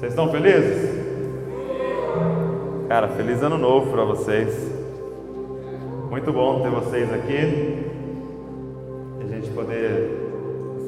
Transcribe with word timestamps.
Vocês 0.00 0.12
estão 0.12 0.30
felizes? 0.30 0.98
Cara, 2.88 3.08
feliz 3.08 3.42
ano 3.42 3.58
novo 3.58 3.90
para 3.92 4.02
vocês. 4.02 4.72
Muito 6.08 6.32
bom 6.32 6.62
ter 6.62 6.70
vocês 6.70 7.12
aqui. 7.12 7.84
A 9.20 9.26
gente 9.26 9.50
poder 9.50 10.08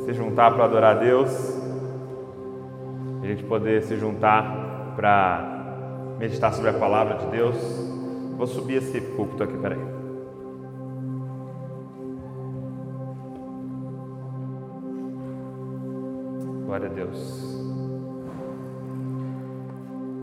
se 0.06 0.14
juntar 0.14 0.54
para 0.54 0.64
adorar 0.64 0.96
a 0.96 1.00
Deus. 1.00 1.28
A 3.22 3.26
gente 3.26 3.44
poder 3.44 3.82
se 3.82 3.98
juntar 3.98 4.94
para 4.96 6.16
meditar 6.18 6.50
sobre 6.54 6.70
a 6.70 6.72
palavra 6.72 7.16
de 7.16 7.26
Deus. 7.26 7.56
Vou 8.38 8.46
subir 8.46 8.76
esse 8.76 8.98
púlpito 8.98 9.42
aqui, 9.42 9.58
peraí. 9.58 9.78
Glória 16.64 16.86
a 16.86 16.92
Deus. 16.94 17.51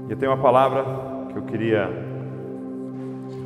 Eu 0.10 0.18
tenho 0.18 0.32
uma 0.32 0.42
palavra 0.42 0.84
que 1.32 1.38
eu 1.38 1.44
queria 1.44 1.88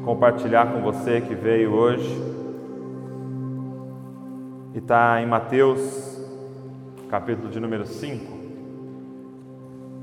compartilhar 0.05 0.71
com 0.71 0.81
você 0.81 1.19
que 1.19 1.35
veio 1.35 1.73
hoje. 1.73 2.09
E 4.73 4.77
está 4.77 5.21
em 5.21 5.25
Mateus, 5.25 6.17
capítulo 7.09 7.49
de 7.49 7.59
número 7.59 7.85
5, 7.85 8.33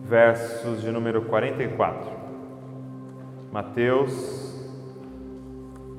versos 0.02 0.82
de 0.82 0.90
número 0.90 1.22
44. 1.22 2.10
Mateus 3.50 4.54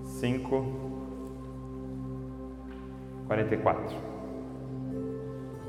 5, 0.04 0.66
44. 3.28 3.96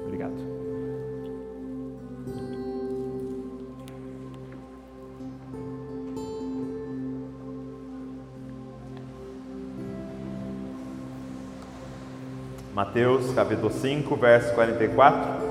Obrigado. 0.04 0.61
Mateus 12.74 13.34
capítulo 13.34 13.70
5, 13.70 14.16
verso 14.16 14.54
44. 14.54 15.42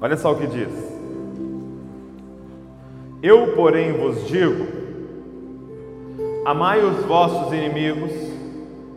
Olha 0.00 0.16
só 0.16 0.30
o 0.30 0.36
que 0.36 0.46
diz: 0.46 0.68
Eu, 3.20 3.56
porém, 3.56 3.92
vos 3.92 4.24
digo: 4.28 4.68
amai 6.44 6.80
os 6.84 7.04
vossos 7.06 7.52
inimigos, 7.52 8.12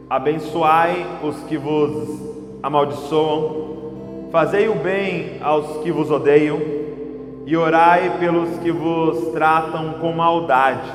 abençoai 0.08 1.04
os 1.24 1.36
que 1.46 1.58
vos 1.58 2.22
amaldiçoam, 2.62 4.30
fazei 4.32 4.70
o 4.70 4.76
bem 4.76 5.40
aos 5.42 5.82
que 5.82 5.92
vos 5.92 6.12
odeiam, 6.12 6.60
e 7.48 7.58
orai 7.58 8.20
pelos 8.20 8.60
que 8.60 8.72
vos 8.72 9.32
tratam 9.32 9.94
com 9.94 10.12
maldade 10.12 10.92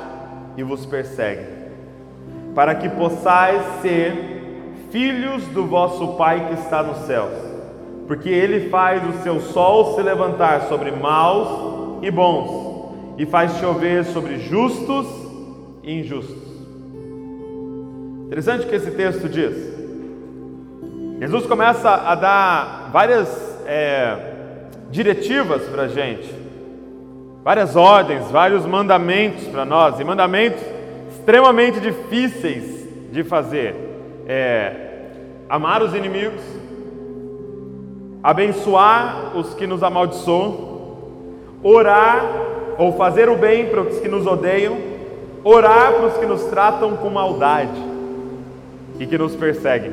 e 0.56 0.62
vos 0.62 0.86
perseguem 0.86 1.65
para 2.56 2.74
que 2.74 2.88
possais 2.88 3.60
ser 3.82 4.14
filhos 4.90 5.44
do 5.48 5.66
vosso 5.66 6.14
Pai 6.14 6.48
que 6.48 6.54
está 6.54 6.82
nos 6.82 6.96
céus, 7.06 7.34
porque 8.08 8.30
Ele 8.30 8.70
faz 8.70 9.02
o 9.06 9.22
seu 9.22 9.40
sol 9.42 9.94
se 9.94 10.00
levantar 10.00 10.62
sobre 10.62 10.90
maus 10.90 12.00
e 12.00 12.10
bons, 12.10 12.94
e 13.18 13.26
faz 13.26 13.58
chover 13.58 14.06
sobre 14.06 14.38
justos 14.38 15.06
e 15.82 16.00
injustos. 16.00 16.42
Interessante 18.24 18.64
o 18.64 18.68
que 18.70 18.76
esse 18.76 18.90
texto 18.92 19.28
diz. 19.28 19.76
Jesus 21.20 21.44
começa 21.44 21.90
a 21.90 22.14
dar 22.14 22.88
várias 22.90 23.28
é, 23.66 24.16
diretivas 24.90 25.62
para 25.64 25.82
a 25.82 25.88
gente, 25.88 26.34
várias 27.44 27.76
ordens, 27.76 28.30
vários 28.30 28.64
mandamentos 28.64 29.44
para 29.44 29.66
nós, 29.66 30.00
e 30.00 30.04
mandamentos 30.04 30.75
extremamente 31.26 31.80
difíceis 31.80 32.86
de 33.10 33.24
fazer 33.24 33.74
é 34.28 34.72
amar 35.48 35.82
os 35.82 35.92
inimigos, 35.92 36.40
abençoar 38.22 39.36
os 39.36 39.52
que 39.52 39.66
nos 39.66 39.82
amaldiçoam, 39.82 40.94
orar 41.64 42.24
ou 42.78 42.92
fazer 42.92 43.28
o 43.28 43.36
bem 43.36 43.66
para 43.66 43.80
os 43.80 43.98
que 43.98 44.06
nos 44.06 44.24
odeiam, 44.24 44.78
orar 45.42 45.94
para 45.94 46.06
os 46.06 46.16
que 46.16 46.26
nos 46.26 46.44
tratam 46.44 46.96
com 46.96 47.10
maldade 47.10 47.82
e 49.00 49.04
que 49.04 49.18
nos 49.18 49.34
perseguem. 49.34 49.92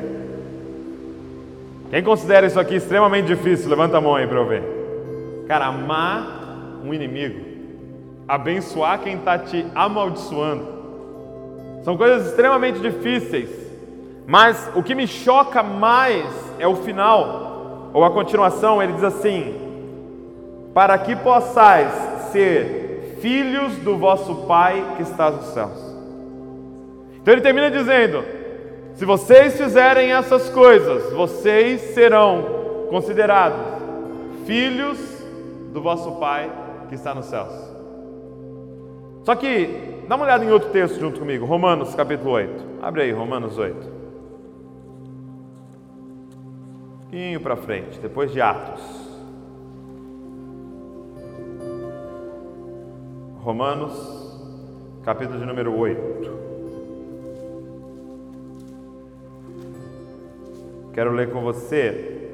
Quem 1.90 2.00
considera 2.04 2.46
isso 2.46 2.60
aqui 2.60 2.76
extremamente 2.76 3.26
difícil, 3.26 3.68
levanta 3.68 3.98
a 3.98 4.00
mão 4.00 4.14
aí 4.14 4.26
para 4.28 4.38
eu 4.38 4.46
ver. 4.46 4.62
Cara, 5.48 5.66
amar 5.66 6.78
um 6.84 6.94
inimigo, 6.94 7.44
abençoar 8.28 9.00
quem 9.00 9.16
está 9.16 9.36
te 9.36 9.66
amaldiçoando, 9.74 10.73
são 11.84 11.98
coisas 11.98 12.28
extremamente 12.28 12.80
difíceis, 12.80 13.50
mas 14.26 14.70
o 14.74 14.82
que 14.82 14.94
me 14.94 15.06
choca 15.06 15.62
mais 15.62 16.24
é 16.58 16.66
o 16.66 16.76
final, 16.76 17.90
ou 17.92 18.02
a 18.02 18.10
continuação, 18.10 18.82
ele 18.82 18.94
diz 18.94 19.04
assim: 19.04 19.54
Para 20.72 20.96
que 20.96 21.14
possais 21.14 21.92
ser 22.32 23.18
filhos 23.20 23.76
do 23.76 23.98
vosso 23.98 24.46
Pai 24.46 24.94
que 24.96 25.02
está 25.02 25.30
nos 25.30 25.44
céus. 25.48 25.78
Então 27.20 27.34
ele 27.34 27.42
termina 27.42 27.70
dizendo: 27.70 28.24
Se 28.94 29.04
vocês 29.04 29.54
fizerem 29.58 30.10
essas 30.10 30.48
coisas, 30.48 31.12
vocês 31.12 31.82
serão 31.92 32.86
considerados 32.88 33.60
filhos 34.46 34.98
do 35.70 35.82
vosso 35.82 36.12
Pai 36.12 36.50
que 36.88 36.94
está 36.94 37.14
nos 37.14 37.26
céus. 37.26 37.52
Só 39.22 39.34
que 39.34 39.93
Dá 40.06 40.16
uma 40.16 40.26
olhada 40.26 40.44
em 40.44 40.50
outro 40.50 40.68
texto 40.70 41.00
junto 41.00 41.18
comigo, 41.18 41.46
Romanos 41.46 41.94
capítulo 41.94 42.32
8. 42.32 42.64
Abre 42.82 43.02
aí, 43.02 43.10
Romanos 43.10 43.56
8. 43.56 43.88
Um 46.36 47.00
pouquinho 47.00 47.40
para 47.40 47.56
frente, 47.56 47.98
depois 48.00 48.30
de 48.30 48.38
Atos. 48.38 48.82
Romanos, 53.40 53.94
capítulo 55.04 55.38
de 55.38 55.46
número 55.46 55.74
8. 55.74 56.44
Quero 60.92 61.12
ler 61.12 61.30
com 61.30 61.40
você 61.40 62.30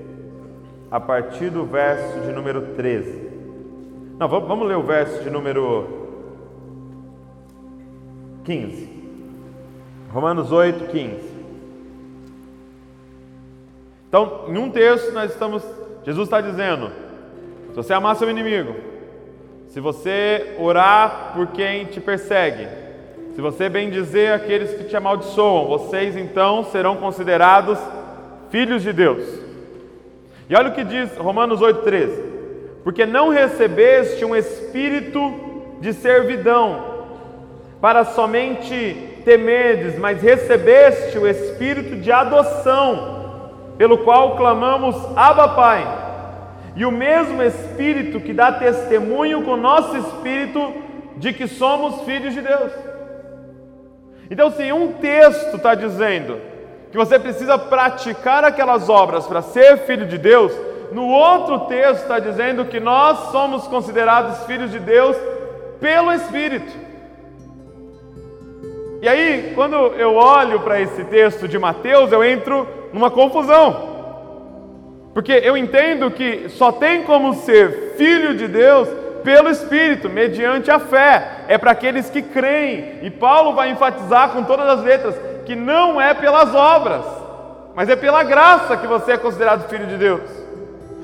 a 0.91 0.99
partir 0.99 1.51
do 1.51 1.65
verso 1.65 2.21
de 2.21 2.33
número 2.33 2.75
13. 2.75 3.31
Não, 4.19 4.29
vamos 4.29 4.67
ler 4.67 4.77
o 4.77 4.83
verso 4.83 5.23
de 5.23 5.31
número 5.31 6.00
15. 8.51 8.89
Romanos 10.13 10.51
8, 10.51 10.87
15. 10.91 11.21
Então, 14.09 14.47
em 14.49 14.59
um 14.59 14.69
texto 14.69 15.13
nós 15.13 15.31
estamos, 15.31 15.63
Jesus 16.05 16.27
está 16.27 16.41
dizendo: 16.41 16.91
se 17.69 17.77
você 17.77 17.93
amar 17.93 18.17
seu 18.17 18.29
inimigo, 18.29 18.75
se 19.69 19.79
você 19.79 20.57
orar 20.59 21.31
por 21.33 21.47
quem 21.53 21.85
te 21.85 22.01
persegue, 22.01 22.67
se 23.37 23.41
você 23.41 23.69
bendizer 23.69 24.33
aqueles 24.33 24.75
que 24.75 24.83
te 24.83 24.97
amaldiçoam, 24.97 25.69
vocês 25.69 26.17
então 26.17 26.65
serão 26.65 26.97
considerados 26.97 27.79
filhos 28.51 28.83
de 28.83 28.93
Deus. 28.93 29.23
E 30.49 30.57
olha 30.57 30.71
o 30.71 30.75
que 30.75 30.83
diz 30.83 31.17
Romanos 31.17 31.61
8,13: 31.61 32.21
Porque 32.83 33.07
não 33.07 33.29
recebeste 33.29 34.25
um 34.25 34.35
espírito 34.35 35.21
de 35.81 35.93
servidão 35.93 36.90
para 37.81 38.05
somente 38.05 39.23
temerdes, 39.25 39.99
mas 39.99 40.21
recebeste 40.21 41.19
o 41.19 41.27
espírito 41.27 41.97
de 41.97 42.13
adoção, 42.13 43.53
pelo 43.79 43.99
qual 43.99 44.37
clamamos 44.37 44.97
Abba 45.17 45.49
Pai. 45.49 45.87
E 46.77 46.85
o 46.85 46.93
mesmo 46.93 47.43
espírito 47.43 48.21
que 48.21 48.33
dá 48.33 48.53
testemunho 48.53 49.43
com 49.43 49.53
o 49.53 49.57
nosso 49.57 49.97
espírito 49.97 50.73
de 51.17 51.33
que 51.33 51.49
somos 51.49 52.03
filhos 52.03 52.35
de 52.35 52.43
Deus. 52.43 52.73
Então, 54.31 54.51
se 54.51 54.71
um 54.73 54.93
texto 54.93 55.57
está 55.57 55.75
dizendo 55.75 56.39
que 56.91 56.97
você 56.97 57.19
precisa 57.19 57.59
praticar 57.59 58.45
aquelas 58.45 58.89
obras 58.89 59.27
para 59.27 59.43
ser 59.43 59.79
filho 59.79 60.07
de 60.07 60.19
Deus, 60.19 60.53
no 60.93 61.09
outro 61.09 61.61
texto 61.61 62.03
está 62.03 62.19
dizendo 62.19 62.65
que 62.65 62.79
nós 62.79 63.31
somos 63.31 63.67
considerados 63.67 64.45
filhos 64.45 64.71
de 64.71 64.79
Deus 64.79 65.17
pelo 65.81 66.13
Espírito. 66.13 66.90
E 69.03 69.09
aí, 69.09 69.53
quando 69.55 69.75
eu 69.75 70.15
olho 70.15 70.61
para 70.61 70.81
esse 70.81 71.05
texto 71.05 71.49
de 71.49 71.59
Mateus, 71.59 72.13
eu 72.13 72.23
entro 72.23 72.69
numa 72.93 73.11
confusão. 73.11 73.89
Porque 75.15 75.33
eu 75.33 75.57
entendo 75.57 76.11
que 76.11 76.49
só 76.51 76.71
tem 76.71 77.03
como 77.03 77.35
ser 77.35 77.95
filho 77.97 78.35
de 78.35 78.47
Deus 78.47 78.89
pelo 79.25 79.49
Espírito, 79.49 80.09
mediante 80.09 80.71
a 80.71 80.79
fé. 80.79 81.45
É 81.49 81.57
para 81.57 81.71
aqueles 81.71 82.11
que 82.11 82.23
creem. 82.23 82.99
E 83.03 83.11
Paulo 83.11 83.55
vai 83.55 83.71
enfatizar 83.71 84.31
com 84.31 84.45
todas 84.45 84.69
as 84.69 84.83
letras 84.83 85.15
que 85.47 85.57
não 85.57 86.01
é 86.01 86.15
pelas 86.15 86.55
obras, 86.55 87.05
mas 87.75 87.89
é 87.89 87.97
pela 87.97 88.23
graça 88.23 88.77
que 88.77 88.87
você 88.87 89.13
é 89.13 89.17
considerado 89.17 89.69
filho 89.69 89.87
de 89.87 89.97
Deus. 89.97 90.21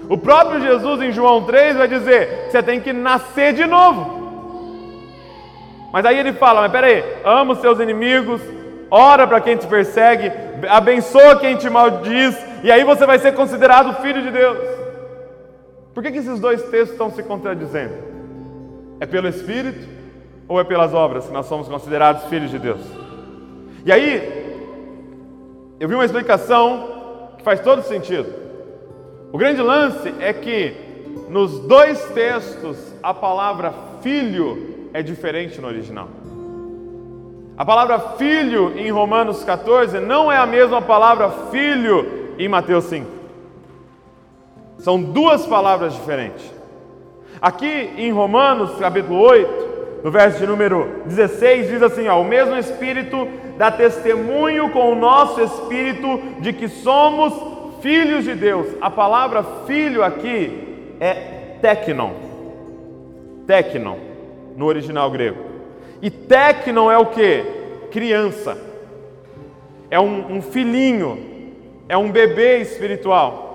O 0.08 0.16
próprio 0.16 0.60
Jesus 0.60 1.02
em 1.02 1.10
João 1.10 1.44
3 1.44 1.76
vai 1.76 1.88
dizer 1.88 2.48
você 2.48 2.62
tem 2.62 2.80
que 2.80 2.92
nascer 2.92 3.54
de 3.54 3.66
novo. 3.66 4.15
Mas 5.92 6.04
aí 6.04 6.18
ele 6.18 6.32
fala: 6.32 6.60
Mas 6.62 6.72
peraí, 6.72 7.02
ama 7.24 7.52
os 7.52 7.60
seus 7.60 7.78
inimigos, 7.80 8.40
ora 8.90 9.26
para 9.26 9.40
quem 9.40 9.56
te 9.56 9.66
persegue, 9.66 10.30
abençoa 10.68 11.38
quem 11.38 11.56
te 11.56 11.68
maldiz, 11.68 12.36
e 12.62 12.70
aí 12.70 12.84
você 12.84 13.06
vai 13.06 13.18
ser 13.18 13.34
considerado 13.34 14.00
filho 14.02 14.22
de 14.22 14.30
Deus. 14.30 14.58
Por 15.94 16.02
que, 16.02 16.12
que 16.12 16.18
esses 16.18 16.38
dois 16.38 16.62
textos 16.64 16.90
estão 16.90 17.10
se 17.10 17.22
contradizendo? 17.22 17.94
É 19.00 19.06
pelo 19.06 19.28
Espírito 19.28 19.88
ou 20.46 20.60
é 20.60 20.64
pelas 20.64 20.92
obras 20.92 21.26
que 21.26 21.32
nós 21.32 21.46
somos 21.46 21.68
considerados 21.68 22.24
filhos 22.24 22.50
de 22.50 22.58
Deus? 22.58 22.80
E 23.84 23.90
aí, 23.90 24.46
eu 25.80 25.88
vi 25.88 25.94
uma 25.94 26.04
explicação 26.04 27.30
que 27.38 27.44
faz 27.44 27.60
todo 27.60 27.82
sentido. 27.82 28.32
O 29.32 29.38
grande 29.38 29.62
lance 29.62 30.14
é 30.20 30.32
que 30.32 30.74
nos 31.28 31.60
dois 31.60 32.02
textos 32.10 32.76
a 33.02 33.12
palavra 33.14 33.72
filho 34.02 34.75
é 34.96 35.02
diferente 35.02 35.60
no 35.60 35.68
original. 35.68 36.08
A 37.54 37.66
palavra 37.66 37.98
filho 38.16 38.78
em 38.78 38.90
Romanos 38.90 39.44
14 39.44 40.00
não 40.00 40.32
é 40.32 40.38
a 40.38 40.46
mesma 40.46 40.80
palavra 40.80 41.28
filho 41.50 42.34
em 42.38 42.48
Mateus 42.48 42.84
5. 42.84 43.06
São 44.78 45.02
duas 45.02 45.44
palavras 45.44 45.92
diferentes. 45.92 46.50
Aqui 47.42 47.92
em 47.98 48.10
Romanos 48.10 48.78
capítulo 48.78 49.20
8, 49.20 50.00
no 50.02 50.10
verso 50.10 50.38
de 50.38 50.46
número 50.46 51.02
16, 51.04 51.68
diz 51.68 51.82
assim: 51.82 52.08
ó, 52.08 52.18
O 52.18 52.24
mesmo 52.24 52.56
Espírito 52.56 53.28
dá 53.58 53.70
testemunho 53.70 54.70
com 54.70 54.92
o 54.92 54.94
nosso 54.94 55.42
espírito 55.42 56.40
de 56.40 56.54
que 56.54 56.68
somos 56.68 57.34
filhos 57.82 58.24
de 58.24 58.34
Deus. 58.34 58.66
A 58.80 58.88
palavra 58.88 59.44
filho 59.66 60.02
aqui 60.02 60.96
é 60.98 61.58
teknon. 61.60 62.12
Teknon, 63.46 64.05
no 64.56 64.66
original 64.66 65.10
grego. 65.10 65.38
E 66.00 66.10
teknon 66.10 66.90
é 66.90 66.98
o 66.98 67.06
que? 67.06 67.44
Criança. 67.90 68.56
É 69.90 70.00
um, 70.00 70.36
um 70.36 70.42
filhinho. 70.42 71.52
É 71.88 71.96
um 71.96 72.10
bebê 72.10 72.58
espiritual. 72.58 73.46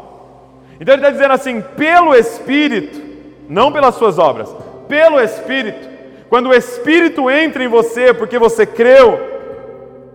Então 0.79 0.95
ele 0.95 1.01
está 1.01 1.11
dizendo 1.11 1.33
assim: 1.33 1.61
pelo 1.61 2.15
Espírito, 2.15 3.01
não 3.49 3.71
pelas 3.71 3.95
suas 3.95 4.17
obras, 4.17 4.55
pelo 4.87 5.19
Espírito, 5.19 5.89
quando 6.29 6.49
o 6.49 6.53
Espírito 6.53 7.29
entra 7.29 7.63
em 7.63 7.67
você 7.67 8.13
porque 8.13 8.39
você 8.39 8.65
creu, 8.65 9.19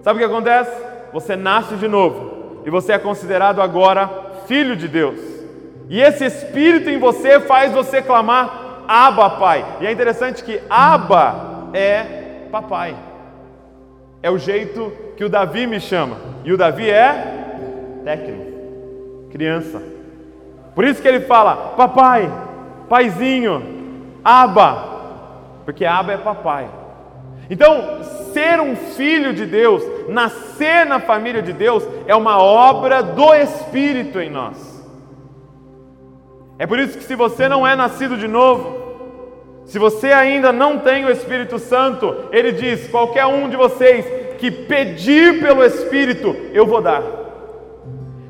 sabe 0.03 0.17
o 0.17 0.27
que 0.27 0.33
acontece? 0.33 0.71
Você 1.13 1.37
nasce 1.37 1.77
de 1.77 1.87
novo 1.87 2.63
e 2.65 2.71
você 2.71 2.93
é 2.93 2.99
considerado 2.99 3.61
agora 3.61 4.11
filho 4.47 4.75
de 4.75 4.89
Deus. 4.89 5.21
E 5.89 6.01
esse 6.01 6.25
Espírito 6.25 6.91
em 6.91 6.99
você 6.99 7.39
faz 7.39 7.73
você 7.73 8.03
clamar 8.03 8.66
Abba, 8.89 9.31
Pai. 9.31 9.65
E 9.81 9.87
é 9.87 9.93
interessante 9.93 10.43
que 10.43 10.61
Abba 10.69 11.69
é 11.73 12.05
papai. 12.51 12.97
É 14.23 14.31
o 14.31 14.39
jeito 14.39 14.93
que 15.17 15.25
o 15.25 15.29
Davi 15.29 15.67
me 15.67 15.81
chama. 15.81 16.17
E 16.45 16.53
o 16.53 16.57
Davi 16.57 16.89
é 16.89 18.01
técnico, 18.05 19.31
criança. 19.31 19.83
Por 20.75 20.85
isso 20.85 21.01
que 21.01 21.09
ele 21.09 21.21
fala: 21.21 21.75
Papai, 21.77 22.31
paizinho, 22.89 23.63
Abba, 24.25 24.97
porque 25.65 25.85
Abba 25.85 26.13
é 26.13 26.17
papai. 26.17 26.69
Então, 27.49 28.03
ser 28.33 28.61
um 28.61 28.75
filho 28.75 29.33
de 29.33 29.47
Deus, 29.47 29.83
nascer 30.09 30.85
na 30.85 30.99
família 30.99 31.41
de 31.41 31.53
Deus, 31.53 31.87
é 32.07 32.15
uma 32.15 32.43
obra 32.43 33.03
do 33.03 33.35
Espírito 33.35 34.21
em 34.21 34.29
nós. 34.29 34.76
É 36.59 36.67
por 36.67 36.79
isso 36.79 36.99
que, 36.99 37.05
se 37.05 37.15
você 37.15 37.49
não 37.49 37.67
é 37.67 37.77
nascido 37.77 38.17
de 38.17 38.27
novo, 38.27 38.77
se 39.67 39.79
você 39.79 40.13
ainda 40.13 40.53
não 40.53 40.79
tem 40.79 41.05
o 41.05 41.11
Espírito 41.11 41.59
Santo, 41.59 42.15
ele 42.33 42.53
diz: 42.53 42.89
qualquer 42.89 43.27
um 43.27 43.49
de 43.49 43.57
vocês 43.57 44.07
que 44.39 44.51
pedir 44.51 45.41
pelo 45.41 45.65
Espírito, 45.65 46.35
eu 46.53 46.67
vou 46.67 46.81
dar. 46.81 47.03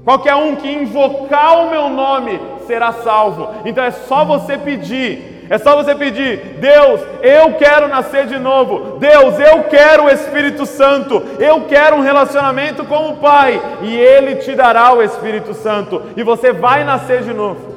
Qualquer 0.05 0.35
um 0.37 0.55
que 0.57 0.71
invocar 0.71 1.59
o 1.59 1.71
meu 1.71 1.89
nome 1.89 2.41
será 2.67 2.93
salvo. 2.93 3.49
Então 3.65 3.83
é 3.83 3.91
só 3.91 4.25
você 4.25 4.57
pedir 4.57 5.37
é 5.49 5.59
só 5.59 5.77
você 5.77 5.95
pedir: 5.95 6.59
Deus, 6.59 7.01
eu 7.23 7.55
quero 7.55 7.89
nascer 7.89 8.27
de 8.27 8.39
novo. 8.39 8.99
Deus, 8.99 9.39
eu 9.39 9.65
quero 9.65 10.05
o 10.05 10.11
Espírito 10.11 10.67
Santo. 10.67 11.23
Eu 11.39 11.63
quero 11.63 11.97
um 11.97 12.01
relacionamento 12.01 12.85
com 12.85 13.11
o 13.11 13.17
Pai. 13.17 13.61
E 13.83 13.95
Ele 13.95 14.37
te 14.37 14.55
dará 14.55 14.93
o 14.93 15.03
Espírito 15.03 15.55
Santo. 15.55 16.03
E 16.17 16.23
você 16.23 16.53
vai 16.53 16.85
nascer 16.85 17.23
de 17.23 17.33
novo. 17.33 17.76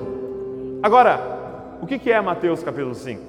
Agora, 0.81 1.19
o 1.81 1.85
que 1.85 2.09
é 2.09 2.21
Mateus 2.21 2.63
capítulo 2.63 2.95
5? 2.95 3.21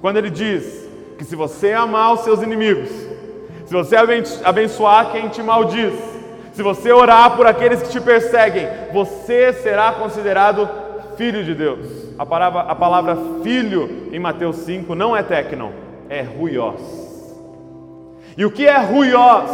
Quando 0.00 0.18
ele 0.18 0.28
diz 0.28 0.88
que 1.16 1.24
se 1.24 1.34
você 1.34 1.72
amar 1.72 2.12
os 2.12 2.20
seus 2.20 2.42
inimigos, 2.42 2.90
se 3.64 3.72
você 3.72 3.96
abençoar 4.44 5.10
quem 5.10 5.28
te 5.28 5.42
maldiz, 5.42 5.94
se 6.52 6.62
você 6.62 6.92
orar 6.92 7.34
por 7.34 7.46
aqueles 7.46 7.82
que 7.82 7.88
te 7.88 8.00
perseguem, 8.00 8.68
você 8.92 9.54
será 9.54 9.92
considerado 9.92 10.68
filho 11.16 11.42
de 11.42 11.54
Deus. 11.54 11.86
A 12.18 12.26
palavra, 12.26 12.60
a 12.60 12.74
palavra 12.74 13.16
filho 13.42 14.08
em 14.12 14.18
Mateus 14.18 14.56
5 14.56 14.94
não 14.94 15.16
é 15.16 15.22
tecnon, 15.22 15.70
é 16.10 16.20
ruiós. 16.20 16.80
E 18.36 18.44
o 18.44 18.50
que 18.50 18.66
é 18.66 18.76
ruiós? 18.78 19.50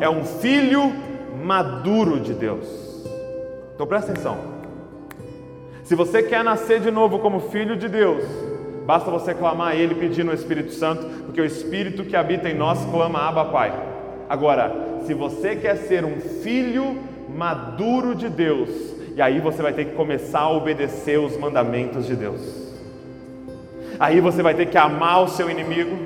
É 0.00 0.08
um 0.08 0.24
filho 0.24 0.90
maduro 1.42 2.18
de 2.18 2.32
Deus. 2.32 2.66
Então 3.74 3.86
presta 3.86 4.12
atenção. 4.12 4.55
Se 5.86 5.94
você 5.94 6.20
quer 6.20 6.42
nascer 6.42 6.80
de 6.80 6.90
novo 6.90 7.20
como 7.20 7.38
filho 7.38 7.76
de 7.76 7.88
Deus, 7.88 8.24
basta 8.84 9.08
você 9.08 9.32
clamar 9.32 9.68
a 9.68 9.76
Ele 9.76 9.94
pedindo 9.94 10.32
o 10.32 10.34
Espírito 10.34 10.72
Santo, 10.72 11.06
porque 11.24 11.40
o 11.40 11.44
Espírito 11.44 12.04
que 12.04 12.16
habita 12.16 12.48
em 12.48 12.56
nós 12.56 12.84
clama 12.86 13.20
Abba 13.20 13.44
Pai. 13.44 13.72
Agora, 14.28 14.74
se 15.06 15.14
você 15.14 15.54
quer 15.54 15.76
ser 15.76 16.04
um 16.04 16.20
filho 16.42 16.98
maduro 17.28 18.16
de 18.16 18.28
Deus, 18.28 18.68
e 19.14 19.22
aí 19.22 19.38
você 19.38 19.62
vai 19.62 19.72
ter 19.72 19.84
que 19.84 19.94
começar 19.94 20.40
a 20.40 20.50
obedecer 20.50 21.20
os 21.20 21.36
mandamentos 21.36 22.04
de 22.04 22.16
Deus. 22.16 22.40
Aí 24.00 24.18
você 24.18 24.42
vai 24.42 24.54
ter 24.54 24.66
que 24.66 24.76
amar 24.76 25.22
o 25.22 25.28
seu 25.28 25.48
inimigo. 25.48 25.96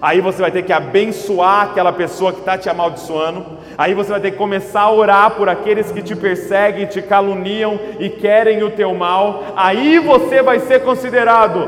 Aí 0.00 0.22
você 0.22 0.40
vai 0.40 0.50
ter 0.50 0.62
que 0.62 0.72
abençoar 0.72 1.66
aquela 1.66 1.92
pessoa 1.92 2.32
que 2.32 2.38
está 2.38 2.56
te 2.56 2.70
amaldiçoando. 2.70 3.59
Aí 3.80 3.94
você 3.94 4.10
vai 4.10 4.20
ter 4.20 4.32
que 4.32 4.36
começar 4.36 4.82
a 4.82 4.92
orar 4.92 5.30
por 5.30 5.48
aqueles 5.48 5.90
que 5.90 6.02
te 6.02 6.14
perseguem, 6.14 6.84
te 6.84 7.00
caluniam 7.00 7.80
e 7.98 8.10
querem 8.10 8.62
o 8.62 8.70
teu 8.70 8.94
mal. 8.94 9.54
Aí 9.56 9.98
você 9.98 10.42
vai 10.42 10.60
ser 10.60 10.84
considerado 10.84 11.66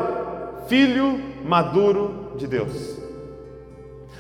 filho 0.69 1.19
maduro 1.43 2.35
de 2.37 2.47
Deus. 2.47 2.99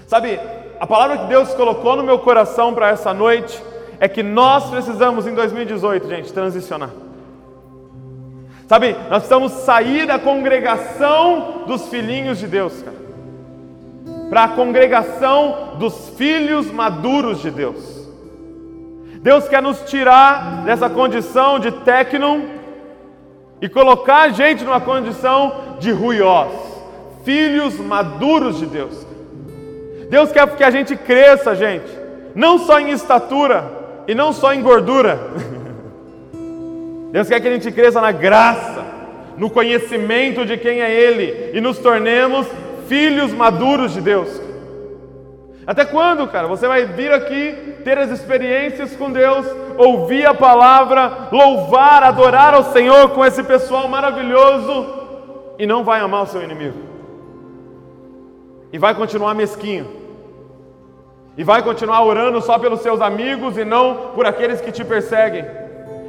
Sabe, 0.07 0.41
a 0.81 0.87
palavra 0.87 1.19
que 1.19 1.27
Deus 1.27 1.53
colocou 1.53 1.95
no 1.95 2.03
meu 2.03 2.19
coração 2.19 2.73
para 2.73 2.89
essa 2.89 3.13
noite 3.13 3.63
é 4.01 4.09
que 4.09 4.23
nós 4.23 4.71
precisamos 4.71 5.27
em 5.27 5.35
2018, 5.35 6.09
gente, 6.09 6.33
transicionar. 6.33 6.89
Sabe, 8.69 8.97
nós 9.11 9.19
precisamos 9.19 9.53
sair 9.53 10.07
da 10.07 10.19
congregação 10.19 11.65
dos 11.67 11.89
filhinhos 11.89 12.39
de 12.39 12.47
Deus, 12.47 12.73
cara, 12.81 12.97
para 14.33 14.45
a 14.45 14.49
congregação 14.49 15.75
dos 15.79 16.09
filhos 16.17 16.73
maduros 16.73 17.43
de 17.43 17.51
Deus. 17.51 18.09
Deus 19.21 19.47
quer 19.47 19.61
nos 19.61 19.83
tirar 19.83 20.65
dessa 20.65 20.89
condição 20.89 21.59
de 21.59 21.71
tecnon 21.71 22.41
e 23.61 23.69
colocar 23.69 24.23
a 24.23 24.29
gente 24.31 24.65
numa 24.65 24.81
condição 24.81 25.77
de 25.79 25.93
ruiós, 25.93 26.51
filhos 27.27 27.79
maduros 27.79 28.59
de 28.59 28.65
Deus. 28.65 29.07
Deus 30.09 30.33
quer 30.33 30.49
que 30.57 30.65
a 30.65 30.71
gente 30.71 30.97
cresça, 30.97 31.55
gente, 31.55 31.93
não 32.35 32.59
só 32.59 32.81
em 32.81 32.89
estatura, 32.89 33.71
e 34.09 34.15
não 34.15 34.33
só 34.33 34.55
em 34.55 34.62
gordura. 34.62 35.21
Deus 37.12 37.29
quer 37.29 37.39
que 37.39 37.49
a 37.49 37.53
gente 37.53 37.71
cresça 37.71 38.01
na 38.01 38.12
graça, 38.12 38.83
no 39.37 39.51
conhecimento 39.51 40.47
de 40.47 40.57
quem 40.57 40.81
é 40.81 40.91
Ele 40.91 41.51
e 41.53 41.61
nos 41.61 41.79
tornemos 41.79 42.47
filhos 42.89 43.33
maduros 43.33 43.93
de 43.93 44.01
Deus. 44.01 44.41
Até 45.67 45.85
quando, 45.85 46.27
cara? 46.27 46.49
Você 46.49 46.67
vai 46.67 46.85
vir 46.87 47.12
aqui 47.12 47.77
ter 47.85 47.97
as 47.97 48.11
experiências 48.11 48.97
com 48.97 49.11
Deus, 49.11 49.47
ouvir 49.79 50.27
a 50.27 50.35
palavra, 50.35 51.29
louvar, 51.31 52.03
adorar 52.03 52.55
ao 52.55 52.65
Senhor 52.65 53.11
com 53.11 53.25
esse 53.25 53.43
pessoal 53.43 53.89
maravilhoso 53.89 55.03
e 55.59 55.67
não 55.67 55.85
vai 55.85 56.01
amar 56.01 56.25
o 56.25 56.27
seu 56.27 56.43
inimigo. 56.43 56.79
E 58.73 58.79
vai 58.79 58.95
continuar 58.95 59.35
mesquinho 59.35 60.03
e 61.37 61.45
vai 61.45 61.62
continuar 61.62 62.03
orando 62.03 62.41
só 62.43 62.59
pelos 62.59 62.81
seus 62.81 63.01
amigos 63.01 63.57
e 63.57 63.65
não 63.65 64.11
por 64.15 64.27
aqueles 64.27 64.61
que 64.61 64.73
te 64.73 64.85
perseguem. 64.85 65.45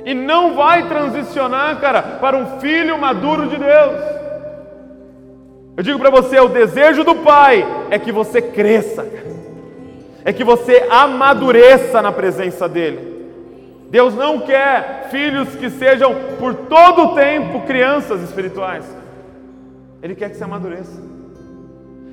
E 0.06 0.14
não 0.14 0.54
vai 0.54 0.88
transicionar, 0.88 1.80
cara, 1.80 2.02
para 2.20 2.36
um 2.36 2.60
filho 2.60 2.98
maduro 2.98 3.48
de 3.48 3.56
Deus. 3.56 4.23
Eu 5.76 5.84
digo 5.84 6.00
para 6.00 6.10
você: 6.10 6.40
o 6.40 6.50
desejo 6.50 7.04
do 7.04 7.16
Pai 7.16 7.66
é 7.90 7.98
que 7.98 8.12
você 8.12 8.42
cresça, 8.42 9.06
é 10.24 10.32
que 10.32 10.44
você 10.44 10.86
amadureça 10.90 12.02
na 12.02 12.12
presença 12.12 12.70
dEle. 12.70 13.14
Deus 13.90 14.16
não 14.16 14.40
quer 14.40 15.10
filhos 15.12 15.56
que 15.56 15.70
sejam 15.70 16.16
por 16.40 16.56
todo 16.56 17.04
o 17.04 17.16
tempo 17.16 17.62
crianças 17.62 18.22
espirituais. 18.24 18.86
Ele 20.02 20.16
quer 20.16 20.30
que 20.30 20.36
se 20.36 20.44
amadureça. 20.44 21.02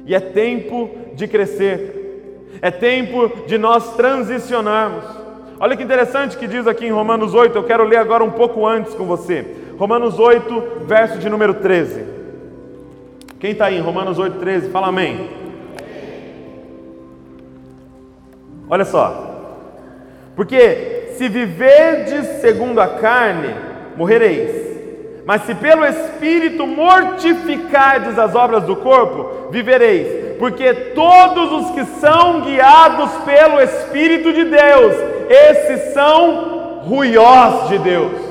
E 0.04 0.14
é 0.14 0.20
tempo 0.20 0.90
de 1.14 1.26
crescer. 1.26 2.48
É 2.60 2.70
tempo 2.70 3.46
de 3.46 3.56
nós 3.56 3.96
transicionarmos. 3.96 5.04
Olha 5.58 5.76
que 5.76 5.82
interessante 5.82 6.36
que 6.36 6.46
diz 6.46 6.66
aqui 6.66 6.86
em 6.86 6.90
Romanos 6.90 7.34
8, 7.34 7.56
eu 7.56 7.64
quero 7.64 7.84
ler 7.84 7.96
agora 7.96 8.24
um 8.24 8.30
pouco 8.30 8.66
antes 8.66 8.94
com 8.94 9.04
você. 9.04 9.46
Romanos 9.78 10.18
8, 10.18 10.84
verso 10.86 11.18
de 11.18 11.30
número 11.30 11.54
13. 11.54 12.19
Quem 13.40 13.52
está 13.52 13.66
aí 13.66 13.78
em 13.78 13.80
Romanos 13.80 14.18
8, 14.18 14.38
13? 14.38 14.70
Fala 14.70 14.88
amém. 14.88 15.30
Olha 18.68 18.84
só. 18.84 19.28
Porque 20.36 21.14
se 21.16 21.26
viverdes 21.26 22.26
segundo 22.42 22.78
a 22.80 22.86
carne, 22.86 23.54
morrereis. 23.96 24.68
Mas 25.24 25.42
se 25.42 25.54
pelo 25.54 25.86
Espírito 25.86 26.66
mortificardes 26.66 28.18
as 28.18 28.34
obras 28.34 28.64
do 28.64 28.76
corpo, 28.76 29.50
vivereis. 29.50 30.36
Porque 30.38 30.74
todos 30.94 31.50
os 31.50 31.70
que 31.70 31.84
são 31.98 32.42
guiados 32.42 33.10
pelo 33.24 33.58
Espírito 33.58 34.34
de 34.34 34.44
Deus, 34.44 34.94
esses 35.30 35.94
são 35.94 36.80
ruiós 36.82 37.70
de 37.70 37.78
Deus. 37.78 38.29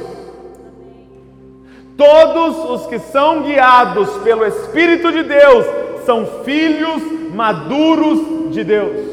Todos 2.00 2.70
os 2.70 2.88
que 2.88 2.98
são 2.98 3.41
guiados 3.41 4.10
pelo 4.20 4.46
Espírito 4.46 5.12
de 5.12 5.22
Deus 5.22 5.65
são 6.06 6.25
filhos 6.46 7.03
maduros 7.34 8.53
de 8.53 8.63
Deus. 8.63 9.06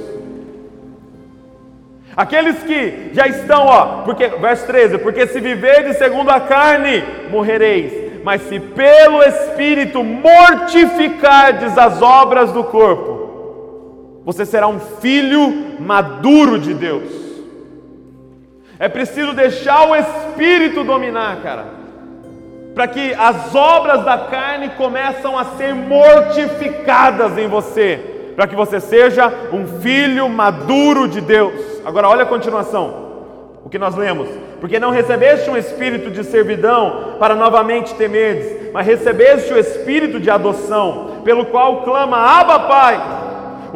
Aqueles 2.16 2.62
que 2.62 3.11
já 3.12 3.26
estão, 3.26 3.66
ó, 3.66 4.02
porque 4.02 4.28
verso 4.28 4.69
13, 4.69 4.99
porque 4.99 5.26
se 5.26 5.40
viverdes 5.40 5.99
segundo 5.99 6.31
a 6.31 6.38
carne, 6.38 7.02
morrereis, 7.28 8.23
mas 8.23 8.43
se 8.43 8.61
pelo 8.61 9.21
espírito 9.21 10.05
mortificardes 10.05 11.76
as 11.76 12.00
obras 12.00 12.52
do 12.52 12.62
corpo, 12.62 14.21
você 14.25 14.47
será 14.47 14.69
um 14.69 14.78
filho 14.78 15.75
maduro 15.81 16.57
de 16.57 16.73
Deus. 16.73 17.11
É 18.78 18.88
preciso 18.88 19.33
deixar 19.33 19.88
o 19.88 19.97
espírito 19.97 20.85
dominar, 20.85 21.43
cara. 21.43 21.86
Para 22.76 22.87
que 22.87 23.12
as 23.14 23.52
obras 23.56 24.04
da 24.04 24.16
carne 24.18 24.68
começam 24.76 25.37
a 25.37 25.45
ser 25.56 25.75
mortificadas 25.75 27.37
em 27.37 27.49
você 27.49 28.12
para 28.37 28.47
que 28.47 28.54
você 28.54 28.78
seja 28.78 29.33
um 29.50 29.66
filho 29.80 30.28
maduro 30.28 31.09
de 31.09 31.23
Deus. 31.23 31.54
Agora, 31.85 32.06
olha 32.06 32.25
a 32.25 32.26
continuação, 32.26 33.06
o 33.64 33.71
que 33.71 33.78
nós 33.78 33.97
lemos. 33.97 34.28
Porque 34.61 34.78
não 34.78 34.90
recebeste 34.90 35.49
um 35.49 35.56
espírito 35.56 36.11
de 36.11 36.23
servidão 36.23 37.16
para 37.18 37.35
novamente 37.35 37.95
temerdes, 37.95 38.71
mas 38.73 38.87
recebeste 38.87 39.52
o 39.54 39.59
espírito 39.59 40.21
de 40.21 40.30
adoção, 40.30 41.23
pelo 41.25 41.47
qual 41.47 41.83
clama: 41.83 42.18
Abba, 42.18 42.61
Pai. 42.61 43.00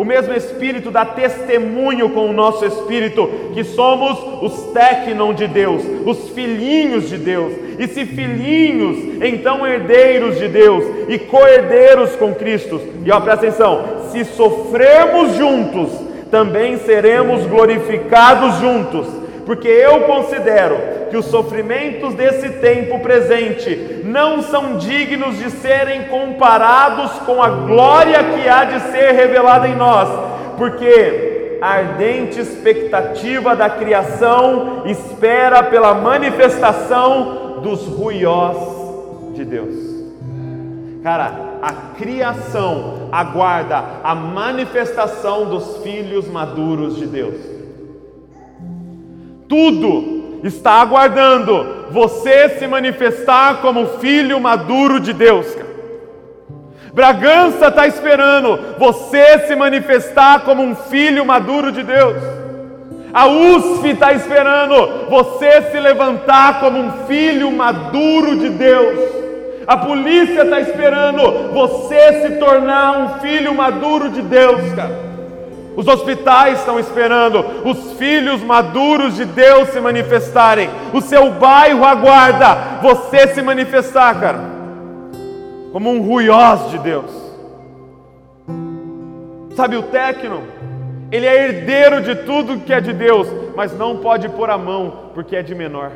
O 0.00 0.04
mesmo 0.04 0.32
Espírito 0.32 0.90
dá 0.90 1.04
testemunho 1.04 2.08
com 2.08 2.30
o 2.30 2.32
nosso 2.32 2.64
Espírito 2.64 3.28
que 3.52 3.62
somos 3.62 4.18
os 4.40 4.72
tecnon 4.72 5.34
de 5.34 5.46
Deus, 5.46 5.82
os 6.06 6.30
filhinhos 6.30 7.10
de 7.10 7.18
Deus. 7.18 7.52
E 7.78 7.86
se 7.86 8.06
filhinhos, 8.06 9.22
então 9.22 9.66
herdeiros 9.66 10.38
de 10.38 10.48
Deus 10.48 10.82
e 11.06 11.18
co-herdeiros 11.18 12.16
com 12.16 12.34
Cristo. 12.34 12.80
E 13.04 13.12
ó, 13.12 13.20
presta 13.20 13.46
atenção: 13.46 13.84
se 14.10 14.24
sofrermos 14.24 15.36
juntos, 15.36 15.90
também 16.30 16.78
seremos 16.78 17.44
glorificados 17.44 18.54
juntos 18.54 19.19
porque 19.44 19.68
eu 19.68 20.00
considero 20.02 20.76
que 21.10 21.16
os 21.16 21.26
sofrimentos 21.26 22.14
desse 22.14 22.48
tempo 22.60 23.00
presente 23.00 24.02
não 24.04 24.42
são 24.42 24.76
dignos 24.76 25.38
de 25.38 25.50
serem 25.50 26.04
comparados 26.04 27.12
com 27.26 27.42
a 27.42 27.48
glória 27.48 28.22
que 28.22 28.48
há 28.48 28.64
de 28.64 28.80
ser 28.92 29.12
revelada 29.12 29.68
em 29.68 29.74
nós, 29.74 30.08
porque 30.56 31.58
a 31.60 31.68
ardente 31.68 32.40
expectativa 32.40 33.54
da 33.54 33.68
criação 33.68 34.82
espera 34.86 35.62
pela 35.62 35.94
manifestação 35.94 37.60
dos 37.60 37.86
ruiós 37.86 38.56
de 39.34 39.44
Deus. 39.44 39.74
Cara, 41.02 41.58
a 41.62 41.72
criação 41.98 43.08
aguarda 43.12 43.82
a 44.02 44.14
manifestação 44.14 45.46
dos 45.46 45.78
filhos 45.78 46.28
maduros 46.28 46.96
de 46.96 47.06
Deus 47.06 47.49
tudo 49.50 50.38
está 50.44 50.74
aguardando 50.80 51.88
você 51.90 52.50
se 52.50 52.68
manifestar 52.68 53.60
como 53.60 53.98
filho 53.98 54.38
maduro 54.38 55.00
de 55.00 55.12
Deus. 55.12 55.44
Bragança 56.94 57.66
está 57.66 57.84
esperando 57.84 58.76
você 58.78 59.40
se 59.48 59.56
manifestar 59.56 60.44
como 60.44 60.62
um 60.62 60.76
filho 60.76 61.26
maduro 61.26 61.72
de 61.72 61.82
Deus. 61.82 62.16
A 63.12 63.26
USF 63.26 63.88
está 63.88 64.12
esperando 64.12 65.08
você 65.10 65.62
se 65.62 65.80
levantar 65.80 66.60
como 66.60 66.78
um 66.78 66.92
filho 67.08 67.50
maduro 67.50 68.36
de 68.36 68.50
Deus. 68.50 69.00
A 69.66 69.76
polícia 69.76 70.42
está 70.42 70.60
esperando 70.60 71.52
você 71.52 72.22
se 72.22 72.36
tornar 72.38 72.98
um 72.98 73.20
filho 73.20 73.52
maduro 73.52 74.10
de 74.10 74.22
Deus, 74.22 74.72
cara. 74.74 75.09
Os 75.80 75.88
hospitais 75.88 76.58
estão 76.58 76.78
esperando 76.78 77.42
os 77.64 77.92
filhos 77.92 78.42
maduros 78.42 79.16
de 79.16 79.24
Deus 79.24 79.70
se 79.70 79.80
manifestarem. 79.80 80.68
O 80.92 81.00
seu 81.00 81.30
bairro 81.30 81.86
aguarda 81.86 82.82
você 82.82 83.28
se 83.28 83.40
manifestar, 83.40 84.20
cara, 84.20 84.40
como 85.72 85.88
um 85.90 86.02
ruiós 86.02 86.70
de 86.70 86.78
Deus. 86.80 87.10
Sabe 89.56 89.78
o 89.78 89.84
técnico? 89.84 90.42
Ele 91.10 91.24
é 91.24 91.48
herdeiro 91.48 92.02
de 92.02 92.14
tudo 92.14 92.60
que 92.60 92.74
é 92.74 92.80
de 92.82 92.92
Deus, 92.92 93.26
mas 93.56 93.72
não 93.72 93.96
pode 93.96 94.28
pôr 94.28 94.50
a 94.50 94.58
mão 94.58 95.10
porque 95.14 95.34
é 95.34 95.42
de 95.42 95.54
menor. 95.54 95.92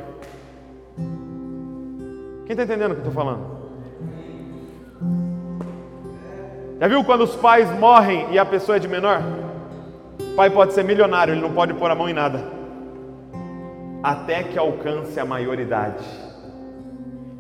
Quem 2.47 2.53
está 2.53 2.63
entendendo 2.63 2.93
o 2.93 2.95
que 2.95 3.03
eu 3.03 3.09
estou 3.09 3.13
falando? 3.13 3.43
Já 6.81 6.89
viu 6.89 7.05
quando 7.05 7.25
os 7.25 7.37
pais 7.37 7.71
morrem 7.79 8.29
e 8.31 8.39
a 8.39 8.47
pessoa 8.47 8.77
é 8.77 8.79
de 8.79 8.89
menor? 8.89 9.44
Pai 10.37 10.51
pode 10.51 10.73
ser 10.73 10.83
milionário, 10.83 11.33
ele 11.33 11.41
não 11.41 11.53
pode 11.53 11.75
pôr 11.75 11.91
a 11.91 11.95
mão 11.95 12.09
em 12.09 12.13
nada. 12.13 12.43
Até 14.03 14.43
que 14.43 14.59
alcance 14.59 15.19
a 15.21 15.25
maioridade. 15.25 16.05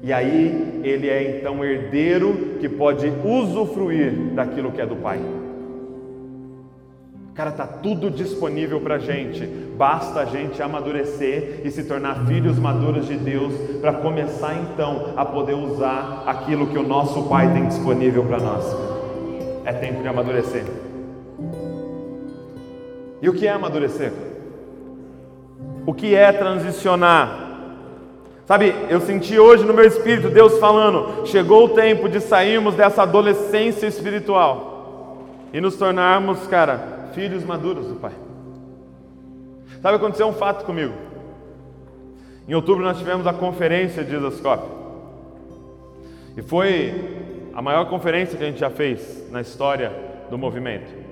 E 0.02 0.12
aí 0.12 0.80
ele 0.84 1.08
é 1.08 1.38
então 1.38 1.64
herdeiro 1.64 2.58
que 2.60 2.68
pode 2.68 3.12
usufruir 3.24 4.12
daquilo 4.34 4.70
que 4.70 4.80
é 4.80 4.86
do 4.86 4.96
pai. 4.96 5.18
Cara, 7.34 7.50
tá 7.50 7.66
tudo 7.66 8.10
disponível 8.10 8.80
para 8.80 8.98
gente. 8.98 9.44
Basta 9.76 10.20
a 10.20 10.24
gente 10.24 10.62
amadurecer 10.62 11.62
e 11.64 11.70
se 11.70 11.82
tornar 11.82 12.26
filhos 12.26 12.60
maduros 12.60 13.08
de 13.08 13.16
Deus 13.16 13.52
para 13.80 13.92
começar 13.92 14.54
então 14.54 15.14
a 15.16 15.24
poder 15.24 15.54
usar 15.54 16.22
aquilo 16.26 16.68
que 16.68 16.78
o 16.78 16.86
nosso 16.86 17.24
Pai 17.24 17.52
tem 17.52 17.66
disponível 17.66 18.24
para 18.24 18.38
nós. 18.38 18.64
É 19.64 19.72
tempo 19.72 20.00
de 20.00 20.06
amadurecer. 20.06 20.83
E 23.25 23.28
o 23.31 23.33
que 23.33 23.47
é 23.47 23.50
amadurecer? 23.50 24.12
O 25.87 25.95
que 25.95 26.14
é 26.14 26.31
transicionar? 26.31 27.54
Sabe, 28.45 28.75
eu 28.90 29.00
senti 29.00 29.38
hoje 29.38 29.64
no 29.64 29.73
meu 29.73 29.87
espírito 29.87 30.28
Deus 30.28 30.59
falando: 30.59 31.26
chegou 31.26 31.64
o 31.64 31.69
tempo 31.71 32.07
de 32.07 32.21
sairmos 32.21 32.75
dessa 32.75 33.00
adolescência 33.00 33.87
espiritual 33.87 35.25
e 35.54 35.59
nos 35.59 35.75
tornarmos, 35.76 36.47
cara, 36.49 37.09
filhos 37.14 37.43
maduros 37.45 37.87
do 37.87 37.95
Pai. 37.95 38.12
Sabe, 39.81 39.97
aconteceu 39.97 40.26
um 40.26 40.35
fato 40.35 40.66
comigo. 40.66 40.93
Em 42.47 42.52
outubro 42.52 42.85
nós 42.85 42.99
tivemos 42.99 43.26
a 43.26 43.33
conferência 43.33 44.04
de 44.04 44.11
Jesuscope. 44.11 44.69
E 46.37 46.43
foi 46.43 47.49
a 47.54 47.62
maior 47.62 47.88
conferência 47.88 48.37
que 48.37 48.45
a 48.45 48.49
gente 48.49 48.61
já 48.61 48.69
fez 48.69 49.31
na 49.31 49.40
história 49.40 49.90
do 50.28 50.37
movimento. 50.37 51.03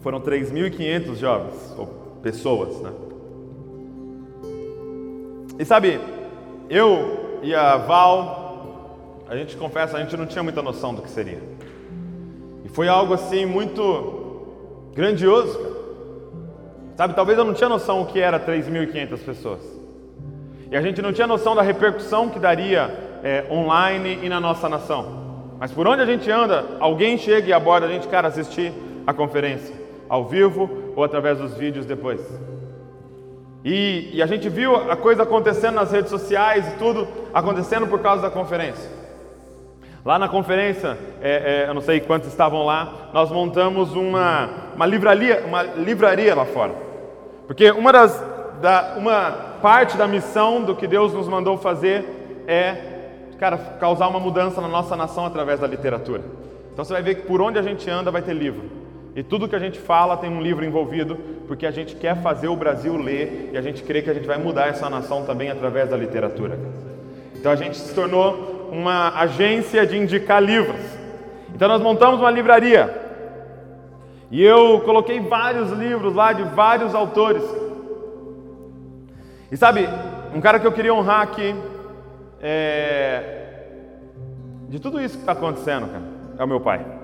Foram 0.00 0.20
3.500 0.20 1.16
jovens, 1.16 1.74
ou 1.76 1.86
pessoas, 2.22 2.80
né? 2.80 2.92
E 5.58 5.64
sabe, 5.64 6.00
eu 6.70 7.40
e 7.42 7.52
a 7.52 7.76
Val, 7.76 9.24
a 9.28 9.36
gente 9.36 9.56
confessa, 9.56 9.96
a 9.96 10.00
gente 10.00 10.16
não 10.16 10.26
tinha 10.26 10.42
muita 10.42 10.62
noção 10.62 10.94
do 10.94 11.02
que 11.02 11.10
seria. 11.10 11.42
E 12.64 12.68
foi 12.68 12.86
algo 12.86 13.12
assim 13.12 13.44
muito 13.44 14.46
grandioso, 14.94 15.58
cara. 15.58 15.78
Sabe, 16.96 17.14
talvez 17.14 17.38
eu 17.38 17.44
não 17.44 17.54
tinha 17.54 17.68
noção 17.68 18.02
o 18.02 18.06
que 18.06 18.20
era 18.20 18.38
3.500 18.38 19.18
pessoas. 19.24 19.60
E 20.70 20.76
a 20.76 20.82
gente 20.82 21.00
não 21.00 21.12
tinha 21.12 21.26
noção 21.26 21.54
da 21.54 21.62
repercussão 21.62 22.28
que 22.28 22.38
daria 22.38 23.20
é, 23.22 23.44
online 23.50 24.18
e 24.22 24.28
na 24.28 24.40
nossa 24.40 24.68
nação. 24.68 25.56
Mas 25.58 25.72
por 25.72 25.86
onde 25.86 26.02
a 26.02 26.06
gente 26.06 26.30
anda, 26.30 26.64
alguém 26.78 27.16
chega 27.16 27.48
e 27.48 27.52
aborda 27.52 27.86
a 27.86 27.88
gente, 27.88 28.06
cara, 28.06 28.28
assistir 28.28 28.72
a 29.06 29.12
conferência 29.12 29.87
ao 30.08 30.24
vivo 30.24 30.92
ou 30.96 31.04
através 31.04 31.38
dos 31.38 31.54
vídeos 31.54 31.86
depois. 31.86 32.20
E, 33.64 34.10
e, 34.14 34.22
a 34.22 34.26
gente 34.26 34.48
viu 34.48 34.74
a 34.76 34.96
coisa 34.96 35.24
acontecendo 35.24 35.74
nas 35.74 35.90
redes 35.90 36.10
sociais 36.10 36.66
e 36.68 36.78
tudo 36.78 37.08
acontecendo 37.34 37.86
por 37.86 38.00
causa 38.00 38.22
da 38.22 38.30
conferência. 38.30 38.88
Lá 40.04 40.18
na 40.18 40.28
conferência, 40.28 40.96
é, 41.20 41.64
é, 41.64 41.68
eu 41.68 41.74
não 41.74 41.80
sei 41.80 42.00
quantos 42.00 42.28
estavam 42.28 42.64
lá, 42.64 43.10
nós 43.12 43.30
montamos 43.30 43.94
uma, 43.94 44.48
uma, 44.74 44.86
livraria, 44.86 45.44
uma 45.44 45.62
livraria 45.62 46.34
lá 46.34 46.44
fora. 46.44 46.72
Porque 47.46 47.70
uma, 47.72 47.92
das, 47.92 48.24
da, 48.60 48.94
uma 48.96 49.32
parte 49.60 49.96
da 49.96 50.06
missão 50.06 50.62
do 50.62 50.74
que 50.74 50.86
Deus 50.86 51.12
nos 51.12 51.28
mandou 51.28 51.58
fazer 51.58 52.44
é, 52.46 52.98
cara, 53.38 53.58
causar 53.78 54.08
uma 54.08 54.20
mudança 54.20 54.60
na 54.60 54.68
nossa 54.68 54.96
nação 54.96 55.26
através 55.26 55.60
da 55.60 55.66
literatura. 55.66 56.22
Então 56.72 56.84
você 56.84 56.92
vai 56.92 57.02
ver 57.02 57.16
que 57.16 57.22
por 57.22 57.42
onde 57.42 57.58
a 57.58 57.62
gente 57.62 57.90
anda 57.90 58.10
vai 58.10 58.22
ter 58.22 58.34
livro. 58.34 58.77
E 59.18 59.22
tudo 59.24 59.48
que 59.48 59.56
a 59.56 59.58
gente 59.58 59.80
fala 59.80 60.16
tem 60.16 60.30
um 60.30 60.40
livro 60.40 60.64
envolvido, 60.64 61.16
porque 61.48 61.66
a 61.66 61.72
gente 61.72 61.96
quer 61.96 62.22
fazer 62.22 62.46
o 62.46 62.54
Brasil 62.54 62.96
ler 62.96 63.50
e 63.52 63.58
a 63.58 63.60
gente 63.60 63.82
crê 63.82 64.00
que 64.00 64.08
a 64.08 64.14
gente 64.14 64.28
vai 64.28 64.38
mudar 64.38 64.68
essa 64.68 64.88
nação 64.88 65.24
também 65.24 65.50
através 65.50 65.90
da 65.90 65.96
literatura. 65.96 66.56
Então 67.34 67.50
a 67.50 67.56
gente 67.56 67.76
se 67.76 67.92
tornou 67.92 68.68
uma 68.70 69.18
agência 69.18 69.84
de 69.84 69.98
indicar 69.98 70.40
livros. 70.40 70.80
Então 71.52 71.66
nós 71.66 71.82
montamos 71.82 72.20
uma 72.20 72.30
livraria. 72.30 72.94
E 74.30 74.40
eu 74.40 74.82
coloquei 74.84 75.18
vários 75.18 75.72
livros 75.72 76.14
lá 76.14 76.32
de 76.32 76.44
vários 76.54 76.94
autores. 76.94 77.42
E 79.50 79.56
sabe, 79.56 79.88
um 80.32 80.40
cara 80.40 80.60
que 80.60 80.66
eu 80.68 80.72
queria 80.72 80.94
honrar 80.94 81.22
aqui, 81.22 81.56
é... 82.40 83.64
de 84.68 84.78
tudo 84.78 85.00
isso 85.00 85.16
que 85.16 85.22
está 85.22 85.32
acontecendo, 85.32 85.88
cara, 85.88 86.04
é 86.38 86.44
o 86.44 86.46
meu 86.46 86.60
pai. 86.60 86.97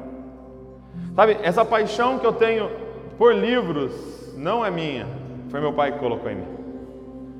Sabe, 1.14 1.38
essa 1.42 1.64
paixão 1.64 2.18
que 2.18 2.26
eu 2.26 2.33
tenho 2.33 2.71
por 3.16 3.35
livros 3.35 4.35
não 4.37 4.64
é 4.64 4.71
minha, 4.71 5.06
foi 5.49 5.61
meu 5.61 5.73
pai 5.73 5.92
que 5.92 5.99
colocou 5.99 6.30
em 6.30 6.37
mim. 6.37 6.47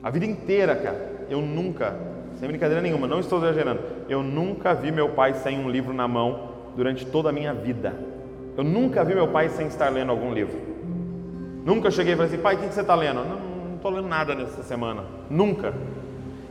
A 0.02 0.11
vida 0.11 0.25
inteira, 0.25 0.76
cara, 0.76 1.26
eu 1.28 1.40
nunca, 1.40 1.97
sem 2.37 2.49
brincadeira 2.49 2.81
nenhuma, 2.81 3.09
não 3.09 3.19
estou 3.19 3.38
exagerando, 3.38 3.81
eu 4.09 4.23
nunca 4.23 4.75
vi 4.75 4.93
meu 4.93 5.09
pai 5.11 5.35
sem 5.35 5.59
um 5.59 5.69
livro 5.69 5.93
na 5.93 6.07
mão 6.07 6.50
durante 6.76 7.04
toda 7.04 7.31
a 7.31 7.33
minha 7.33 7.52
vida. 7.52 7.95
Eu 8.57 8.62
nunca 8.62 9.04
vi 9.04 9.14
meu 9.14 9.28
pai 9.28 9.49
sem 9.49 9.66
estar 9.66 9.88
lendo 9.88 10.11
algum 10.11 10.33
livro. 10.33 10.57
Nunca 11.64 11.90
cheguei 11.90 12.12
e 12.12 12.16
falei 12.16 12.33
assim, 12.33 12.43
pai, 12.43 12.54
o 12.54 12.59
que 12.59 12.66
você 12.66 12.83
está 12.83 12.95
lendo? 12.95 13.25
Não, 13.25 13.38
não 13.69 13.75
estou 13.76 13.90
lendo 13.90 14.07
nada 14.07 14.35
nessa 14.35 14.62
semana. 14.62 15.02
Nunca. 15.28 15.75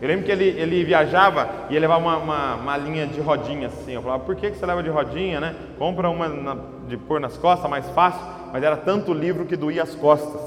Eu 0.04 0.10
lembro 0.10 0.26
que 0.26 0.32
ele, 0.34 0.44
ele 0.60 0.84
viajava 0.84 1.48
e 1.70 1.76
ia 1.76 1.80
levar 1.80 1.96
uma, 1.96 2.18
uma, 2.18 2.56
uma, 2.56 2.76
linha 2.76 3.08
de 3.08 3.22
rodinha 3.22 3.68
assim. 3.68 3.94
Eu 3.94 4.02
falava, 4.02 4.22
por 4.22 4.36
que, 4.36 4.52
que 4.52 4.58
você 4.58 4.66
leva 4.66 4.84
de 4.84 4.90
rodinha, 4.90 5.40
né? 5.40 5.56
Compra 5.80 6.10
uma 6.10 6.28
na, 6.28 6.58
de 6.90 6.98
pôr 6.98 7.22
nas 7.22 7.38
costas, 7.38 7.70
mais 7.70 7.90
fácil. 7.92 8.20
Mas 8.52 8.62
era 8.62 8.76
tanto 8.76 9.14
livro 9.14 9.46
que 9.46 9.56
doía 9.56 9.82
as 9.82 9.96
costas. 9.96 10.42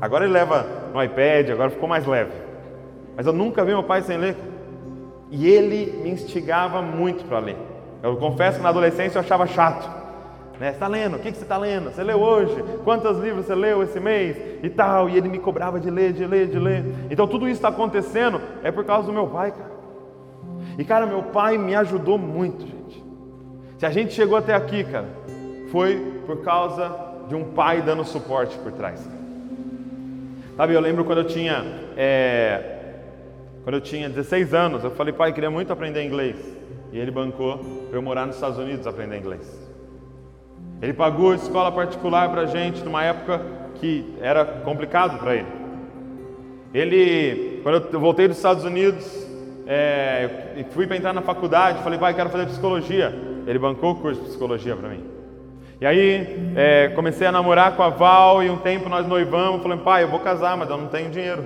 Agora 0.00 0.24
ele 0.24 0.32
leva 0.32 0.64
no 0.94 1.02
iPad, 1.02 1.50
agora 1.50 1.70
ficou 1.70 1.88
mais 1.88 2.06
leve. 2.06 2.30
Mas 3.16 3.26
eu 3.26 3.32
nunca 3.32 3.64
vi 3.64 3.72
meu 3.72 3.82
pai 3.82 4.02
sem 4.02 4.16
ler. 4.16 4.36
E 5.32 5.48
ele 5.48 6.00
me 6.04 6.10
instigava 6.10 6.80
muito 6.80 7.24
para 7.24 7.40
ler. 7.40 7.56
Eu 8.04 8.16
confesso 8.18 8.58
que 8.58 8.62
na 8.62 8.68
adolescência 8.68 9.18
eu 9.18 9.22
achava 9.22 9.48
chato. 9.48 10.01
Né? 10.58 10.68
Você 10.68 10.74
está 10.74 10.88
lendo? 10.88 11.16
O 11.16 11.18
que, 11.18 11.30
que 11.30 11.38
você 11.38 11.44
está 11.44 11.56
lendo? 11.56 11.90
Você 11.90 12.02
leu 12.02 12.20
hoje? 12.20 12.54
Quantos 12.84 13.18
livros 13.18 13.46
você 13.46 13.54
leu 13.54 13.82
esse 13.82 13.98
mês? 13.98 14.36
E 14.62 14.68
tal. 14.68 15.08
E 15.08 15.16
ele 15.16 15.28
me 15.28 15.38
cobrava 15.38 15.80
de 15.80 15.90
ler, 15.90 16.12
de 16.12 16.24
ler, 16.26 16.48
de 16.48 16.58
ler. 16.58 16.84
Então 17.10 17.26
tudo 17.26 17.46
isso 17.48 17.58
está 17.58 17.68
acontecendo 17.68 18.40
é 18.62 18.70
por 18.70 18.84
causa 18.84 19.06
do 19.06 19.12
meu 19.12 19.26
pai, 19.26 19.50
cara. 19.52 19.72
E 20.78 20.84
cara, 20.84 21.06
meu 21.06 21.22
pai 21.24 21.58
me 21.58 21.74
ajudou 21.74 22.16
muito, 22.16 22.60
gente. 22.66 23.02
Se 23.78 23.86
a 23.86 23.90
gente 23.90 24.12
chegou 24.12 24.36
até 24.36 24.54
aqui, 24.54 24.84
cara, 24.84 25.08
foi 25.70 26.22
por 26.26 26.42
causa 26.42 26.90
de 27.28 27.34
um 27.34 27.52
pai 27.52 27.82
dando 27.82 28.04
suporte 28.04 28.56
por 28.58 28.72
trás. 28.72 29.06
Sabe, 30.56 30.74
eu 30.74 30.80
lembro 30.80 31.04
quando 31.04 31.18
eu 31.18 31.26
tinha 31.26 31.64
é, 31.96 32.72
quando 33.64 33.76
eu 33.76 33.80
tinha 33.80 34.08
16 34.08 34.54
anos, 34.54 34.82
eu 34.82 34.90
falei, 34.90 35.12
pai, 35.12 35.32
queria 35.32 35.50
muito 35.50 35.72
aprender 35.72 36.04
inglês. 36.04 36.36
E 36.92 36.98
ele 36.98 37.12
bancou 37.12 37.58
para 37.88 37.96
eu 37.96 38.02
morar 38.02 38.26
nos 38.26 38.34
Estados 38.34 38.58
Unidos 38.58 38.86
aprender 38.86 39.18
inglês. 39.18 39.61
Ele 40.82 40.92
pagou 40.92 41.32
escola 41.32 41.70
particular 41.70 42.28
para 42.28 42.40
a 42.40 42.46
gente 42.46 42.82
numa 42.82 43.04
época 43.04 43.40
que 43.76 44.14
era 44.20 44.44
complicado 44.44 45.20
para 45.20 45.36
ele. 45.36 45.46
Ele, 46.74 47.60
quando 47.62 47.88
eu 47.92 48.00
voltei 48.00 48.26
dos 48.26 48.36
Estados 48.36 48.64
Unidos, 48.64 49.24
é, 49.64 50.64
fui 50.70 50.86
para 50.88 50.96
entrar 50.96 51.12
na 51.12 51.22
faculdade, 51.22 51.82
falei, 51.84 52.00
pai, 52.00 52.14
quero 52.14 52.30
fazer 52.30 52.46
psicologia. 52.46 53.14
Ele 53.46 53.58
bancou 53.60 53.92
o 53.92 53.94
curso 53.96 54.20
de 54.22 54.28
psicologia 54.28 54.74
para 54.74 54.88
mim. 54.88 55.04
E 55.80 55.86
aí 55.86 56.52
é, 56.56 56.88
comecei 56.94 57.28
a 57.28 57.32
namorar 57.32 57.76
com 57.76 57.82
a 57.82 57.88
Val 57.88 58.42
e 58.42 58.50
um 58.50 58.56
tempo 58.56 58.88
nós 58.88 59.06
noivamos. 59.06 59.62
Falei, 59.62 59.78
pai, 59.78 60.02
eu 60.02 60.08
vou 60.08 60.18
casar, 60.18 60.56
mas 60.56 60.68
eu 60.68 60.76
não 60.76 60.88
tenho 60.88 61.10
dinheiro. 61.10 61.44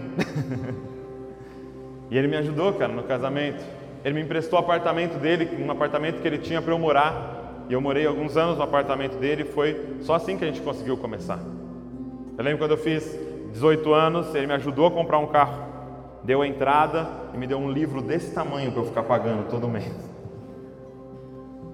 e 2.11 2.17
ele 2.17 2.29
me 2.29 2.37
ajudou, 2.37 2.73
cara, 2.73 2.93
no 2.93 3.03
casamento. 3.03 3.63
Ele 4.03 4.15
me 4.15 4.23
emprestou 4.23 4.59
o 4.59 4.63
apartamento 4.63 5.19
dele, 5.19 5.63
um 5.63 5.71
apartamento 5.71 6.23
que 6.23 6.29
ele 6.29 6.39
tinha 6.39 6.63
para 6.63 6.73
eu 6.73 6.79
morar. 6.79 7.46
E 7.69 7.73
eu 7.73 7.81
morei 7.81 8.07
alguns 8.07 8.37
anos 8.37 8.57
no 8.57 8.63
apartamento 8.63 9.17
dele 9.19 9.43
e 9.43 9.45
foi 9.45 9.97
só 10.01 10.15
assim 10.15 10.37
que 10.37 10.45
a 10.45 10.47
gente 10.47 10.61
conseguiu 10.61 10.97
começar. 10.97 11.41
Eu 12.39 12.45
lembro 12.45 12.59
quando 12.59 12.73
eu 12.73 12.79
fiz 12.79 13.19
18 13.53 13.93
anos, 13.93 14.35
ele 14.35 14.47
me 14.47 14.53
ajudou 14.55 14.87
a 14.87 14.91
comprar 14.91 15.19
um 15.19 15.27
carro, 15.27 15.65
deu 16.23 16.43
a 16.43 16.47
entrada 16.47 17.09
e 17.35 17.37
me 17.37 17.47
deu 17.47 17.59
um 17.59 17.71
livro 17.71 18.01
desse 18.01 18.33
tamanho 18.33 18.71
para 18.71 18.83
eu 18.83 18.87
ficar 18.87 19.03
pagando 19.03 19.49
todo 19.49 19.69
mês. 19.69 19.93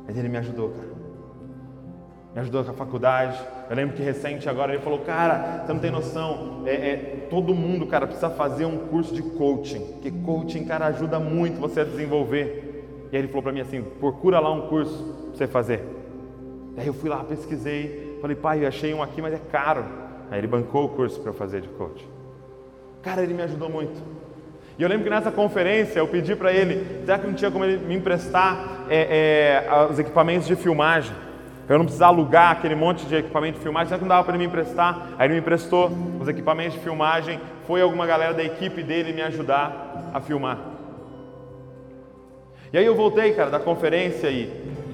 Mas 0.07 0.17
ele 0.17 0.29
me 0.29 0.39
ajudou, 0.39 0.71
cara. 0.71 0.93
Me 2.35 2.41
ajudou 2.41 2.65
com 2.65 2.71
a 2.71 2.75
faculdade. 2.75 3.39
Eu 3.69 3.77
lembro 3.77 3.95
que 3.95 4.03
recente 4.03 4.49
agora 4.49 4.73
ele 4.73 4.83
falou, 4.83 5.01
cara, 5.01 5.65
você 5.67 5.73
não 5.73 5.81
tem 5.81 5.91
noção, 5.91 6.63
é, 6.65 6.71
é, 6.71 7.27
todo 7.29 7.55
mundo, 7.55 7.87
cara, 7.87 8.07
precisa 8.07 8.31
fazer 8.31 8.65
um 8.65 8.79
curso 8.89 9.15
de 9.15 9.23
coaching, 9.23 9.81
porque 9.93 10.11
coaching, 10.11 10.65
cara, 10.65 10.87
ajuda 10.87 11.19
muito 11.19 11.61
você 11.61 11.81
a 11.81 11.85
desenvolver. 11.85 12.72
E 13.13 13.17
aí 13.17 13.21
ele 13.21 13.29
falou 13.29 13.43
para 13.43 13.53
mim 13.53 13.61
assim: 13.61 13.83
procura 14.01 14.41
lá 14.41 14.51
um 14.51 14.63
curso 14.63 15.05
para 15.29 15.37
você 15.37 15.47
fazer. 15.47 15.85
Aí 16.77 16.87
eu 16.87 16.95
fui 16.95 17.11
lá, 17.11 17.23
pesquisei, 17.23 18.19
falei, 18.23 18.35
pai, 18.35 18.65
eu 18.65 18.69
achei 18.69 18.95
um 18.95 19.03
aqui, 19.03 19.21
mas 19.21 19.35
é 19.35 19.41
caro. 19.51 19.85
Aí 20.31 20.39
ele 20.39 20.47
bancou 20.47 20.87
o 20.87 20.89
curso 20.89 21.21
para 21.21 21.29
eu 21.31 21.35
fazer 21.35 21.61
de 21.61 21.69
coach. 21.69 22.09
Cara, 23.03 23.23
ele 23.23 23.35
me 23.35 23.43
ajudou 23.43 23.69
muito. 23.69 24.01
E 24.79 24.83
eu 24.83 24.89
lembro 24.89 25.05
que 25.05 25.11
nessa 25.11 25.31
conferência 25.31 25.99
eu 25.99 26.09
pedi 26.09 26.35
para 26.35 26.51
ele, 26.51 27.05
será 27.05 27.19
que 27.19 27.27
não 27.27 27.35
tinha 27.35 27.51
como 27.51 27.63
ele 27.63 27.77
me 27.85 27.95
emprestar 27.95 28.87
é, 28.89 29.61
é, 29.69 29.87
os 29.91 29.99
equipamentos 29.99 30.49
de 30.49 30.57
filmagem? 30.57 31.15
Para 31.67 31.75
eu 31.75 31.79
não 31.79 31.85
precisar 31.85 32.07
alugar 32.07 32.53
aquele 32.53 32.75
monte 32.75 33.05
de 33.05 33.15
equipamento 33.15 33.59
de 33.59 33.63
filmagem, 33.63 33.89
será 33.89 33.99
que 33.99 34.05
não 34.05 34.09
dava 34.09 34.25
para 34.25 34.35
ele 34.35 34.45
me 34.45 34.49
emprestar? 34.49 35.09
Aí 35.19 35.27
ele 35.27 35.35
me 35.35 35.41
emprestou 35.41 35.91
os 36.19 36.27
equipamentos 36.27 36.73
de 36.75 36.81
filmagem, 36.81 37.39
foi 37.67 37.83
alguma 37.83 38.07
galera 38.07 38.33
da 38.33 38.43
equipe 38.43 38.83
dele 38.83 39.13
me 39.13 39.21
ajudar 39.21 40.11
a 40.15 40.21
filmar. 40.21 40.72
E 42.73 42.79
aí 42.79 42.87
eu 42.87 42.95
voltei, 42.95 43.35
cara, 43.35 43.51
da 43.51 43.61
conferência 43.61 44.31
e, 44.31 44.45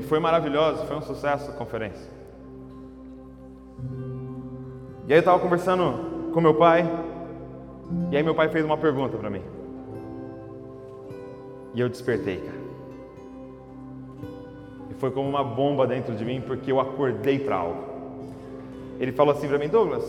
e 0.01 0.03
foi 0.03 0.19
maravilhoso, 0.19 0.85
foi 0.85 0.97
um 0.97 1.03
sucesso 1.03 1.51
a 1.51 1.55
conferência. 1.55 2.11
E 5.07 5.13
aí 5.13 5.19
eu 5.19 5.21
estava 5.21 5.39
conversando 5.39 6.33
com 6.33 6.41
meu 6.41 6.55
pai, 6.55 6.85
e 8.11 8.17
aí 8.17 8.23
meu 8.23 8.35
pai 8.35 8.49
fez 8.49 8.65
uma 8.65 8.77
pergunta 8.77 9.17
para 9.17 9.31
mim. 9.31 9.43
E 11.73 11.81
eu 11.81 11.89
despertei, 11.89 12.39
cara. 12.39 12.59
E 14.91 14.95
foi 14.95 15.13
como 15.13 15.29
uma 15.29 15.45
bomba 15.45 15.87
dentro 15.87 16.17
de 16.17 16.25
mim, 16.25 16.41
porque 16.41 16.73
eu 16.73 16.81
acordei 16.81 17.39
para 17.39 17.57
algo. 17.57 17.85
Ele 18.99 19.13
falou 19.13 19.33
assim 19.33 19.47
para 19.47 19.59
mim, 19.59 19.69
Douglas, 19.69 20.05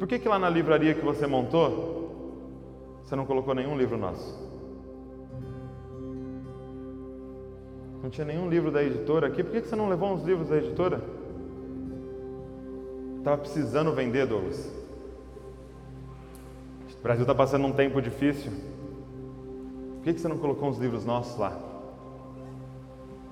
por 0.00 0.08
que, 0.08 0.18
que 0.18 0.28
lá 0.28 0.38
na 0.38 0.50
livraria 0.50 0.94
que 0.94 1.04
você 1.04 1.28
montou, 1.28 2.10
você 3.04 3.14
não 3.14 3.24
colocou 3.24 3.54
nenhum 3.54 3.78
livro 3.78 3.96
nosso? 3.96 4.49
Não 8.02 8.08
tinha 8.08 8.26
nenhum 8.26 8.48
livro 8.48 8.70
da 8.70 8.82
editora 8.82 9.26
aqui. 9.26 9.42
Por 9.42 9.52
que 9.52 9.60
você 9.60 9.76
não 9.76 9.88
levou 9.88 10.12
uns 10.12 10.24
livros 10.24 10.48
da 10.48 10.56
editora? 10.56 11.00
Estava 13.18 13.38
precisando 13.38 13.92
vender, 13.92 14.26
Douglas. 14.26 14.72
O 16.98 17.02
Brasil 17.02 17.22
está 17.22 17.34
passando 17.34 17.66
um 17.66 17.72
tempo 17.72 18.00
difícil. 18.00 18.52
Por 19.96 20.04
que 20.04 20.18
você 20.18 20.28
não 20.28 20.38
colocou 20.38 20.68
uns 20.68 20.78
livros 20.78 21.04
nossos 21.04 21.38
lá? 21.38 21.58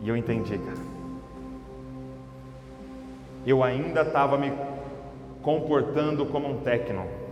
E 0.00 0.08
eu 0.08 0.16
entendi, 0.16 0.58
cara. 0.58 0.78
Eu 3.46 3.62
ainda 3.62 4.02
estava 4.02 4.36
me 4.36 4.52
comportando 5.42 6.26
como 6.26 6.48
um 6.48 6.60
técnico 6.60 7.27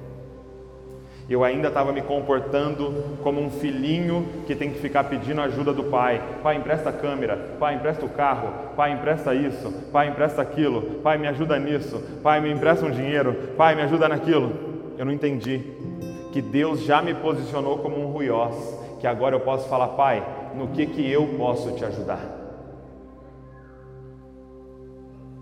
eu 1.28 1.42
ainda 1.42 1.68
estava 1.68 1.92
me 1.92 2.02
comportando 2.02 3.18
como 3.22 3.40
um 3.40 3.50
filhinho 3.50 4.44
que 4.46 4.54
tem 4.54 4.70
que 4.70 4.78
ficar 4.78 5.04
pedindo 5.04 5.40
ajuda 5.40 5.72
do 5.72 5.84
pai. 5.84 6.22
Pai, 6.40 6.56
empresta 6.56 6.90
a 6.90 6.92
câmera. 6.92 7.36
Pai, 7.58 7.74
empresta 7.74 8.06
o 8.06 8.08
carro. 8.08 8.48
Pai, 8.76 8.92
empresta 8.92 9.34
isso. 9.34 9.72
Pai, 9.92 10.08
empresta 10.08 10.40
aquilo. 10.40 11.00
Pai, 11.02 11.18
me 11.18 11.26
ajuda 11.26 11.58
nisso. 11.58 12.00
Pai, 12.22 12.40
me 12.40 12.52
empresta 12.52 12.86
um 12.86 12.90
dinheiro. 12.92 13.34
Pai, 13.56 13.74
me 13.74 13.82
ajuda 13.82 14.08
naquilo. 14.08 14.52
Eu 14.96 15.04
não 15.04 15.12
entendi 15.12 15.62
que 16.32 16.40
Deus 16.40 16.84
já 16.84 17.02
me 17.02 17.12
posicionou 17.12 17.78
como 17.78 17.98
um 17.98 18.12
ruiós, 18.12 18.54
que 19.00 19.06
agora 19.06 19.34
eu 19.34 19.40
posso 19.40 19.68
falar, 19.68 19.88
Pai, 19.88 20.22
no 20.54 20.68
que 20.68 20.86
que 20.86 21.10
eu 21.10 21.26
posso 21.36 21.72
te 21.72 21.84
ajudar? 21.84 22.20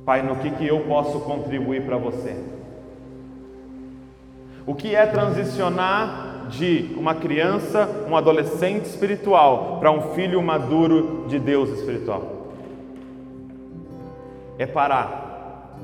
Pai, 0.07 0.23
no 0.23 0.37
que 0.37 0.51
que 0.51 0.66
eu 0.66 0.81
posso 0.81 1.20
contribuir 1.20 1.85
para 1.85 1.99
você? 1.99 2.54
O 4.66 4.74
que 4.74 4.94
é 4.94 5.05
transicionar 5.07 6.46
de 6.48 6.94
uma 6.96 7.14
criança, 7.14 7.88
um 8.09 8.16
adolescente 8.16 8.87
espiritual, 8.87 9.79
para 9.79 9.90
um 9.90 10.14
filho 10.14 10.42
maduro 10.42 11.27
de 11.29 11.38
Deus 11.38 11.68
espiritual? 11.70 12.48
É 14.59 14.66
parar 14.66 15.77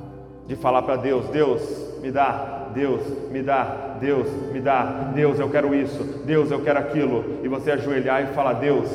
de 0.47 0.57
falar 0.57 0.83
para 0.83 0.97
Deus: 0.97 1.27
Deus, 1.27 1.63
me 2.01 2.11
dá, 2.11 2.69
Deus, 2.75 3.03
me 3.31 3.43
dá, 3.43 3.97
Deus, 4.01 4.27
me 4.53 4.61
dá, 4.61 5.13
Deus, 5.15 5.39
eu 5.39 5.51
quero 5.51 5.75
isso, 5.75 6.03
Deus, 6.25 6.51
eu 6.51 6.63
quero 6.63 6.79
aquilo, 6.79 7.41
e 7.43 7.49
você 7.49 7.73
ajoelhar 7.73 8.23
e 8.23 8.35
falar: 8.35 8.55
Deus, 8.55 8.89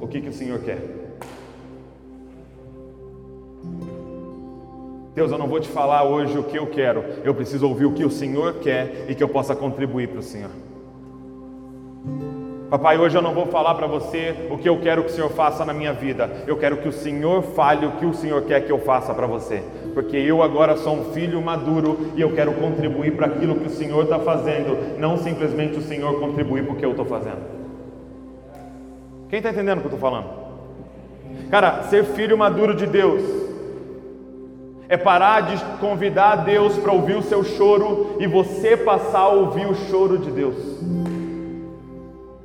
o 0.00 0.08
que, 0.08 0.20
que 0.20 0.28
o 0.28 0.32
Senhor 0.32 0.58
quer? 0.60 1.01
Deus, 5.14 5.30
eu 5.30 5.36
não 5.36 5.46
vou 5.46 5.60
te 5.60 5.68
falar 5.68 6.04
hoje 6.04 6.38
o 6.38 6.42
que 6.42 6.56
eu 6.56 6.66
quero, 6.66 7.04
eu 7.22 7.34
preciso 7.34 7.68
ouvir 7.68 7.84
o 7.84 7.92
que 7.92 8.02
o 8.02 8.10
Senhor 8.10 8.54
quer 8.54 9.04
e 9.08 9.14
que 9.14 9.22
eu 9.22 9.28
possa 9.28 9.54
contribuir 9.54 10.08
para 10.08 10.20
o 10.20 10.22
Senhor. 10.22 10.50
Papai, 12.70 12.96
hoje 12.96 13.18
eu 13.18 13.20
não 13.20 13.34
vou 13.34 13.44
falar 13.44 13.74
para 13.74 13.86
você 13.86 14.34
o 14.50 14.56
que 14.56 14.66
eu 14.66 14.80
quero 14.80 15.04
que 15.04 15.10
o 15.10 15.14
Senhor 15.14 15.28
faça 15.28 15.66
na 15.66 15.74
minha 15.74 15.92
vida, 15.92 16.30
eu 16.46 16.56
quero 16.56 16.78
que 16.78 16.88
o 16.88 16.92
Senhor 16.92 17.42
fale 17.42 17.84
o 17.84 17.92
que 17.92 18.06
o 18.06 18.14
Senhor 18.14 18.40
quer 18.44 18.62
que 18.62 18.72
eu 18.72 18.78
faça 18.78 19.12
para 19.12 19.26
você, 19.26 19.62
porque 19.92 20.16
eu 20.16 20.42
agora 20.42 20.78
sou 20.78 20.94
um 20.94 21.12
filho 21.12 21.42
maduro 21.42 22.12
e 22.16 22.22
eu 22.22 22.32
quero 22.32 22.54
contribuir 22.54 23.14
para 23.14 23.26
aquilo 23.26 23.56
que 23.56 23.66
o 23.66 23.70
Senhor 23.70 24.04
está 24.04 24.18
fazendo, 24.18 24.98
não 24.98 25.18
simplesmente 25.18 25.76
o 25.76 25.82
Senhor 25.82 26.18
contribuir 26.18 26.64
para 26.64 26.72
o 26.72 26.76
que 26.76 26.86
eu 26.86 26.92
estou 26.92 27.04
fazendo. 27.04 27.42
Quem 29.28 29.36
está 29.40 29.50
entendendo 29.50 29.76
o 29.76 29.80
que 29.82 29.88
eu 29.88 29.94
estou 29.94 30.10
falando? 30.10 30.30
Cara, 31.50 31.82
ser 31.82 32.02
filho 32.04 32.38
maduro 32.38 32.74
de 32.74 32.86
Deus 32.86 33.51
é 34.92 34.96
parar 34.98 35.40
de 35.40 35.56
convidar 35.80 36.44
Deus 36.44 36.76
para 36.76 36.92
ouvir 36.92 37.16
o 37.16 37.22
seu 37.22 37.42
choro 37.42 38.14
e 38.20 38.26
você 38.26 38.76
passar 38.76 39.20
a 39.20 39.28
ouvir 39.28 39.66
o 39.66 39.74
choro 39.74 40.18
de 40.18 40.30
Deus. 40.30 40.54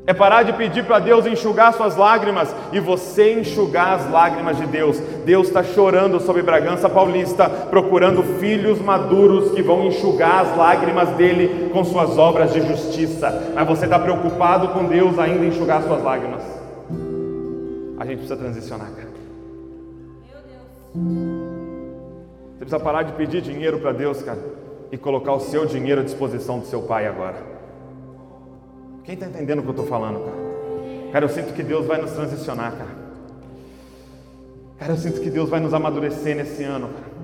É 0.06 0.14
parar 0.14 0.44
de 0.44 0.54
pedir 0.54 0.86
para 0.86 1.00
Deus 1.00 1.26
enxugar 1.26 1.74
suas 1.74 1.98
lágrimas 1.98 2.56
e 2.72 2.80
você 2.80 3.38
enxugar 3.38 3.96
as 3.96 4.10
lágrimas 4.10 4.56
de 4.56 4.66
Deus. 4.66 4.98
Deus 5.26 5.48
está 5.48 5.62
chorando 5.62 6.22
sobre 6.22 6.42
Bragança 6.42 6.88
Paulista, 6.88 7.50
procurando 7.50 8.24
filhos 8.40 8.80
maduros 8.80 9.52
que 9.52 9.62
vão 9.62 9.84
enxugar 9.84 10.46
as 10.46 10.56
lágrimas 10.56 11.10
dele 11.18 11.70
com 11.74 11.84
suas 11.84 12.18
obras 12.18 12.54
de 12.54 12.62
justiça. 12.62 13.52
Mas 13.54 13.68
você 13.68 13.84
está 13.84 14.00
preocupado 14.00 14.70
com 14.70 14.86
Deus 14.86 15.20
ainda 15.20 15.46
enxugar 15.46 15.84
suas 15.84 16.02
lágrimas. 16.02 16.44
A 18.00 18.06
gente 18.06 18.20
precisa 18.20 18.38
transicionar, 18.38 18.88
cara. 18.92 19.10
Meu 20.32 20.40
Deus. 21.04 21.47
Você 22.58 22.66
precisa 22.66 22.80
parar 22.80 23.04
de 23.04 23.14
pedir 23.14 23.40
dinheiro 23.40 23.80
para 23.80 23.92
Deus, 23.92 24.24
cara, 24.24 24.40
e 24.92 24.98
colocar 24.98 25.34
o 25.34 25.40
seu 25.40 25.64
dinheiro 25.64 26.02
à 26.02 26.04
disposição 26.04 26.58
do 26.58 26.66
seu 26.66 26.82
pai 26.82 27.06
agora. 27.06 27.38
Quem 29.04 29.14
está 29.14 29.28
entendendo 29.28 29.60
o 29.60 29.62
que 29.62 29.68
eu 29.68 29.72
estou 29.72 29.86
falando, 29.86 30.26
cara? 30.26 30.48
Cara, 31.12 31.26
eu 31.26 31.30
sinto 31.30 31.54
que 31.54 31.62
Deus 31.62 31.86
vai 31.86 32.02
nos 32.02 32.12
transicionar, 32.12 32.72
cara. 32.72 33.08
Cara, 34.80 34.94
eu 34.94 34.98
sinto 34.98 35.22
que 35.22 35.30
Deus 35.30 35.50
vai 35.50 35.60
nos 35.60 35.72
amadurecer 35.72 36.36
nesse 36.36 36.64
ano, 36.64 36.90
cara. 36.90 37.18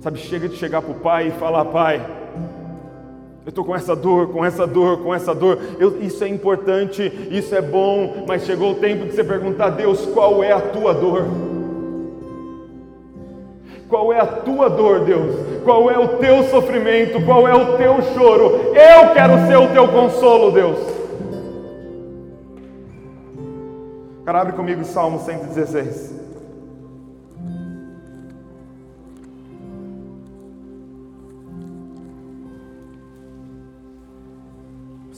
Sabe, 0.00 0.18
chega 0.18 0.48
de 0.48 0.56
chegar 0.56 0.82
para 0.82 0.92
o 0.92 1.00
pai 1.00 1.28
e 1.28 1.30
falar, 1.32 1.64
pai, 1.64 2.00
eu 3.44 3.50
estou 3.50 3.64
com 3.64 3.76
essa 3.76 3.94
dor, 3.94 4.28
com 4.28 4.42
essa 4.42 4.66
dor, 4.66 5.02
com 5.02 5.14
essa 5.14 5.34
dor. 5.34 5.58
Eu, 5.78 6.00
isso 6.00 6.24
é 6.24 6.28
importante, 6.28 7.02
isso 7.30 7.54
é 7.54 7.60
bom, 7.60 8.24
mas 8.26 8.46
chegou 8.46 8.72
o 8.72 8.76
tempo 8.76 9.04
de 9.04 9.12
você 9.12 9.22
perguntar 9.22 9.66
a 9.66 9.70
Deus 9.70 10.06
qual 10.06 10.42
é 10.42 10.52
a 10.52 10.60
tua 10.60 10.94
dor. 10.94 11.26
Qual 13.86 14.10
é 14.12 14.18
a 14.18 14.26
tua 14.26 14.70
dor, 14.70 15.00
Deus? 15.00 15.36
Qual 15.62 15.90
é 15.90 15.98
o 15.98 16.16
teu 16.16 16.44
sofrimento? 16.44 17.22
Qual 17.26 17.46
é 17.46 17.54
o 17.54 17.76
teu 17.76 18.00
choro? 18.14 18.72
Eu 18.74 19.12
quero 19.12 19.46
ser 19.46 19.56
o 19.56 19.68
teu 19.68 19.88
consolo, 19.88 20.50
Deus. 20.50 20.78
Cara, 24.24 24.40
abre 24.40 24.54
comigo 24.54 24.82
Salmo 24.84 25.18
116. 25.18 26.23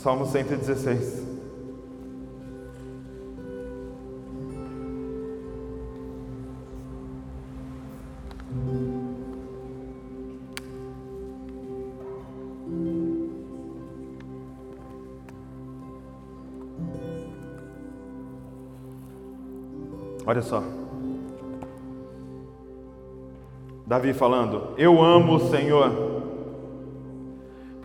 Salmo 0.07 0.25
116. 0.25 1.27
Olha 20.25 20.41
só. 20.41 20.63
Davi 23.85 24.15
falando: 24.15 24.69
Eu 24.79 25.03
amo 25.03 25.35
o 25.35 25.51
Senhor 25.51 26.06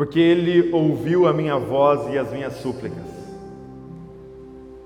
porque 0.02 0.20
Ele 0.20 0.72
ouviu 0.74 1.28
a 1.28 1.32
minha 1.32 1.60
voz 1.60 2.12
e 2.12 2.18
as 2.18 2.32
minhas 2.32 2.54
súplicas. 2.54 3.06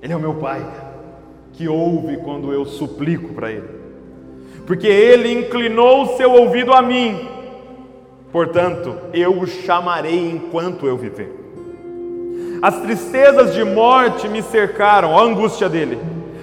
Ele 0.01 0.11
é 0.11 0.15
o 0.17 0.19
meu 0.19 0.33
Pai, 0.33 0.61
que 1.53 1.69
ouve 1.69 2.17
quando 2.17 2.51
eu 2.51 2.65
suplico 2.65 3.33
para 3.33 3.49
Ele, 3.49 3.69
porque 4.67 4.87
Ele 4.87 5.31
inclinou 5.31 6.01
o 6.01 6.17
seu 6.17 6.33
ouvido 6.33 6.73
a 6.73 6.81
mim, 6.81 7.29
portanto, 8.29 8.93
eu 9.13 9.39
o 9.39 9.47
chamarei 9.47 10.31
enquanto 10.31 10.85
eu 10.85 10.97
viver. 10.97 11.33
As 12.61 12.81
tristezas 12.81 13.53
de 13.53 13.63
morte 13.63 14.27
me 14.27 14.41
cercaram, 14.41 15.17
a 15.17 15.23
angústia 15.23 15.69
dele, 15.69 15.97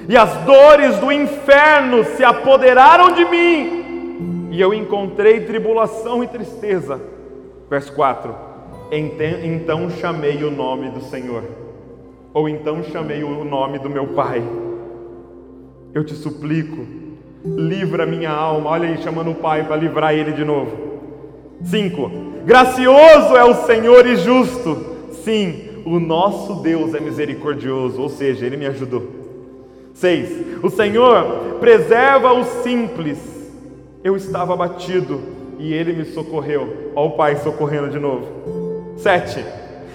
e 0.08 0.16
as 0.16 0.32
dores 0.46 0.96
do 0.96 1.12
inferno 1.12 2.04
se 2.16 2.24
apoderaram 2.24 3.12
de 3.12 3.26
mim, 3.26 4.48
e 4.50 4.58
eu 4.58 4.72
encontrei 4.72 5.40
tribulação 5.40 6.24
e 6.24 6.26
tristeza. 6.26 6.98
Verso 7.68 7.92
4 7.92 8.51
então 8.94 9.88
chamei 9.88 10.44
o 10.44 10.50
nome 10.50 10.90
do 10.90 11.00
Senhor, 11.00 11.42
ou 12.34 12.46
então 12.46 12.82
chamei 12.82 13.24
o 13.24 13.42
nome 13.42 13.78
do 13.78 13.88
meu 13.88 14.08
Pai. 14.08 14.42
Eu 15.94 16.04
te 16.04 16.14
suplico, 16.14 16.86
livra 17.42 18.04
minha 18.04 18.30
alma. 18.30 18.68
Olha 18.68 18.88
aí, 18.88 18.98
chamando 18.98 19.30
o 19.30 19.34
Pai 19.34 19.64
para 19.64 19.76
livrar 19.76 20.14
ele 20.14 20.32
de 20.32 20.44
novo. 20.44 20.76
5. 21.64 22.10
Gracioso 22.44 23.34
é 23.34 23.44
o 23.44 23.54
Senhor 23.66 24.06
e 24.06 24.16
justo. 24.16 24.76
Sim, 25.24 25.82
o 25.86 25.98
nosso 25.98 26.56
Deus 26.56 26.94
é 26.94 27.00
misericordioso, 27.00 28.00
ou 28.00 28.10
seja, 28.10 28.44
ele 28.44 28.58
me 28.58 28.66
ajudou. 28.66 29.04
6. 29.94 30.62
O 30.62 30.68
Senhor 30.68 31.56
preserva 31.60 32.34
os 32.34 32.46
simples. 32.62 33.18
Eu 34.04 34.16
estava 34.16 34.52
abatido 34.52 35.18
e 35.58 35.72
ele 35.72 35.94
me 35.94 36.04
socorreu. 36.04 36.90
Olha 36.94 37.08
o 37.08 37.12
Pai 37.12 37.36
socorrendo 37.36 37.88
de 37.88 37.98
novo. 37.98 38.61
7. 38.96 39.44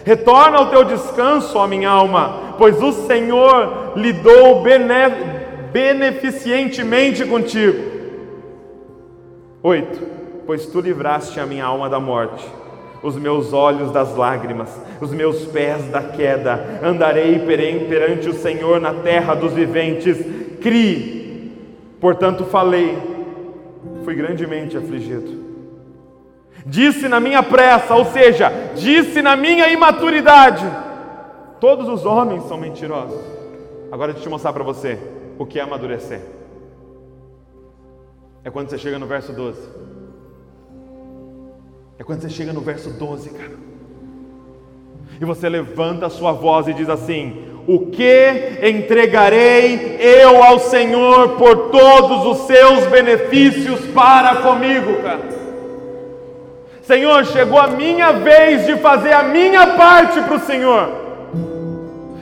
Retorna 0.05 0.57
ao 0.57 0.69
teu 0.69 0.83
descanso, 0.85 1.57
ó 1.57 1.67
minha 1.67 1.89
alma, 1.89 2.55
pois 2.57 2.81
o 2.81 2.93
Senhor 2.93 3.93
lidou 3.95 4.63
beneficientemente 5.73 7.25
contigo. 7.25 7.83
8. 9.61 9.99
Pois 10.45 10.65
tu 10.65 10.79
livraste 10.79 11.39
a 11.41 11.45
minha 11.45 11.65
alma 11.65 11.89
da 11.89 11.99
morte, 11.99 12.45
os 13.03 13.17
meus 13.17 13.51
olhos 13.51 13.91
das 13.91 14.15
lágrimas, 14.15 14.69
os 15.01 15.11
meus 15.11 15.43
pés 15.45 15.83
da 15.89 16.01
queda. 16.01 16.79
Andarei 16.81 17.39
perante 17.39 18.29
o 18.29 18.33
Senhor 18.33 18.79
na 18.79 18.93
terra 18.93 19.35
dos 19.35 19.51
viventes. 19.51 20.17
Crie, 20.61 21.51
portanto 21.99 22.45
falei, 22.45 22.97
fui 24.05 24.15
grandemente 24.15 24.77
afligido. 24.77 25.46
Disse 26.67 27.07
na 27.07 27.19
minha 27.19 27.41
pressa, 27.41 27.95
ou 27.95 28.03
seja, 28.05 28.51
disse 28.75 29.21
na 29.21 29.37
minha 29.37 29.69
imaturidade. 29.69 30.65
Todos 31.61 31.87
os 31.87 32.05
homens 32.05 32.43
são 32.43 32.57
mentirosos. 32.57 33.19
Agora 33.89 34.11
deixa 34.11 34.27
eu 34.27 34.31
mostrar 34.31 34.51
para 34.51 34.65
você 34.65 34.99
o 35.39 35.45
que 35.45 35.59
é 35.59 35.63
amadurecer. 35.63 36.21
É 38.43 38.51
quando 38.51 38.69
você 38.69 38.77
chega 38.77 38.99
no 38.99 39.05
verso 39.05 39.31
12. 39.31 39.59
É 41.97 42.03
quando 42.03 42.21
você 42.21 42.29
chega 42.29 42.51
no 42.51 42.59
verso 42.59 42.89
12, 42.89 43.29
cara. 43.29 43.55
E 45.21 45.25
você 45.25 45.47
levanta 45.47 46.07
a 46.07 46.09
sua 46.09 46.33
voz 46.33 46.67
e 46.67 46.73
diz 46.73 46.89
assim: 46.89 47.61
O 47.65 47.87
que 47.87 48.59
entregarei 48.61 49.97
eu 49.99 50.43
ao 50.43 50.59
Senhor 50.59 51.37
por 51.37 51.69
todos 51.69 52.25
os 52.25 52.45
seus 52.45 52.85
benefícios 52.87 53.79
para 53.87 54.41
comigo, 54.41 55.01
cara? 55.01 55.36
Senhor, 56.87 57.25
chegou 57.25 57.59
a 57.59 57.67
minha 57.67 58.13
vez 58.13 58.65
de 58.65 58.77
fazer 58.77 59.11
a 59.11 59.21
minha 59.21 59.67
parte 59.75 60.21
para 60.21 60.35
o 60.35 60.39
Senhor. 60.39 60.89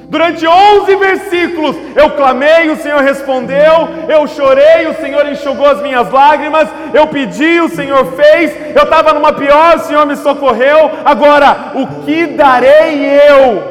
Durante 0.09 0.47
11 0.47 0.95
versículos 0.95 1.75
eu 1.95 2.09
clamei, 2.11 2.71
o 2.71 2.75
Senhor 2.77 2.99
respondeu, 3.01 3.87
eu 4.09 4.25
chorei, 4.25 4.87
o 4.87 4.95
Senhor 4.95 5.23
enxugou 5.27 5.67
as 5.67 5.83
minhas 5.83 6.09
lágrimas, 6.11 6.67
eu 6.95 7.05
pedi, 7.05 7.61
o 7.61 7.69
Senhor 7.69 8.13
fez, 8.13 8.75
eu 8.75 8.83
estava 8.83 9.13
numa 9.13 9.33
pior, 9.33 9.75
o 9.75 9.81
Senhor 9.81 10.03
me 10.07 10.15
socorreu. 10.15 10.89
Agora, 11.05 11.73
o 11.75 12.03
que 12.03 12.25
darei 12.25 13.05
eu 13.29 13.61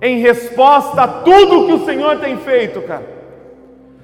em 0.00 0.18
resposta 0.20 1.02
a 1.02 1.08
tudo 1.08 1.66
que 1.66 1.72
o 1.74 1.84
Senhor 1.84 2.16
tem 2.20 2.38
feito, 2.38 2.80
cara? 2.80 3.06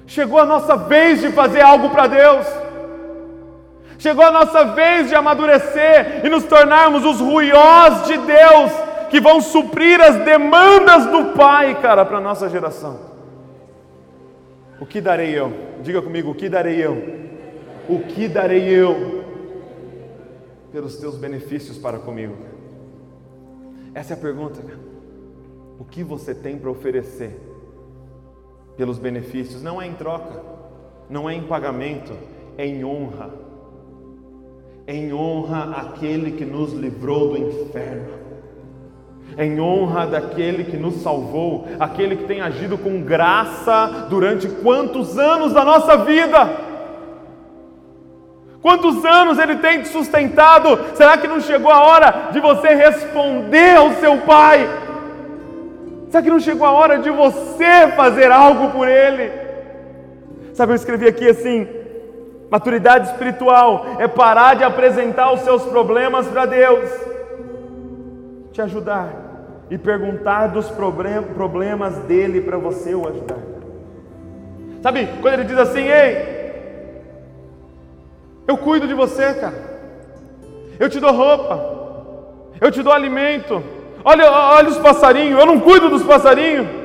Chegou 0.05 0.39
a 0.39 0.45
nossa 0.45 0.77
vez 0.77 1.21
de 1.21 1.29
fazer 1.29 1.61
algo 1.61 1.89
para 1.89 2.05
Deus. 2.05 2.64
Chegou 3.97 4.25
a 4.25 4.31
nossa 4.31 4.65
vez 4.65 5.09
de 5.09 5.15
amadurecer 5.15 6.25
e 6.25 6.29
nos 6.29 6.43
tornarmos 6.43 7.05
os 7.05 7.19
ruiós 7.19 8.05
de 8.05 8.17
Deus 8.17 8.71
que 9.09 9.19
vão 9.21 9.39
suprir 9.39 10.01
as 10.01 10.17
demandas 10.25 11.05
do 11.05 11.33
Pai, 11.37 11.79
cara, 11.81 12.05
para 12.05 12.17
a 12.17 12.21
nossa 12.21 12.49
geração. 12.49 12.99
O 14.79 14.85
que 14.85 14.99
darei 14.99 15.37
eu? 15.37 15.53
Diga 15.81 16.01
comigo, 16.01 16.31
o 16.31 16.35
que 16.35 16.49
darei 16.49 16.83
eu? 16.83 17.25
O 17.87 17.99
que 17.99 18.27
darei 18.27 18.67
eu 18.67 19.23
pelos 20.71 20.97
teus 20.97 21.15
benefícios 21.15 21.77
para 21.77 21.99
comigo? 21.99 22.35
Essa 23.93 24.13
é 24.13 24.17
a 24.17 24.19
pergunta. 24.19 24.59
O 25.79 25.85
que 25.85 26.03
você 26.03 26.35
tem 26.35 26.57
para 26.57 26.69
oferecer 26.69 27.39
pelos 28.75 28.97
benefícios? 28.97 29.63
Não 29.63 29.81
é 29.81 29.87
em 29.87 29.93
troca, 29.93 30.41
não 31.09 31.29
é 31.29 31.33
em 31.33 31.43
pagamento, 31.43 32.13
é 32.57 32.65
em 32.65 32.83
honra. 32.83 33.29
Em 34.87 35.13
honra 35.13 35.71
aquele 35.77 36.31
que 36.31 36.45
nos 36.45 36.73
livrou 36.73 37.29
do 37.29 37.37
inferno 37.37 38.25
em 39.37 39.59
honra 39.59 40.07
daquele 40.07 40.63
que 40.63 40.77
nos 40.77 41.01
salvou, 41.01 41.67
aquele 41.79 42.15
que 42.15 42.23
tem 42.23 42.41
agido 42.41 42.77
com 42.77 43.01
graça 43.01 44.07
durante 44.09 44.47
quantos 44.47 45.17
anos 45.17 45.53
da 45.53 45.63
nossa 45.63 45.97
vida? 45.97 46.65
Quantos 48.61 49.03
anos 49.05 49.37
ele 49.37 49.57
tem 49.57 49.81
te 49.81 49.89
sustentado? 49.89 50.79
Será 50.95 51.17
que 51.17 51.27
não 51.27 51.39
chegou 51.39 51.71
a 51.71 51.83
hora 51.83 52.29
de 52.31 52.39
você 52.39 52.69
responder 52.69 53.75
ao 53.75 53.91
seu 53.95 54.17
pai? 54.19 54.67
Será 56.09 56.23
que 56.23 56.29
não 56.29 56.39
chegou 56.39 56.65
a 56.65 56.71
hora 56.71 56.97
de 56.97 57.09
você 57.09 57.91
fazer 57.95 58.31
algo 58.31 58.69
por 58.71 58.87
ele? 58.87 59.31
Sabe, 60.53 60.71
eu 60.71 60.77
escrevi 60.77 61.07
aqui 61.07 61.27
assim: 61.27 61.67
maturidade 62.49 63.09
espiritual 63.09 63.85
é 63.99 64.07
parar 64.07 64.55
de 64.55 64.63
apresentar 64.63 65.31
os 65.33 65.41
seus 65.41 65.63
problemas 65.63 66.27
para 66.27 66.45
Deus, 66.45 66.89
te 68.51 68.61
ajudar 68.61 69.09
e 69.69 69.77
perguntar 69.77 70.47
dos 70.47 70.69
problemas 70.69 71.95
dele 71.99 72.41
para 72.41 72.57
você 72.57 72.93
o 72.93 73.07
ajudar. 73.07 73.39
Sabe, 74.81 75.09
quando 75.21 75.33
ele 75.33 75.45
diz 75.45 75.57
assim: 75.57 75.87
Ei, 75.87 76.35
eu 78.47 78.57
cuido 78.57 78.87
de 78.87 78.93
você, 78.93 79.33
cara. 79.33 79.75
Eu 80.79 80.89
te 80.89 80.99
dou 80.99 81.11
roupa, 81.11 81.59
eu 82.61 82.69
te 82.69 82.83
dou 82.83 82.93
alimento. 82.93 83.63
Olha, 84.03 84.31
olha 84.31 84.69
os 84.69 84.77
passarinhos, 84.77 85.39
eu 85.39 85.45
não 85.45 85.59
cuido 85.59 85.89
dos 85.89 86.03
passarinhos. 86.03 86.84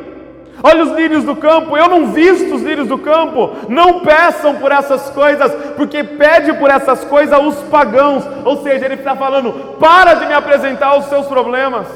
Olha 0.62 0.84
os 0.84 0.92
lírios 0.92 1.24
do 1.24 1.34
campo, 1.34 1.76
eu 1.76 1.88
não 1.88 2.12
visto 2.12 2.54
os 2.54 2.62
lírios 2.62 2.88
do 2.88 2.98
campo. 2.98 3.50
Não 3.68 4.00
peçam 4.00 4.56
por 4.56 4.70
essas 4.70 5.10
coisas, 5.10 5.52
porque 5.76 6.04
pede 6.04 6.52
por 6.54 6.70
essas 6.70 7.04
coisas 7.04 7.38
os 7.38 7.56
pagãos. 7.64 8.24
Ou 8.44 8.62
seja, 8.62 8.84
ele 8.84 8.94
está 8.94 9.16
falando: 9.16 9.76
para 9.78 10.14
de 10.14 10.26
me 10.26 10.34
apresentar 10.34 10.98
os 10.98 11.06
seus 11.06 11.26
problemas 11.26 11.86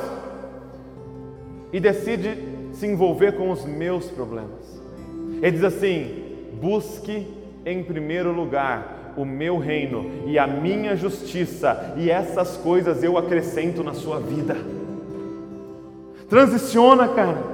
e 1.73 1.81
decide 1.81 2.39
se 2.73 2.87
envolver 2.87 3.33
com 3.33 3.51
os 3.51 3.65
meus 3.65 4.07
problemas. 4.11 4.81
Ele 5.43 5.53
diz 5.53 5.65
assim: 5.65 6.25
busque 6.61 7.27
em 7.67 7.83
primeiro 7.83 8.33
lugar 8.33 9.13
o 9.17 9.25
meu 9.25 9.59
reino 9.59 10.11
e 10.27 10.39
a 10.39 10.47
minha 10.47 10.97
justiça, 10.97 11.95
e 11.97 12.11
essas 12.11 12.57
coisas 12.57 13.03
eu 13.03 13.17
acrescento 13.19 13.85
na 13.85 13.95
sua 13.95 14.19
vida. 14.19 14.57
Transiciona, 16.29 17.09
cara, 17.09 17.54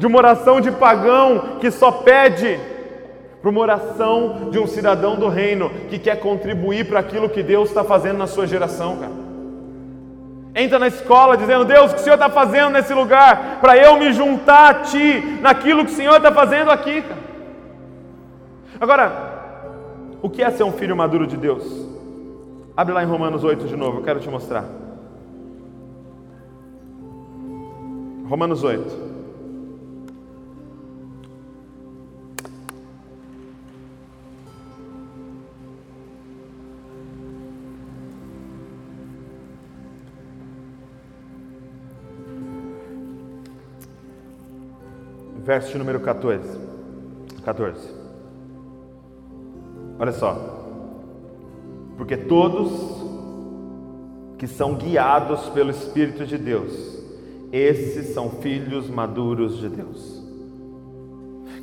de 0.00 0.06
uma 0.06 0.16
oração 0.16 0.62
de 0.62 0.72
pagão 0.72 1.58
que 1.60 1.70
só 1.70 1.92
pede 1.92 2.58
para 3.38 3.50
uma 3.50 3.60
oração 3.60 4.48
de 4.50 4.58
um 4.58 4.66
cidadão 4.66 5.14
do 5.16 5.28
reino 5.28 5.70
que 5.90 5.98
quer 5.98 6.18
contribuir 6.18 6.88
para 6.88 7.00
aquilo 7.00 7.28
que 7.28 7.42
Deus 7.42 7.68
está 7.68 7.84
fazendo 7.84 8.16
na 8.16 8.26
sua 8.26 8.46
geração, 8.46 8.96
cara. 8.96 9.12
Entra 10.54 10.78
na 10.78 10.86
escola 10.86 11.36
dizendo: 11.36 11.66
Deus, 11.66 11.90
o 11.90 11.94
que 11.96 12.00
o 12.00 12.02
Senhor 12.02 12.14
está 12.14 12.30
fazendo 12.30 12.70
nesse 12.70 12.94
lugar? 12.94 13.58
Para 13.60 13.76
eu 13.76 13.98
me 13.98 14.10
juntar 14.10 14.70
a 14.70 14.74
Ti 14.84 15.38
naquilo 15.42 15.84
que 15.84 15.92
o 15.92 15.94
Senhor 15.94 16.16
está 16.16 16.32
fazendo 16.32 16.70
aqui. 16.70 17.04
Agora, 18.80 19.12
o 20.22 20.30
que 20.30 20.42
é 20.42 20.50
ser 20.50 20.62
um 20.62 20.72
filho 20.72 20.96
maduro 20.96 21.26
de 21.26 21.36
Deus? 21.36 21.62
Abre 22.74 22.94
lá 22.94 23.02
em 23.02 23.06
Romanos 23.06 23.44
8 23.44 23.66
de 23.66 23.76
novo, 23.76 23.98
eu 23.98 24.02
quero 24.02 24.18
te 24.18 24.30
mostrar. 24.30 24.64
Romanos 28.26 28.64
8. 28.64 29.09
Verso 45.50 45.76
número 45.76 45.98
14. 45.98 46.48
14. 47.44 47.76
Olha 49.98 50.12
só. 50.12 50.60
Porque 51.96 52.16
todos 52.16 52.70
que 54.38 54.46
são 54.46 54.76
guiados 54.76 55.48
pelo 55.48 55.70
Espírito 55.70 56.24
de 56.24 56.38
Deus, 56.38 57.02
esses 57.50 58.14
são 58.14 58.30
filhos 58.30 58.88
maduros 58.88 59.58
de 59.58 59.68
Deus. 59.68 60.22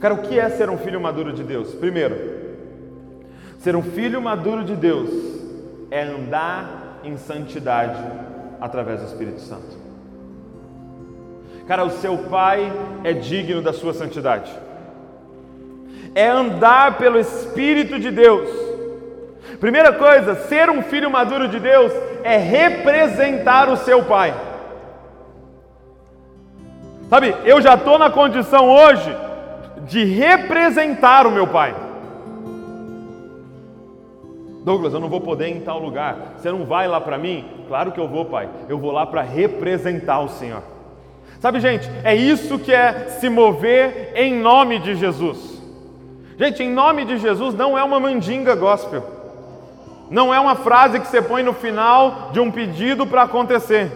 Cara, 0.01 0.15
o 0.15 0.21
que 0.21 0.37
é 0.37 0.49
ser 0.49 0.69
um 0.69 0.77
filho 0.77 0.99
maduro 0.99 1.31
de 1.31 1.43
Deus? 1.43 1.73
Primeiro, 1.73 2.17
ser 3.59 3.73
um 3.73 3.81
filho 3.81 4.21
maduro 4.21 4.65
de 4.65 4.75
Deus 4.75 5.09
é 5.89 6.03
andar 6.03 6.99
em 7.05 7.15
santidade 7.15 8.03
através 8.59 8.99
do 8.99 9.07
Espírito 9.07 9.39
Santo. 9.39 9.86
Cara, 11.67 11.83
o 11.83 11.89
seu 11.89 12.17
pai 12.29 12.71
é 13.03 13.11
digno 13.11 13.61
da 13.61 13.73
sua 13.73 13.93
santidade. 13.93 14.49
É 16.15 16.27
andar 16.27 16.97
pelo 16.97 17.19
Espírito 17.19 17.99
de 17.99 18.09
Deus. 18.09 18.49
Primeira 19.59 19.91
coisa, 19.91 20.35
ser 20.35 20.69
um 20.69 20.81
filho 20.81 21.11
maduro 21.11 21.49
de 21.49 21.59
Deus 21.59 21.91
é 22.23 22.37
representar 22.37 23.69
o 23.69 23.75
seu 23.75 24.03
pai. 24.03 24.33
Sabe, 27.09 27.35
eu 27.43 27.61
já 27.61 27.73
estou 27.75 27.97
na 27.97 28.09
condição 28.09 28.69
hoje 28.69 29.13
de 29.87 30.05
representar 30.05 31.27
o 31.27 31.31
meu 31.31 31.47
pai. 31.47 31.75
Douglas, 34.63 34.93
eu 34.93 34.99
não 34.99 35.09
vou 35.09 35.21
poder 35.21 35.49
ir 35.49 35.57
em 35.57 35.61
tal 35.61 35.79
lugar. 35.79 36.33
Você 36.37 36.49
não 36.51 36.65
vai 36.65 36.87
lá 36.87 36.99
para 36.99 37.17
mim? 37.17 37.45
Claro 37.67 37.91
que 37.91 37.99
eu 37.99 38.07
vou, 38.07 38.25
pai. 38.25 38.49
Eu 38.67 38.77
vou 38.77 38.91
lá 38.91 39.05
para 39.05 39.21
representar 39.21 40.19
o 40.19 40.29
Senhor. 40.29 40.76
Sabe, 41.39 41.59
gente, 41.59 41.89
é 42.03 42.15
isso 42.15 42.57
que 42.57 42.73
é 42.73 43.09
se 43.19 43.29
mover 43.29 44.11
em 44.15 44.33
nome 44.33 44.79
de 44.79 44.95
Jesus. 44.95 45.61
Gente, 46.37 46.63
em 46.63 46.69
nome 46.69 47.05
de 47.05 47.17
Jesus 47.17 47.53
não 47.53 47.77
é 47.77 47.83
uma 47.83 47.99
mandinga 47.99 48.55
gospel. 48.55 49.03
Não 50.09 50.33
é 50.33 50.39
uma 50.39 50.55
frase 50.55 50.99
que 50.99 51.07
você 51.07 51.21
põe 51.21 51.43
no 51.43 51.53
final 51.53 52.29
de 52.31 52.39
um 52.39 52.49
pedido 52.49 53.05
para 53.05 53.23
acontecer. 53.23 53.91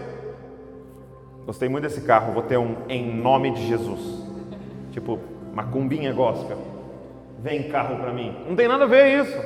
Gostei 1.46 1.70
muito 1.70 1.84
desse 1.84 2.02
carro, 2.02 2.34
vou 2.34 2.44
ter 2.44 2.58
um 2.58 2.76
em 2.88 3.12
nome 3.16 3.52
de 3.52 3.68
Jesus. 3.68 4.00
Tipo, 4.92 5.20
macumbinha 5.54 6.14
gospel. 6.14 6.58
Vem 7.40 7.70
carro 7.70 7.96
para 7.98 8.14
mim. 8.14 8.36
Não 8.48 8.56
tem 8.56 8.68
nada 8.68 8.84
a 8.84 8.88
ver 8.88 9.22
isso. 9.22 9.38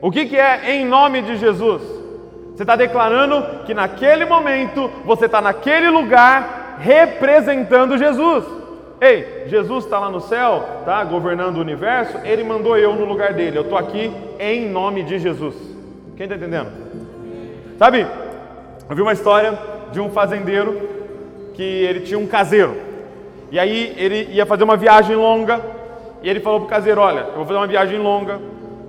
O 0.00 0.10
que, 0.10 0.26
que 0.26 0.36
é 0.36 0.76
em 0.76 0.84
nome 0.84 1.22
de 1.22 1.36
Jesus? 1.36 1.82
Você 2.54 2.62
está 2.62 2.76
declarando 2.76 3.64
que 3.64 3.74
naquele 3.74 4.24
momento 4.24 4.90
você 5.04 5.26
está 5.26 5.40
naquele 5.40 5.88
lugar 5.88 6.61
representando 6.78 7.98
Jesus. 7.98 8.44
Ei, 9.00 9.44
Jesus 9.46 9.84
está 9.84 9.98
lá 9.98 10.10
no 10.10 10.20
céu, 10.20 10.82
tá 10.84 11.02
governando 11.04 11.56
o 11.56 11.60
universo, 11.60 12.18
ele 12.24 12.44
mandou 12.44 12.78
eu 12.78 12.94
no 12.94 13.04
lugar 13.04 13.32
dele. 13.32 13.58
Eu 13.58 13.62
estou 13.62 13.76
aqui 13.76 14.12
em 14.38 14.68
nome 14.68 15.02
de 15.02 15.18
Jesus. 15.18 15.56
Quem 16.16 16.24
está 16.24 16.36
entendendo? 16.36 16.70
Sabe, 17.78 18.06
eu 18.88 18.94
vi 18.94 19.02
uma 19.02 19.12
história 19.12 19.58
de 19.90 20.00
um 20.00 20.10
fazendeiro 20.10 20.88
que 21.54 21.62
ele 21.62 22.00
tinha 22.00 22.18
um 22.18 22.26
caseiro. 22.26 22.76
E 23.50 23.58
aí 23.58 23.94
ele 23.96 24.28
ia 24.32 24.46
fazer 24.46 24.64
uma 24.64 24.76
viagem 24.76 25.16
longa. 25.16 25.60
E 26.22 26.30
ele 26.30 26.40
falou 26.40 26.60
para 26.60 26.66
o 26.66 26.70
caseiro: 26.70 27.00
Olha, 27.00 27.20
eu 27.20 27.36
vou 27.36 27.44
fazer 27.44 27.58
uma 27.58 27.66
viagem 27.66 27.98
longa. 27.98 28.40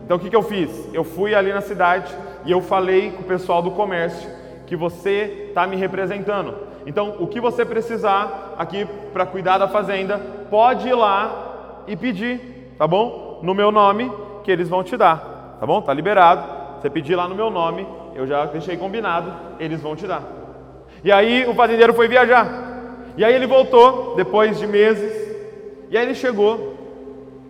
Então 0.06 0.18
o 0.18 0.20
que, 0.20 0.30
que 0.30 0.36
eu 0.36 0.44
fiz? 0.44 0.70
Eu 0.94 1.04
fui 1.04 1.34
ali 1.34 1.52
na 1.52 1.62
cidade 1.62 2.14
e 2.46 2.52
eu 2.52 2.62
falei 2.62 3.12
com 3.12 3.22
o 3.24 3.26
pessoal 3.26 3.62
do 3.62 3.72
comércio 3.72 4.30
que 4.66 4.76
você 4.76 5.48
está 5.50 5.66
me 5.66 5.76
representando. 5.76 6.56
Então, 6.86 7.16
o 7.20 7.28
que 7.28 7.40
você 7.40 7.64
precisar 7.66 8.56
aqui 8.58 8.86
para 9.14 9.26
cuidar 9.26 9.58
da 9.58 9.68
fazenda, 9.68 10.20
pode 10.50 10.88
ir 10.88 10.94
lá 10.94 11.84
e 11.88 11.96
pedir, 11.96 12.76
tá 12.78 12.88
bom? 12.88 13.40
No 13.42 13.54
meu 13.54 13.72
nome, 13.72 14.12
que 14.44 14.52
eles 14.52 14.70
vão 14.70 14.84
te 14.84 14.98
dar, 14.98 15.58
tá 15.60 15.66
bom? 15.66 15.82
Tá 15.82 15.94
liberado. 15.94 16.64
Você 16.82 16.90
pedir 16.90 17.16
lá 17.16 17.28
no 17.28 17.36
meu 17.36 17.50
nome, 17.50 17.88
eu 18.14 18.28
já 18.28 18.46
deixei 18.46 18.76
combinado, 18.76 19.32
eles 19.60 19.82
vão 19.82 19.96
te 19.96 20.06
dar. 20.06 20.24
E 21.04 21.12
aí 21.12 21.46
o 21.46 21.54
fazendeiro 21.54 21.94
foi 21.94 22.08
viajar. 22.08 22.48
E 23.16 23.24
aí 23.24 23.34
ele 23.34 23.48
voltou 23.48 24.16
depois 24.16 24.60
de 24.60 24.68
meses. 24.68 25.14
E 25.90 25.98
aí 25.98 26.04
ele 26.04 26.16
chegou 26.16 26.78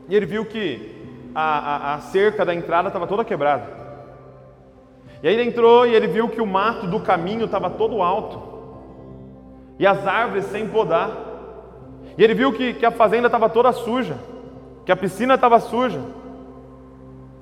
e 0.09 0.15
ele 0.15 0.25
viu 0.25 0.45
que 0.45 0.91
a, 1.33 1.41
a, 1.41 1.93
a 1.95 1.99
cerca 1.99 2.45
da 2.45 2.53
entrada 2.53 2.89
estava 2.89 3.07
toda 3.07 3.23
quebrada. 3.25 3.65
E 5.21 5.27
aí 5.27 5.33
ele 5.33 5.49
entrou 5.49 5.87
e 5.87 5.95
ele 5.95 6.07
viu 6.07 6.27
que 6.27 6.41
o 6.41 6.45
mato 6.45 6.85
do 6.85 6.99
caminho 6.99 7.45
estava 7.45 7.69
todo 7.69 8.01
alto. 8.01 8.52
E 9.83 9.85
as 9.85 10.07
árvores 10.07 10.45
sem 10.45 10.65
podar. 10.65 11.11
E 12.17 12.23
ele 12.23 12.33
viu 12.33 12.53
que, 12.53 12.73
que 12.73 12.85
a 12.85 12.91
fazenda 12.91 13.27
estava 13.27 13.49
toda 13.49 13.69
suja. 13.73 14.15
Que 14.85 14.93
a 14.93 14.95
piscina 14.95 15.33
estava 15.33 15.59
suja. 15.59 15.99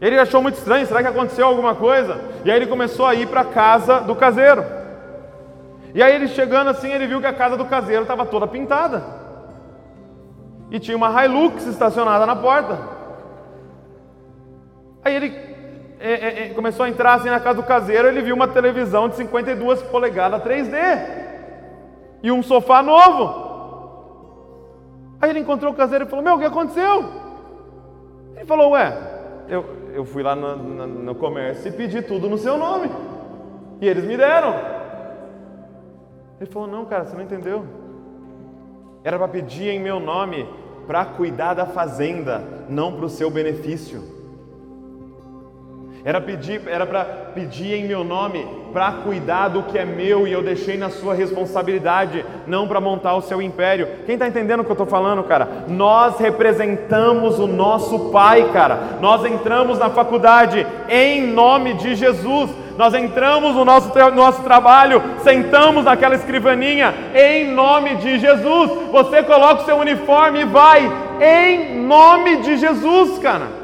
Ele 0.01 0.17
achou 0.17 0.41
muito 0.41 0.55
estranho, 0.55 0.87
será 0.87 1.03
que 1.03 1.09
aconteceu 1.09 1.45
alguma 1.45 1.75
coisa? 1.75 2.19
E 2.43 2.49
aí 2.49 2.57
ele 2.57 2.65
começou 2.65 3.05
a 3.05 3.13
ir 3.13 3.27
para 3.27 3.41
a 3.41 3.45
casa 3.45 3.99
do 3.99 4.15
caseiro. 4.15 4.65
E 5.93 6.01
aí 6.01 6.15
ele 6.15 6.27
chegando 6.29 6.71
assim, 6.71 6.91
ele 6.91 7.05
viu 7.05 7.21
que 7.21 7.27
a 7.27 7.33
casa 7.33 7.55
do 7.55 7.65
caseiro 7.65 8.01
estava 8.01 8.25
toda 8.25 8.47
pintada. 8.47 9.03
E 10.71 10.79
tinha 10.79 10.97
uma 10.97 11.23
Hilux 11.23 11.67
estacionada 11.67 12.25
na 12.25 12.35
porta. 12.35 12.79
Aí 15.03 15.15
ele 15.15 15.27
é, 15.99 16.11
é, 16.11 16.45
é, 16.45 16.49
começou 16.55 16.87
a 16.87 16.89
entrar 16.89 17.13
assim 17.13 17.29
na 17.29 17.39
casa 17.39 17.61
do 17.61 17.67
caseiro, 17.67 18.07
ele 18.07 18.23
viu 18.23 18.35
uma 18.35 18.47
televisão 18.47 19.07
de 19.07 19.15
52 19.17 19.83
polegadas 19.83 20.41
3D. 20.41 21.20
E 22.23 22.31
um 22.31 22.43
sofá 22.43 22.83
novo. 22.83 23.49
Aí 25.21 25.29
ele 25.29 25.39
encontrou 25.39 25.71
o 25.71 25.75
caseiro 25.75 26.05
e 26.05 26.07
falou: 26.07 26.23
Meu, 26.23 26.35
o 26.35 26.39
que 26.39 26.45
aconteceu? 26.45 27.05
Ele 28.35 28.45
falou: 28.45 28.71
Ué, 28.71 28.97
eu, 29.47 29.65
eu 29.93 30.05
fui 30.05 30.23
lá 30.23 30.35
no, 30.35 30.55
no, 30.55 30.87
no 30.87 31.15
comércio 31.15 31.69
e 31.69 31.71
pedi 31.71 32.01
tudo 32.01 32.29
no 32.29 32.37
seu 32.37 32.57
nome. 32.57 32.89
E 33.79 33.87
eles 33.87 34.03
me 34.03 34.17
deram. 34.17 34.55
Ele 36.39 36.49
falou: 36.49 36.67
Não, 36.67 36.85
cara, 36.85 37.05
você 37.05 37.15
não 37.15 37.23
entendeu. 37.23 37.65
Era 39.03 39.17
para 39.17 39.27
pedir 39.27 39.69
em 39.69 39.79
meu 39.79 39.99
nome, 39.99 40.47
para 40.85 41.05
cuidar 41.05 41.53
da 41.53 41.65
fazenda, 41.65 42.43
não 42.69 42.93
para 42.93 43.05
o 43.05 43.09
seu 43.09 43.31
benefício. 43.31 44.20
Era 46.03 46.19
pedir, 46.19 46.61
era 46.67 46.83
para 46.83 47.03
pedir 47.35 47.75
em 47.75 47.87
meu 47.87 48.03
nome, 48.03 48.47
para 48.73 48.91
cuidar 49.03 49.49
do 49.49 49.63
que 49.63 49.77
é 49.77 49.85
meu 49.85 50.27
e 50.27 50.31
eu 50.31 50.41
deixei 50.41 50.75
na 50.75 50.89
sua 50.89 51.13
responsabilidade, 51.13 52.25
não 52.47 52.67
para 52.67 52.81
montar 52.81 53.13
o 53.15 53.21
seu 53.21 53.39
império. 53.39 53.87
Quem 54.07 54.15
está 54.15 54.27
entendendo 54.27 54.61
o 54.61 54.63
que 54.63 54.71
eu 54.71 54.73
estou 54.73 54.87
falando, 54.87 55.23
cara? 55.23 55.65
Nós 55.67 56.17
representamos 56.17 57.37
o 57.37 57.45
nosso 57.45 58.11
Pai, 58.11 58.49
cara. 58.51 58.97
Nós 58.99 59.23
entramos 59.25 59.77
na 59.77 59.91
faculdade 59.91 60.65
em 60.89 61.27
nome 61.27 61.75
de 61.75 61.93
Jesus. 61.93 62.49
Nós 62.77 62.95
entramos 62.95 63.55
no 63.55 63.63
nosso, 63.63 63.91
nosso 64.11 64.41
trabalho, 64.41 65.03
sentamos 65.19 65.85
naquela 65.85 66.15
escrivaninha 66.15 66.95
em 67.13 67.51
nome 67.51 67.97
de 67.97 68.17
Jesus. 68.17 68.71
Você 68.91 69.21
coloca 69.21 69.61
o 69.61 69.65
seu 69.65 69.77
uniforme 69.77 70.41
e 70.41 70.45
vai 70.45 70.91
em 71.21 71.79
nome 71.79 72.37
de 72.37 72.57
Jesus, 72.57 73.19
cara. 73.19 73.60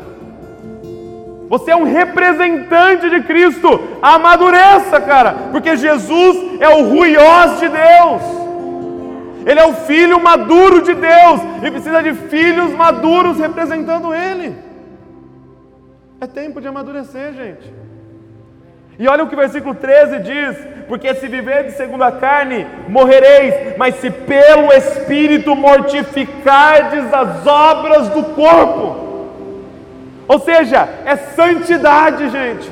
Você 1.49 1.71
é 1.71 1.75
um 1.75 1.83
representante 1.83 3.09
de 3.09 3.21
Cristo. 3.21 3.79
Amadureça, 4.01 4.99
cara, 4.99 5.33
porque 5.51 5.77
Jesus 5.77 6.61
é 6.61 6.69
o 6.69 6.89
ruiós 6.89 7.59
de 7.59 7.69
Deus. 7.69 8.21
Ele 9.45 9.59
é 9.59 9.65
o 9.65 9.73
filho 9.73 10.19
maduro 10.19 10.81
de 10.81 10.93
Deus 10.93 11.41
e 11.63 11.71
precisa 11.71 12.03
de 12.03 12.13
filhos 12.13 12.71
maduros 12.73 13.39
representando 13.39 14.13
Ele. 14.13 14.53
É 16.19 16.27
tempo 16.27 16.59
de 16.59 16.67
amadurecer, 16.67 17.33
gente. 17.33 17.71
E 18.99 19.07
olha 19.07 19.23
o 19.23 19.27
que 19.27 19.35
o 19.35 19.37
versículo 19.37 19.73
13 19.75 20.19
diz: 20.19 20.57
Porque 20.87 21.13
se 21.15 21.27
viver 21.27 21.65
de 21.65 21.71
segundo 21.73 22.03
a 22.03 22.11
carne, 22.11 22.67
morrereis, 22.89 23.77
mas 23.77 23.95
se 23.95 24.09
pelo 24.09 24.73
Espírito 24.73 25.55
mortificardes 25.55 27.13
as 27.13 27.47
obras 27.47 28.09
do 28.09 28.23
corpo. 28.23 29.06
Ou 30.27 30.39
seja, 30.39 30.87
é 31.05 31.15
santidade, 31.15 32.29
gente. 32.29 32.69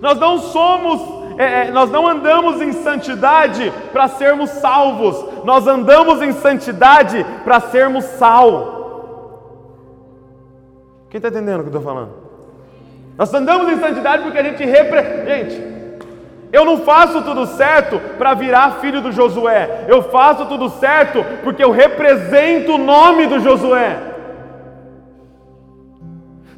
Nós 0.00 0.18
não 0.18 0.38
somos, 0.38 1.00
é, 1.38 1.68
é 1.68 1.70
nós 1.70 1.90
não 1.90 2.06
andamos 2.06 2.60
em 2.62 2.72
santidade 2.72 3.72
para 3.92 4.08
sermos 4.08 4.50
salvos, 4.50 5.44
nós 5.44 5.66
andamos 5.66 6.22
em 6.22 6.32
santidade 6.32 7.24
para 7.44 7.60
sermos 7.60 8.04
sal. 8.04 8.78
Quem 11.10 11.18
está 11.18 11.28
entendendo 11.28 11.60
o 11.60 11.64
que 11.64 11.70
eu 11.70 11.78
estou 11.78 11.82
falando? 11.82 12.12
Nós 13.18 13.34
andamos 13.34 13.70
em 13.70 13.80
santidade 13.80 14.22
porque 14.22 14.38
a 14.38 14.44
gente 14.44 14.64
representa. 14.64 15.26
Gente, 15.26 15.70
eu 16.52 16.64
não 16.64 16.78
faço 16.78 17.22
tudo 17.22 17.46
certo 17.46 18.00
para 18.16 18.32
virar 18.34 18.78
filho 18.80 19.00
do 19.00 19.12
Josué. 19.12 19.86
Eu 19.88 20.02
faço 20.04 20.46
tudo 20.46 20.68
certo 20.68 21.24
porque 21.42 21.62
eu 21.62 21.70
represento 21.70 22.74
o 22.74 22.78
nome 22.78 23.26
do 23.26 23.40
Josué. 23.40 24.09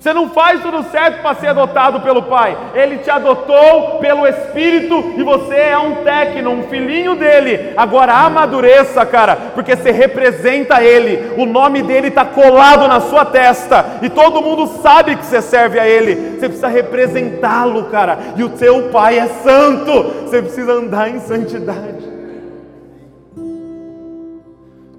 Você 0.02 0.12
não 0.12 0.30
faz 0.30 0.60
tudo 0.60 0.82
certo 0.90 1.22
para 1.22 1.36
ser 1.36 1.46
adotado 1.46 2.00
pelo 2.00 2.24
Pai. 2.24 2.58
Ele 2.74 2.98
te 2.98 3.08
adotou 3.08 4.00
pelo 4.00 4.26
Espírito 4.26 5.14
e 5.16 5.22
você 5.22 5.54
é 5.54 5.78
um 5.78 6.02
tecno, 6.02 6.50
um 6.50 6.64
filhinho 6.64 7.14
dele. 7.14 7.72
Agora 7.76 8.12
amadureça, 8.12 9.06
cara, 9.06 9.36
porque 9.54 9.76
você 9.76 9.92
representa 9.92 10.82
Ele. 10.82 11.40
O 11.40 11.46
nome 11.46 11.84
dele 11.84 12.08
está 12.08 12.24
colado 12.24 12.88
na 12.88 12.98
sua 12.98 13.24
testa 13.24 14.00
e 14.02 14.10
todo 14.10 14.42
mundo 14.42 14.66
sabe 14.82 15.14
que 15.14 15.24
você 15.24 15.40
serve 15.40 15.78
a 15.78 15.86
Ele. 15.86 16.32
Você 16.32 16.48
precisa 16.48 16.66
representá-lo, 16.66 17.84
cara. 17.84 18.18
E 18.36 18.42
o 18.42 18.56
seu 18.56 18.88
Pai 18.88 19.20
é 19.20 19.28
santo. 19.28 19.92
Você 20.24 20.42
precisa 20.42 20.72
andar 20.72 21.10
em 21.10 21.20
santidade. 21.20 22.10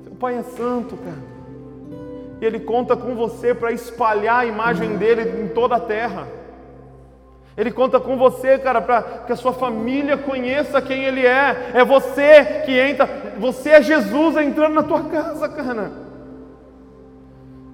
Seu 0.06 0.16
Pai 0.18 0.38
é 0.38 0.44
santo, 0.44 0.96
cara 0.96 1.33
e 2.43 2.45
Ele 2.45 2.60
conta 2.60 2.97
com 2.97 3.15
você 3.15 3.53
para 3.53 3.71
espalhar 3.71 4.41
a 4.41 4.45
imagem 4.45 4.97
dele 4.97 5.41
em 5.41 5.47
toda 5.47 5.77
a 5.77 5.79
terra. 5.79 6.27
Ele 7.56 7.71
conta 7.71 8.01
com 8.01 8.17
você, 8.17 8.58
cara, 8.58 8.82
para 8.82 9.01
que 9.25 9.32
a 9.32 9.36
sua 9.38 9.53
família 9.53 10.17
conheça 10.17 10.82
quem 10.82 11.06
Ele 11.06 11.25
é. 11.25 11.71
É 11.73 11.86
você 11.86 12.63
que 12.65 12.77
entra, 12.77 13.08
você 13.38 13.69
é 13.69 13.82
Jesus 13.82 14.36
entrando 14.36 14.73
na 14.73 14.84
tua 14.84 15.03
casa, 15.03 15.47
cara. 15.47 15.89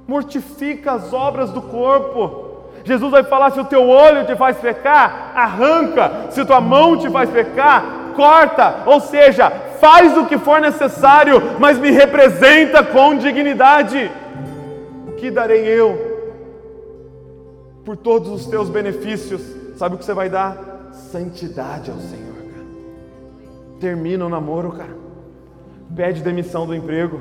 Mortifica 0.08 0.91
as 0.91 1.12
obras 1.13 1.49
do 1.49 1.63
corpo. 1.63 2.69
Jesus 2.84 3.10
vai 3.10 3.23
falar: 3.23 3.49
se 3.49 3.60
o 3.60 3.65
teu 3.65 3.89
olho 3.89 4.27
te 4.27 4.36
faz 4.36 4.55
pecar, 4.58 5.32
arranca. 5.34 6.27
Se 6.29 6.45
tua 6.45 6.62
mão 6.62 6.95
te 6.95 7.10
faz 7.10 7.27
pecar, 7.27 8.12
corta. 8.15 8.84
Ou 8.86 8.99
seja, 8.99 9.49
faz 9.79 10.15
o 10.15 10.27
que 10.27 10.38
for 10.38 10.62
necessário, 10.62 11.41
mas 11.58 11.79
me 11.79 11.89
representa 11.89 12.84
com 12.84 13.15
dignidade 13.15 14.12
que 15.19 15.29
darei 15.29 15.65
eu 15.67 15.97
por 17.86 17.97
todos 17.97 18.29
os 18.29 18.45
teus 18.45 18.69
benefícios? 18.69 19.41
Sabe 19.75 19.95
o 19.95 19.97
que 19.97 20.05
você 20.05 20.13
vai 20.13 20.29
dar? 20.29 20.91
Santidade 20.93 21.91
ao 21.91 21.97
Senhor, 21.97 22.36
cara. 22.36 22.65
Termina 23.79 24.25
o 24.25 24.29
namoro, 24.29 24.71
cara. 24.71 24.97
Pede 25.95 26.21
demissão 26.21 26.65
do 26.65 26.75
emprego. 26.75 27.19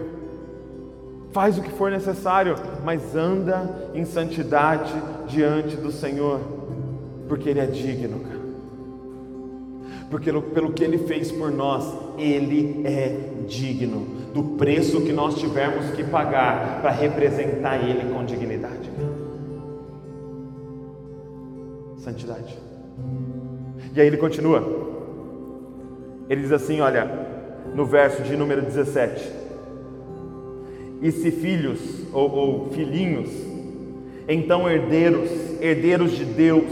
Faz 1.32 1.58
o 1.58 1.62
que 1.62 1.70
for 1.70 1.90
necessário, 1.90 2.54
mas 2.84 3.14
anda 3.14 3.90
em 3.94 4.04
santidade 4.04 4.92
diante 5.26 5.76
do 5.76 5.92
Senhor, 5.92 6.40
porque 7.28 7.50
Ele 7.50 7.60
é 7.60 7.66
digno, 7.66 8.20
cara 8.20 8.38
porque 10.10 10.32
pelo 10.32 10.72
que 10.72 10.82
Ele 10.82 10.98
fez 10.98 11.30
por 11.30 11.50
nós, 11.50 11.84
Ele 12.16 12.82
é 12.84 13.44
digno 13.46 14.06
do 14.38 14.56
preço 14.56 15.00
que 15.00 15.12
nós 15.12 15.34
tivermos 15.34 15.90
que 15.90 16.04
pagar 16.04 16.80
para 16.80 16.92
representar 16.92 17.76
Ele 17.78 18.12
com 18.12 18.24
dignidade. 18.24 18.88
Santidade. 21.96 22.56
E 23.92 24.00
aí 24.00 24.06
ele 24.06 24.16
continua. 24.16 24.62
Ele 26.30 26.42
diz 26.42 26.52
assim: 26.52 26.80
olha, 26.80 27.10
no 27.74 27.84
verso 27.84 28.22
de 28.22 28.36
número 28.36 28.62
17: 28.62 29.28
E 31.02 31.10
se 31.10 31.32
filhos 31.32 31.80
ou, 32.12 32.30
ou 32.30 32.68
filhinhos, 32.70 33.30
então 34.28 34.70
herdeiros, 34.70 35.30
herdeiros 35.60 36.12
de 36.12 36.24
Deus 36.24 36.70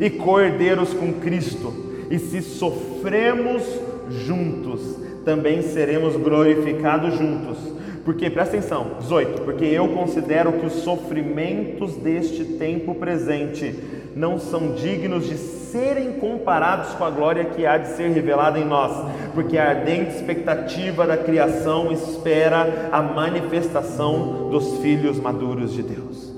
e 0.00 0.08
co-herdeiros 0.10 0.94
com 0.94 1.14
Cristo 1.14 1.74
e 2.08 2.20
se 2.20 2.40
sofremos 2.40 3.64
juntos, 4.08 5.09
também 5.24 5.62
seremos 5.62 6.16
glorificados 6.16 7.14
juntos. 7.14 7.58
Porque, 8.04 8.30
presta 8.30 8.56
atenção, 8.56 8.92
18, 9.00 9.42
porque 9.42 9.64
eu 9.64 9.88
considero 9.88 10.52
que 10.52 10.66
os 10.66 10.72
sofrimentos 10.72 11.96
deste 11.96 12.44
tempo 12.44 12.94
presente 12.94 13.74
não 14.16 14.38
são 14.38 14.72
dignos 14.72 15.28
de 15.28 15.36
serem 15.36 16.14
comparados 16.14 16.94
com 16.94 17.04
a 17.04 17.10
glória 17.10 17.44
que 17.44 17.64
há 17.64 17.78
de 17.78 17.88
ser 17.88 18.10
revelada 18.10 18.58
em 18.58 18.64
nós, 18.64 18.92
porque 19.34 19.56
a 19.56 19.68
ardente 19.68 20.16
expectativa 20.16 21.06
da 21.06 21.16
criação 21.16 21.92
espera 21.92 22.88
a 22.90 23.02
manifestação 23.02 24.50
dos 24.50 24.78
filhos 24.78 25.20
maduros 25.20 25.72
de 25.72 25.82
Deus. 25.82 26.34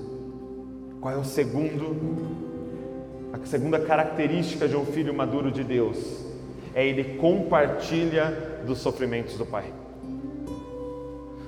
Qual 1.01 1.15
é 1.15 1.17
o 1.17 1.25
segundo 1.25 2.43
a 3.33 3.47
segunda 3.47 3.81
característica 3.81 4.69
de 4.69 4.77
um 4.77 4.85
filho 4.85 5.13
maduro 5.13 5.51
de 5.51 5.65
Deus 5.65 6.25
é 6.75 6.87
ele 6.87 7.17
compartilha 7.17 8.52
dos 8.67 8.79
sofrimentos 8.79 9.37
do 9.37 9.47
pai. 9.47 9.65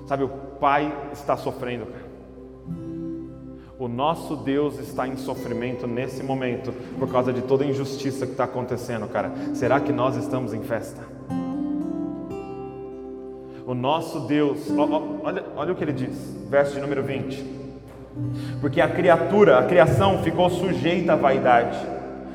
Sabe, 0.06 0.24
o 0.24 0.28
pai 0.28 0.92
está 1.12 1.36
sofrendo. 1.36 1.86
O 3.78 3.88
nosso 3.88 4.36
Deus 4.36 4.78
está 4.78 5.06
em 5.08 5.16
sofrimento 5.16 5.86
nesse 5.86 6.22
momento 6.22 6.72
por 6.98 7.10
causa 7.10 7.32
de 7.32 7.42
toda 7.42 7.64
a 7.64 7.66
injustiça 7.66 8.24
que 8.24 8.32
está 8.32 8.44
acontecendo, 8.44 9.08
cara. 9.08 9.32
Será 9.54 9.80
que 9.80 9.92
nós 9.92 10.16
estamos 10.16 10.54
em 10.54 10.62
festa? 10.62 11.02
O 13.66 13.74
nosso 13.74 14.20
Deus, 14.20 14.58
olha, 15.24 15.44
olha 15.56 15.72
o 15.72 15.74
que 15.74 15.82
ele 15.82 15.92
diz, 15.92 16.14
verso 16.48 16.74
de 16.74 16.80
número 16.80 17.02
20. 17.02 17.44
Porque 18.60 18.80
a 18.80 18.88
criatura, 18.88 19.58
a 19.58 19.64
criação 19.64 20.22
ficou 20.22 20.48
sujeita 20.50 21.14
à 21.14 21.16
vaidade 21.16 21.93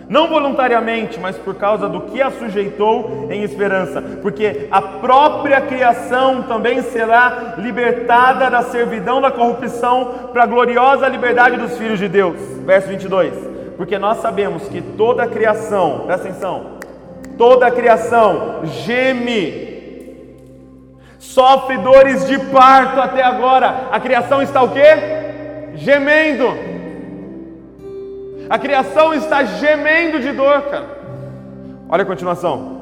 não 0.09 0.27
voluntariamente, 0.27 1.19
mas 1.19 1.37
por 1.37 1.53
causa 1.53 1.87
do 1.87 2.01
que 2.01 2.19
a 2.19 2.31
sujeitou 2.31 3.27
em 3.29 3.43
esperança, 3.43 4.01
porque 4.23 4.67
a 4.71 4.81
própria 4.81 5.61
criação 5.61 6.41
também 6.41 6.81
será 6.81 7.53
libertada 7.59 8.49
da 8.49 8.63
servidão 8.63 9.21
da 9.21 9.29
corrupção 9.29 10.29
para 10.33 10.43
a 10.43 10.47
gloriosa 10.47 11.07
liberdade 11.07 11.57
dos 11.57 11.77
filhos 11.77 11.99
de 11.99 12.09
Deus. 12.09 12.35
Verso 12.65 12.87
22. 12.87 13.33
Porque 13.77 13.99
nós 13.99 14.17
sabemos 14.17 14.63
que 14.67 14.81
toda 14.81 15.23
a 15.23 15.27
criação, 15.27 16.05
presta 16.07 16.27
atenção, 16.27 16.79
toda 17.37 17.67
a 17.67 17.71
criação 17.71 18.61
geme, 18.63 19.69
sofre 21.19 21.77
dores 21.77 22.25
de 22.25 22.39
parto 22.51 22.99
até 22.99 23.21
agora. 23.21 23.89
A 23.91 23.99
criação 23.99 24.41
está 24.41 24.63
o 24.63 24.69
quê? 24.69 24.81
Gemendo. 25.75 26.68
A 28.49 28.57
criação 28.57 29.13
está 29.13 29.43
gemendo 29.43 30.19
de 30.19 30.31
dor, 30.31 30.63
cara. 30.63 30.97
Olha 31.87 32.01
a 32.01 32.05
continuação. 32.05 32.79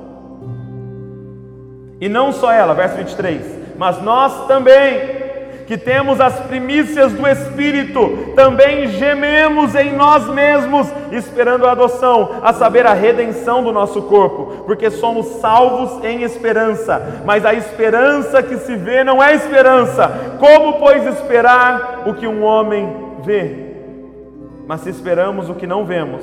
E 2.00 2.08
não 2.08 2.32
só 2.32 2.52
ela, 2.52 2.74
verso 2.74 2.96
23, 2.96 3.42
mas 3.78 4.02
nós 4.02 4.48
também, 4.48 5.18
que 5.66 5.78
temos 5.78 6.22
as 6.22 6.40
primícias 6.42 7.12
do 7.12 7.28
Espírito, 7.28 8.32
também 8.34 8.88
gememos 8.88 9.76
em 9.76 9.92
nós 9.94 10.26
mesmos, 10.30 10.88
esperando 11.12 11.68
a 11.68 11.72
adoção, 11.72 12.40
a 12.44 12.54
saber, 12.54 12.86
a 12.86 12.94
redenção 12.94 13.62
do 13.62 13.74
nosso 13.74 14.04
corpo, 14.04 14.64
porque 14.66 14.90
somos 14.90 15.26
salvos 15.42 16.02
em 16.06 16.22
esperança, 16.22 17.24
mas 17.26 17.46
a 17.46 17.54
esperança 17.54 18.42
que 18.42 18.56
se 18.58 18.76
vê 18.76 19.04
não 19.04 19.22
é 19.22 19.36
esperança. 19.36 20.38
Como, 20.40 20.80
pois, 20.80 21.06
esperar 21.08 22.04
o 22.06 22.14
que 22.14 22.26
um 22.26 22.44
homem 22.44 22.96
vê? 23.22 23.67
Mas 24.68 24.82
se 24.82 24.90
esperamos 24.90 25.50
o 25.50 25.56
que 25.56 25.66
não 25.66 25.86
vemos, 25.86 26.22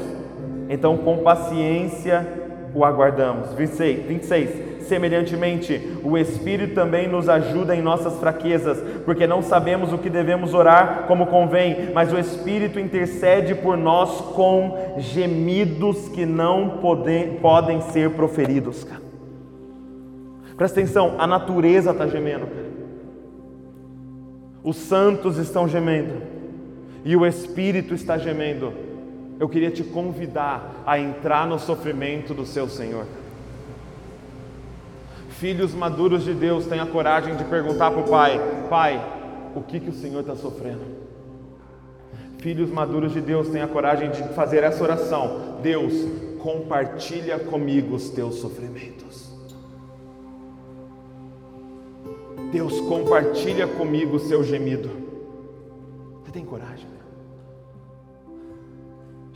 então 0.69 0.99
com 0.99 1.19
paciência 1.19 2.27
o 2.75 2.85
aguardamos. 2.85 3.53
26, 3.55 4.07
26. 4.07 4.75
Semelhantemente, 4.87 5.99
o 6.05 6.19
Espírito 6.19 6.75
também 6.75 7.09
nos 7.09 7.27
ajuda 7.27 7.75
em 7.75 7.81
nossas 7.81 8.19
fraquezas, 8.19 8.79
porque 9.07 9.27
não 9.27 9.41
sabemos 9.41 9.95
o 9.95 9.99
que 9.99 10.11
devemos 10.11 10.53
orar 10.53 11.05
como 11.07 11.27
convém, 11.27 11.91
mas 11.95 12.13
o 12.13 12.19
Espírito 12.19 12.79
intercede 12.79 13.55
por 13.55 13.79
nós 13.79 14.21
com 14.21 14.95
gemidos 14.99 16.09
que 16.11 16.27
não 16.27 16.81
podem, 16.83 17.37
podem 17.37 17.81
ser 17.81 18.11
proferidos. 18.11 18.87
Presta 20.55 20.81
atenção, 20.81 21.15
a 21.17 21.27
natureza 21.27 21.93
está 21.93 22.07
gemendo. 22.07 22.47
Os 24.63 24.77
santos 24.77 25.39
estão 25.39 25.67
gemendo 25.67 26.34
e 27.05 27.15
o 27.15 27.27
espírito 27.27 27.93
está 27.93 28.17
gemendo, 28.17 28.73
eu 29.39 29.49
queria 29.49 29.71
te 29.71 29.85
convidar 29.85 30.83
a 30.87 30.99
entrar 30.99 31.47
no 31.47 31.59
sofrimento 31.59 32.33
do 32.33 32.47
seu 32.47 32.69
Senhor. 32.69 33.05
Filhos 35.29 35.75
maduros 35.75 36.25
de 36.25 36.33
Deus, 36.33 36.65
tenha 36.67 36.87
coragem 36.87 37.37
de 37.37 37.45
perguntar 37.45 37.91
para 37.91 38.01
o 38.01 38.09
Pai: 38.09 38.41
Pai, 38.71 39.05
o 39.55 39.61
que, 39.61 39.81
que 39.81 39.91
o 39.91 39.93
Senhor 39.93 40.21
está 40.21 40.35
sofrendo? 40.35 41.05
Filhos 42.39 42.71
maduros 42.71 43.13
de 43.13 43.21
Deus, 43.21 43.49
tenha 43.49 43.67
coragem 43.67 44.11
de 44.11 44.23
fazer 44.35 44.63
essa 44.63 44.83
oração: 44.83 45.59
Deus, 45.63 45.93
compartilha 46.41 47.39
comigo 47.39 47.97
os 47.97 48.09
teus 48.11 48.37
sofrimentos. 48.37 49.35
Deus, 52.53 52.81
compartilha 52.83 53.67
comigo 53.67 54.17
o 54.17 54.21
seu 54.21 54.45
gemido. 54.45 54.89
Você 56.23 56.31
tem 56.31 56.45
coragem? 56.45 56.94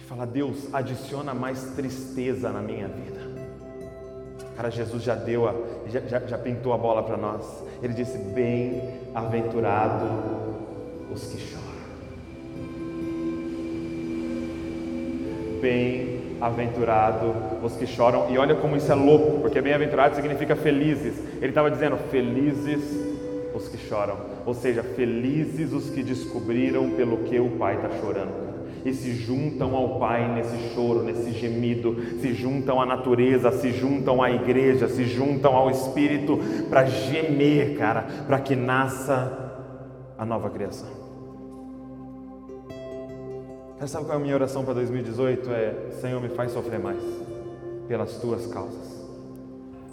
Fala, 0.08 0.24
Deus, 0.24 0.72
adiciona 0.72 1.34
mais 1.34 1.62
tristeza 1.76 2.50
na 2.50 2.62
minha 2.62 2.88
vida. 2.88 3.20
Cara, 4.56 4.70
Jesus 4.70 5.02
já 5.02 5.14
deu, 5.14 5.46
a, 5.46 5.54
já, 5.86 6.00
já, 6.00 6.18
já 6.20 6.38
pintou 6.38 6.72
a 6.72 6.78
bola 6.78 7.02
para 7.02 7.18
nós. 7.18 7.44
Ele 7.82 7.92
disse: 7.92 8.16
Bem-aventurado 8.16 10.06
os 11.12 11.26
que 11.26 11.38
choram. 11.38 11.68
Bem-aventurado 15.60 17.34
os 17.62 17.76
que 17.76 17.86
choram. 17.86 18.30
E 18.30 18.38
olha 18.38 18.54
como 18.54 18.78
isso 18.78 18.90
é 18.90 18.94
louco, 18.94 19.42
porque 19.42 19.60
bem-aventurado 19.60 20.16
significa 20.16 20.56
felizes. 20.56 21.18
Ele 21.36 21.48
estava 21.50 21.70
dizendo: 21.70 21.98
Felizes 22.10 22.80
os 23.54 23.68
que 23.68 23.76
choram. 23.76 24.16
Ou 24.46 24.54
seja, 24.54 24.82
felizes 24.82 25.74
os 25.74 25.90
que 25.90 26.02
descobriram 26.02 26.92
pelo 26.92 27.18
que 27.24 27.38
o 27.38 27.50
Pai 27.58 27.76
está 27.76 27.90
chorando 28.00 28.47
e 28.88 28.94
se 28.94 29.12
juntam 29.12 29.74
ao 29.74 29.98
Pai 29.98 30.32
nesse 30.34 30.74
choro, 30.74 31.02
nesse 31.02 31.32
gemido, 31.32 31.96
se 32.20 32.34
juntam 32.34 32.80
à 32.80 32.86
natureza, 32.86 33.52
se 33.52 33.72
juntam 33.72 34.22
à 34.22 34.30
igreja, 34.30 34.88
se 34.88 35.04
juntam 35.04 35.54
ao 35.54 35.70
Espírito 35.70 36.38
para 36.68 36.84
gemer, 36.86 37.76
cara, 37.76 38.06
para 38.26 38.40
que 38.40 38.56
nasça 38.56 39.52
a 40.16 40.24
nova 40.24 40.50
criação. 40.50 40.88
Você 43.78 43.86
sabe 43.86 44.06
qual 44.06 44.18
é 44.18 44.20
a 44.20 44.22
minha 44.22 44.34
oração 44.34 44.64
para 44.64 44.74
2018? 44.74 45.50
É: 45.52 45.74
Senhor, 46.00 46.20
me 46.20 46.28
faz 46.30 46.50
sofrer 46.50 46.80
mais 46.80 47.02
pelas 47.86 48.16
tuas 48.18 48.46
causas 48.46 48.97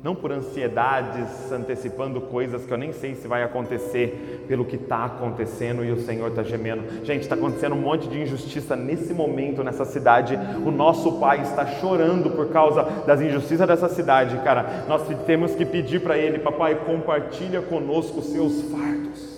não 0.06 0.14
por 0.14 0.32
ansiedades, 0.32 1.52
antecipando 1.52 2.22
coisas 2.22 2.64
que 2.64 2.72
eu 2.72 2.78
nem 2.78 2.94
sei 2.94 3.16
se 3.16 3.28
vai 3.28 3.42
acontecer, 3.42 4.46
pelo 4.48 4.64
que 4.64 4.76
está 4.76 5.06
acontecendo 5.06 5.84
e 5.84 5.92
o 5.92 6.00
Senhor 6.00 6.28
está 6.28 6.44
gemendo. 6.44 7.04
Gente, 7.04 7.24
está 7.24 7.34
acontecendo 7.34 7.74
um 7.74 7.82
monte 7.82 8.08
de 8.08 8.22
injustiça 8.22 8.76
nesse 8.76 9.16
momento, 9.16 9.64
nessa 9.64 9.84
cidade. 9.84 10.38
O 10.64 10.70
nosso 10.70 11.14
Pai 11.14 11.42
está 11.42 11.66
chorando 11.66 12.30
por 12.30 12.50
causa 12.50 12.84
das 13.08 13.20
injustiças 13.20 13.68
dessa 13.68 13.90
cidade, 13.90 14.38
cara. 14.44 14.86
Nós 14.88 15.02
temos 15.26 15.56
que 15.56 15.66
pedir 15.66 16.02
para 16.02 16.16
Ele, 16.16 16.38
Papai, 16.38 16.76
compartilha 16.86 17.64
conosco 17.64 18.20
os 18.20 18.28
seus 18.28 18.62
fardos. 18.70 19.35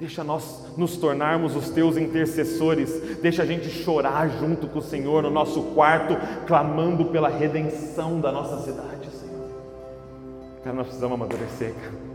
Deixa 0.00 0.24
nós 0.24 0.64
nos 0.78 0.96
tornarmos 0.96 1.54
os 1.54 1.68
teus 1.68 1.98
intercessores. 1.98 3.18
Deixa 3.20 3.42
a 3.42 3.46
gente 3.46 3.68
chorar 3.68 4.30
junto 4.30 4.66
com 4.66 4.78
o 4.78 4.82
Senhor 4.82 5.22
no 5.22 5.30
nosso 5.30 5.60
quarto, 5.74 6.16
clamando 6.46 7.04
pela 7.04 7.28
redenção 7.28 8.18
da 8.18 8.32
nossa 8.32 8.62
cidade, 8.62 9.10
Senhor. 9.10 9.46
Cara, 10.64 10.74
nós 10.74 10.86
precisamos 10.86 11.14
amadurecer, 11.14 11.74
cara. 11.74 12.10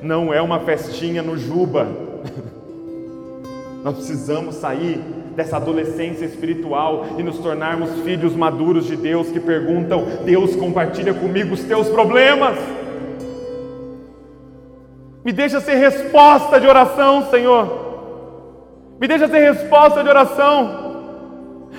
Não 0.00 0.32
é 0.32 0.40
uma 0.40 0.60
festinha 0.60 1.22
no 1.22 1.36
Juba. 1.36 1.86
Nós 3.84 3.94
precisamos 3.94 4.56
sair 4.56 4.98
dessa 5.36 5.56
adolescência 5.56 6.24
espiritual 6.24 7.06
e 7.16 7.22
nos 7.22 7.38
tornarmos 7.38 8.00
filhos 8.00 8.34
maduros 8.34 8.86
de 8.86 8.96
Deus 8.96 9.28
que 9.28 9.38
perguntam: 9.38 10.04
Deus, 10.24 10.56
compartilha 10.56 11.14
comigo 11.14 11.54
os 11.54 11.62
teus 11.62 11.88
problemas. 11.88 12.58
Me 15.24 15.32
deixa 15.32 15.60
ser 15.60 15.74
resposta 15.74 16.60
de 16.60 16.66
oração, 16.66 17.30
Senhor. 17.30 17.88
Me 19.00 19.06
deixa 19.06 19.28
ser 19.28 19.52
resposta 19.52 20.02
de 20.02 20.08
oração. 20.08 20.88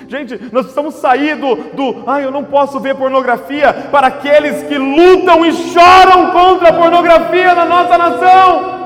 Gente, 0.08 0.38
nós 0.52 0.64
precisamos 0.64 0.96
sair 0.96 1.36
do, 1.36 1.56
do 1.74 2.04
ah, 2.08 2.22
eu 2.22 2.32
não 2.32 2.44
posso 2.44 2.80
ver 2.80 2.96
pornografia 2.96 3.74
para 3.92 4.08
aqueles 4.08 4.64
que 4.64 4.78
lutam 4.78 5.46
e 5.46 5.52
choram 5.52 6.32
contra 6.32 6.70
a 6.70 6.74
pornografia 6.74 7.54
na 7.54 7.66
nossa 7.66 7.98
nação. 7.98 8.80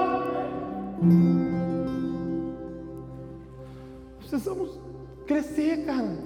Precisamos 4.19 4.79
crescer, 5.27 5.85
cara. 5.85 6.17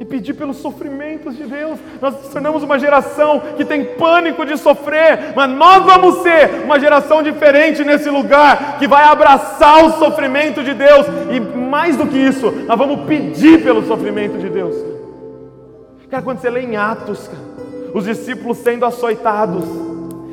E 0.00 0.04
pedir 0.06 0.32
pelos 0.32 0.56
sofrimentos 0.56 1.36
de 1.36 1.44
Deus. 1.44 1.78
Nós 2.00 2.14
nos 2.14 2.28
tornamos 2.28 2.62
uma 2.62 2.78
geração 2.78 3.42
que 3.54 3.66
tem 3.66 3.84
pânico 3.84 4.46
de 4.46 4.56
sofrer, 4.56 5.34
mas 5.36 5.50
nós 5.50 5.84
vamos 5.84 6.22
ser 6.22 6.64
uma 6.64 6.80
geração 6.80 7.22
diferente 7.22 7.84
nesse 7.84 8.08
lugar, 8.08 8.78
que 8.78 8.88
vai 8.88 9.04
abraçar 9.04 9.84
o 9.84 9.98
sofrimento 9.98 10.64
de 10.64 10.72
Deus 10.72 11.06
e 11.30 11.38
mais 11.38 11.98
do 11.98 12.06
que 12.06 12.16
isso, 12.16 12.50
nós 12.66 12.78
vamos 12.78 13.06
pedir 13.06 13.62
pelo 13.62 13.86
sofrimento 13.86 14.38
de 14.38 14.48
Deus. 14.48 14.74
Cara, 16.10 16.22
quando 16.22 16.40
você 16.40 16.48
lê 16.48 16.62
em 16.62 16.76
Atos, 16.76 17.28
cara, 17.28 17.50
os 17.92 18.04
discípulos 18.04 18.56
sendo 18.58 18.86
açoitados 18.86 19.64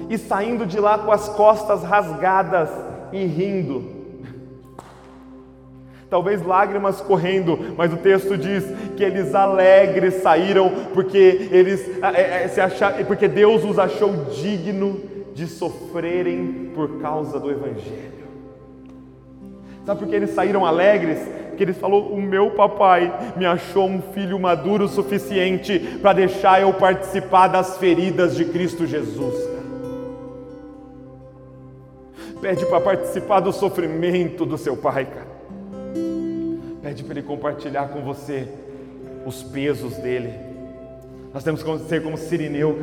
e 0.10 0.18
saindo 0.18 0.66
de 0.66 0.80
lá 0.80 0.98
com 0.98 1.12
as 1.12 1.28
costas 1.28 1.84
rasgadas 1.84 2.70
e 3.12 3.26
rindo 3.26 3.97
talvez 6.10 6.46
lágrimas 6.46 7.02
correndo, 7.02 7.76
mas 7.78 7.92
o 7.92 7.98
texto 7.98 8.38
diz 8.38 8.64
que 8.96 9.04
eles 9.04 9.36
alegres 9.36 10.16
saíram 10.16 10.72
porque 10.94 11.50
eles 11.52 11.88
é, 12.02 12.44
é, 12.44 12.48
se 12.48 12.62
acharam, 12.62 13.04
porque 13.06 13.28
Deus 13.28 13.64
os 13.64 13.78
achou 13.78 14.14
digno 14.32 15.02
de 15.34 15.48
sofrerem 15.48 16.72
por 16.74 17.00
causa 17.00 17.40
do 17.40 17.52
evangelho. 17.52 18.18
Sabe 19.86 20.00
por 20.00 20.10
que 20.10 20.16
eles 20.16 20.32
saíram 20.32 20.66
alegres? 20.66 21.20
Porque 21.50 21.64
eles 21.64 21.78
falou: 21.78 22.12
"O 22.12 22.22
meu 22.22 22.52
papai 22.52 23.34
me 23.36 23.46
achou 23.46 23.88
um 23.88 24.02
filho 24.02 24.40
maduro 24.40 24.86
o 24.86 24.90
suficiente 24.90 25.80
para 26.02 26.14
deixar 26.14 26.62
eu 26.62 26.74
participar 26.74 27.48
das 27.48 27.78
feridas 27.78 28.36
de 28.36 28.46
Cristo 28.46 28.86
Jesus." 28.86 29.58
Pede 32.42 32.66
para 32.68 32.80
participar 32.80 33.40
do 33.40 33.52
sofrimento 33.52 34.46
do 34.46 34.58
seu 34.58 34.78
pai, 34.78 35.06
cara. 35.06 35.27
Pede 36.88 37.04
para 37.04 37.20
Ele 37.20 37.28
compartilhar 37.28 37.90
com 37.90 38.00
você 38.02 38.48
os 39.26 39.44
pesos 39.44 39.98
dele. 39.98 40.34
Nós 41.34 41.44
temos 41.44 41.62
que 41.62 41.80
ser 41.80 42.02
como 42.02 42.16
Sirineu, 42.16 42.80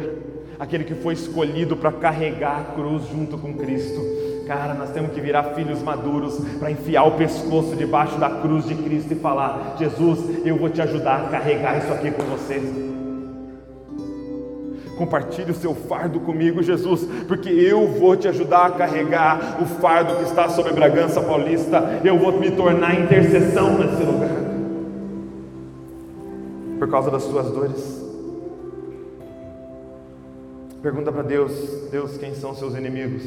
aquele 0.59 0.85
que 0.85 0.95
foi 0.95 1.15
escolhido 1.15 1.75
para 1.75 1.91
carregar 1.91 2.61
a 2.61 2.65
cruz 2.75 3.09
junto 3.09 3.39
com 3.39 3.55
Cristo. 3.55 3.99
Cara, 4.47 4.75
nós 4.75 4.91
temos 4.91 5.13
que 5.13 5.23
virar 5.23 5.55
filhos 5.55 5.81
maduros 5.81 6.39
para 6.59 6.71
enfiar 6.71 7.05
o 7.05 7.13
pescoço 7.13 7.75
debaixo 7.77 8.19
da 8.19 8.29
cruz 8.29 8.67
de 8.67 8.75
Cristo 8.75 9.15
e 9.15 9.17
falar: 9.17 9.77
Jesus, 9.79 10.47
eu 10.47 10.59
vou 10.59 10.69
te 10.69 10.83
ajudar 10.83 11.25
a 11.25 11.29
carregar 11.31 11.79
isso 11.79 11.91
aqui 11.91 12.11
com 12.11 12.25
vocês. 12.25 12.63
Compartilhe 14.97 15.51
o 15.51 15.55
seu 15.55 15.74
fardo 15.74 16.20
comigo, 16.20 16.62
Jesus, 16.62 17.05
porque 17.26 17.49
eu 17.49 17.86
vou 17.88 18.16
te 18.16 18.28
ajudar 18.28 18.66
a 18.66 18.70
carregar 18.70 19.59
o 19.61 19.66
fardo 19.66 20.16
que 20.16 20.24
está 20.24 20.49
sobre 20.49 20.72
Bragança 20.72 21.20
Paulista. 21.20 22.01
Eu 22.05 22.18
vou 22.18 22.32
me 22.32 22.51
tornar 22.51 22.99
intercessão 23.01 23.76
nesse 23.78 24.03
lugar. 24.03 24.30
Por 26.78 26.88
causa 26.88 27.11
das 27.11 27.22
suas 27.24 27.51
dores. 27.51 28.05
Pergunta 30.80 31.11
para 31.11 31.22
Deus: 31.22 31.88
Deus, 31.90 32.16
quem 32.16 32.34
são 32.34 32.55
seus 32.55 32.74
inimigos? 32.74 33.22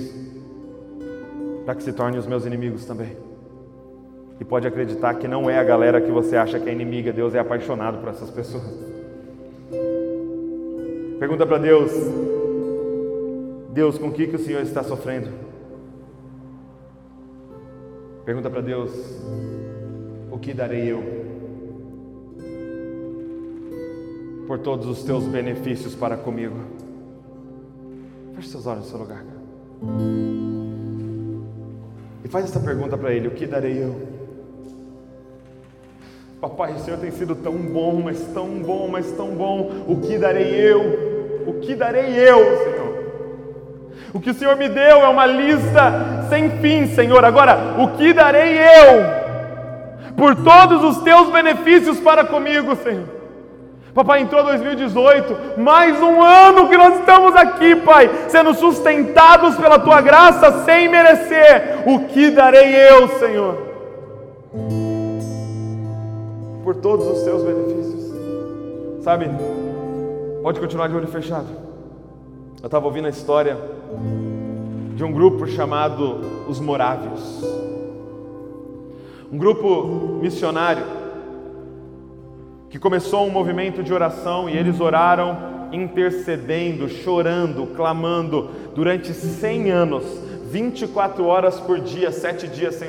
Para 1.66 1.76
que 1.76 1.84
se 1.84 1.92
tornem 1.92 2.20
os 2.20 2.28
meus 2.28 2.46
inimigos 2.46 2.86
também. 2.86 3.18
E 4.40 4.46
pode 4.46 4.68
acreditar 4.68 5.16
que 5.16 5.28
não 5.28 5.50
é 5.50 5.58
a 5.58 5.64
galera 5.64 6.00
que 6.00 6.12
você 6.12 6.38
acha 6.38 6.60
que 6.60 6.70
é 6.70 6.72
inimiga, 6.72 7.12
Deus 7.12 7.34
é 7.34 7.40
apaixonado 7.40 7.98
por 7.98 8.10
essas 8.10 8.30
pessoas. 8.30 8.87
Pergunta 11.20 11.46
para 11.48 11.58
Deus: 11.58 11.92
Deus, 13.74 13.98
com 13.98 14.08
o 14.08 14.12
que, 14.12 14.28
que 14.28 14.36
o 14.36 14.40
Senhor 14.40 14.62
está 14.62 14.84
sofrendo? 14.84 15.30
Pergunta 18.24 18.50
para 18.50 18.62
Deus: 18.62 18.92
O 20.32 20.38
que 20.38 20.54
darei 20.54 20.92
eu 20.92 21.04
por 24.48 24.60
todos 24.60 24.86
os 24.88 25.04
teus 25.04 25.24
benefícios 25.24 25.96
para 25.96 26.18
comigo? 26.18 26.56
Feche 28.36 28.50
seus 28.50 28.68
olhos 28.68 28.84
no 28.84 28.90
seu 28.90 29.00
lugar. 29.00 29.26
E 32.24 32.28
faz 32.28 32.46
essa 32.46 32.60
pergunta 32.60 32.96
para 32.96 33.12
Ele: 33.14 33.28
O 33.28 33.32
que 33.32 33.48
darei 33.48 33.82
eu? 33.82 34.18
Papai, 36.40 36.76
o 36.76 36.80
Senhor 36.80 37.00
tem 37.00 37.10
sido 37.10 37.36
tão 37.36 37.56
bom, 37.58 38.02
mas 38.04 38.22
tão 38.34 38.60
bom, 38.62 38.88
mas 38.88 39.12
tão 39.14 39.36
bom. 39.36 39.86
O 39.88 40.02
que 40.02 40.20
darei 40.20 40.54
eu? 40.54 41.07
O 41.48 41.60
que 41.62 41.74
darei 41.76 42.14
eu, 42.16 42.58
Senhor? 42.58 42.88
O 44.14 44.20
que 44.20 44.30
o 44.30 44.34
Senhor 44.34 44.56
me 44.56 44.70
deu 44.70 45.02
é 45.02 45.08
uma 45.08 45.26
lista 45.26 46.26
sem 46.30 46.50
fim, 46.60 46.88
Senhor. 46.88 47.24
Agora, 47.24 47.76
o 47.80 47.98
que 47.98 48.14
darei 48.14 48.60
eu 48.60 49.18
por 50.16 50.36
todos 50.36 50.84
os 50.84 51.04
teus 51.04 51.30
benefícios 51.30 52.00
para 52.00 52.24
comigo, 52.26 52.76
Senhor? 52.76 53.18
Papai, 53.94 54.22
entrou 54.22 54.44
2018, 54.44 55.60
mais 55.60 56.00
um 56.00 56.22
ano 56.22 56.70
que 56.70 56.78
nós 56.78 57.00
estamos 57.00 57.36
aqui, 57.36 57.76
Pai, 57.78 58.10
sendo 58.28 58.54
sustentados 58.54 59.56
pela 59.56 59.80
tua 59.80 60.02
graça 60.02 60.66
sem 60.66 60.88
merecer. 60.88 61.80
O 61.88 62.02
que 62.02 62.30
darei 62.30 62.76
eu, 62.76 63.08
Senhor? 63.20 63.68
por 66.68 66.76
todos 66.76 67.08
os 67.08 67.20
seus 67.20 67.44
benefícios. 67.44 68.12
Sabe, 69.02 69.30
pode 70.42 70.60
continuar 70.60 70.88
de 70.88 70.96
olho 70.96 71.08
fechado. 71.08 71.48
Eu 72.62 72.66
estava 72.66 72.86
ouvindo 72.86 73.06
a 73.06 73.10
história 73.10 73.58
de 74.96 75.04
um 75.04 75.12
grupo 75.12 75.48
chamado 75.48 76.22
os 76.48 76.60
Morávios, 76.60 77.44
um 79.32 79.38
grupo 79.38 80.20
missionário 80.22 80.84
que 82.70 82.80
começou 82.80 83.26
um 83.26 83.30
movimento 83.30 83.84
de 83.84 83.94
oração 83.94 84.50
e 84.50 84.58
eles 84.58 84.80
oraram 84.80 85.70
intercedendo, 85.72 86.88
chorando, 86.88 87.68
clamando 87.76 88.50
durante 88.74 89.14
100 89.14 89.72
anos 89.72 90.04
24 90.50 91.26
horas 91.26 91.60
por 91.60 91.80
dia, 91.80 92.12
7 92.12 92.48
dias 92.48 92.82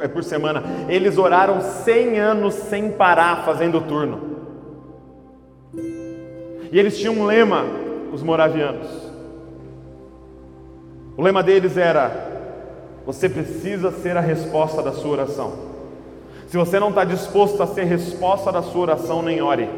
é, 0.00 0.08
por 0.08 0.24
semana. 0.24 0.62
Eles 0.88 1.16
oraram 1.16 1.60
100 1.60 2.18
anos 2.18 2.54
sem 2.54 2.90
parar, 2.90 3.44
fazendo 3.44 3.80
turno. 3.80 4.33
E 6.74 6.78
eles 6.78 6.98
tinham 6.98 7.14
um 7.14 7.24
lema, 7.24 7.64
os 8.12 8.20
moravianos. 8.20 8.88
O 11.16 11.22
lema 11.22 11.40
deles 11.40 11.76
era: 11.76 12.10
você 13.06 13.28
precisa 13.28 13.92
ser 13.92 14.16
a 14.16 14.20
resposta 14.20 14.82
da 14.82 14.90
sua 14.90 15.12
oração. 15.12 15.52
Se 16.48 16.56
você 16.56 16.80
não 16.80 16.88
está 16.88 17.04
disposto 17.04 17.62
a 17.62 17.66
ser 17.68 17.84
resposta 17.84 18.50
da 18.50 18.60
sua 18.60 18.80
oração, 18.80 19.22
nem 19.22 19.40
ore. 19.40 19.68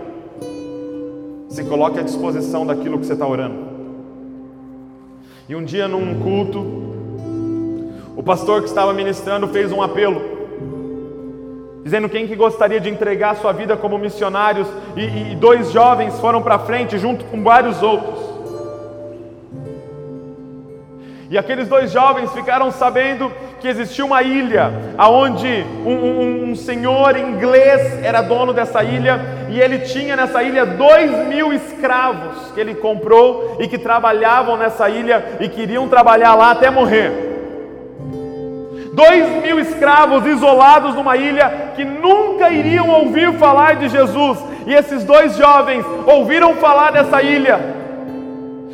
Se 1.50 1.62
coloque 1.64 1.98
à 1.98 2.02
disposição 2.02 2.64
daquilo 2.64 2.98
que 2.98 3.04
você 3.04 3.12
está 3.12 3.26
orando. 3.26 3.58
E 5.50 5.54
um 5.54 5.62
dia, 5.66 5.86
num 5.86 6.18
culto, 6.22 6.64
o 8.16 8.22
pastor 8.22 8.62
que 8.62 8.68
estava 8.68 8.94
ministrando 8.94 9.46
fez 9.48 9.70
um 9.70 9.82
apelo, 9.82 10.22
dizendo 11.86 12.08
quem 12.08 12.26
que 12.26 12.34
gostaria 12.34 12.80
de 12.80 12.88
entregar 12.88 13.36
sua 13.36 13.52
vida 13.52 13.76
como 13.76 13.96
missionários, 13.96 14.66
e, 14.96 15.30
e 15.30 15.36
dois 15.36 15.70
jovens 15.70 16.18
foram 16.18 16.42
para 16.42 16.58
frente 16.58 16.98
junto 16.98 17.24
com 17.26 17.44
vários 17.44 17.80
outros. 17.80 18.26
E 21.30 21.38
aqueles 21.38 21.68
dois 21.68 21.92
jovens 21.92 22.32
ficaram 22.32 22.72
sabendo 22.72 23.30
que 23.60 23.68
existia 23.68 24.04
uma 24.04 24.20
ilha, 24.20 24.72
aonde 24.98 25.64
um, 25.84 25.92
um, 25.92 26.50
um, 26.50 26.56
senhor 26.56 27.16
inglês 27.16 28.02
era 28.02 28.20
dono 28.20 28.52
dessa 28.52 28.82
ilha, 28.82 29.20
e 29.48 29.60
ele 29.60 29.78
tinha 29.78 30.16
nessa 30.16 30.42
ilha 30.42 30.66
dois 30.66 31.12
mil 31.28 31.52
escravos 31.52 32.50
que 32.52 32.60
ele 32.60 32.74
comprou 32.74 33.58
e 33.60 33.68
que 33.68 33.78
trabalhavam 33.78 34.56
nessa 34.56 34.88
ilha 34.90 35.36
e 35.38 35.48
queriam 35.48 35.86
trabalhar 35.86 36.34
lá 36.34 36.50
até 36.50 36.68
morrer. 36.68 37.25
Dois 38.96 39.42
mil 39.42 39.60
escravos 39.60 40.24
isolados 40.24 40.94
numa 40.94 41.18
ilha 41.18 41.72
que 41.76 41.84
nunca 41.84 42.48
iriam 42.48 42.88
ouvir 42.88 43.30
falar 43.34 43.76
de 43.76 43.90
Jesus. 43.90 44.38
E 44.66 44.72
esses 44.72 45.04
dois 45.04 45.36
jovens 45.36 45.84
ouviram 46.06 46.54
falar 46.54 46.92
dessa 46.92 47.22
ilha 47.22 47.60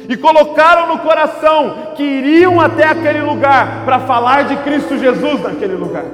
e 0.09 0.17
colocaram 0.17 0.87
no 0.87 0.99
coração 1.01 1.95
que 1.97 2.05
iriam 2.05 2.61
até 2.61 2.85
aquele 2.85 3.21
lugar 3.21 3.83
para 3.85 3.99
falar 3.99 4.45
de 4.45 4.55
Cristo 4.59 4.97
Jesus 4.97 5.43
naquele 5.43 5.75
lugar. 5.75 6.05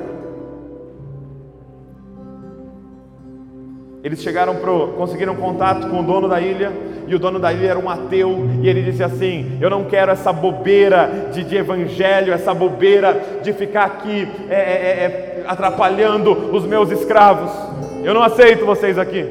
Eles 4.03 4.23
chegaram 4.23 4.57
pro, 4.57 4.89
conseguiram 4.97 5.35
contato 5.35 5.89
com 5.89 6.01
o 6.01 6.03
dono 6.03 6.29
da 6.29 6.41
ilha 6.41 6.73
e 7.09 7.15
o 7.15 7.19
dono 7.19 7.39
da 7.39 7.51
ilha 7.51 7.71
era 7.71 7.79
um 7.79 7.89
ateu, 7.89 8.47
e 8.63 8.69
ele 8.69 8.83
disse 8.83 9.03
assim: 9.03 9.59
Eu 9.63 9.71
não 9.71 9.85
quero 9.85 10.13
essa 10.13 10.31
bobeira 10.31 11.31
de, 11.33 11.43
de 11.43 11.57
evangelho, 11.57 12.35
essa 12.35 12.53
bobeira 12.53 13.41
de 13.43 13.51
ficar 13.55 13.85
aqui 13.85 14.29
é, 14.51 14.55
é, 14.55 14.59
é, 14.59 15.41
é, 15.41 15.45
atrapalhando 15.47 16.33
os 16.55 16.67
meus 16.67 16.91
escravos. 16.91 17.51
Eu 18.05 18.13
não 18.13 18.23
aceito 18.23 18.67
vocês 18.67 18.99
aqui. 18.99 19.27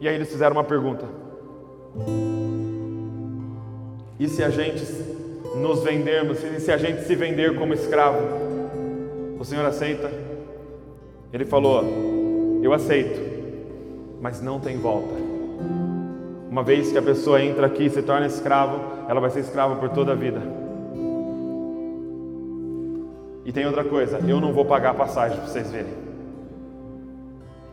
E 0.00 0.08
aí 0.08 0.14
eles 0.16 0.28
fizeram 0.28 0.56
uma 0.56 0.64
pergunta: 0.64 1.06
E 4.18 4.28
se 4.28 4.42
a 4.42 4.50
gente 4.50 4.84
nos 5.54 5.84
vendermos, 5.84 6.42
e 6.42 6.58
se 6.58 6.72
a 6.72 6.76
gente 6.76 7.02
se 7.02 7.14
vender 7.14 7.56
como 7.56 7.72
escravo? 7.72 8.18
O 9.38 9.44
Senhor 9.44 9.64
aceita? 9.64 10.10
Ele 11.32 11.44
falou: 11.44 12.07
Eu 12.62 12.72
aceito 12.72 13.38
mas 14.20 14.40
não 14.42 14.58
tem 14.58 14.76
volta. 14.76 15.14
Uma 16.50 16.62
vez 16.62 16.90
que 16.90 16.98
a 16.98 17.02
pessoa 17.02 17.42
entra 17.42 17.66
aqui 17.66 17.86
e 17.86 17.90
se 17.90 18.02
torna 18.02 18.26
escravo, 18.26 18.80
ela 19.08 19.20
vai 19.20 19.30
ser 19.30 19.40
escrava 19.40 19.76
por 19.76 19.90
toda 19.90 20.12
a 20.12 20.14
vida. 20.14 20.40
E 23.44 23.52
tem 23.52 23.66
outra 23.66 23.84
coisa, 23.84 24.18
eu 24.26 24.40
não 24.40 24.52
vou 24.52 24.64
pagar 24.64 24.90
a 24.90 24.94
passagem 24.94 25.38
para 25.38 25.46
vocês 25.46 25.70
verem. 25.70 25.92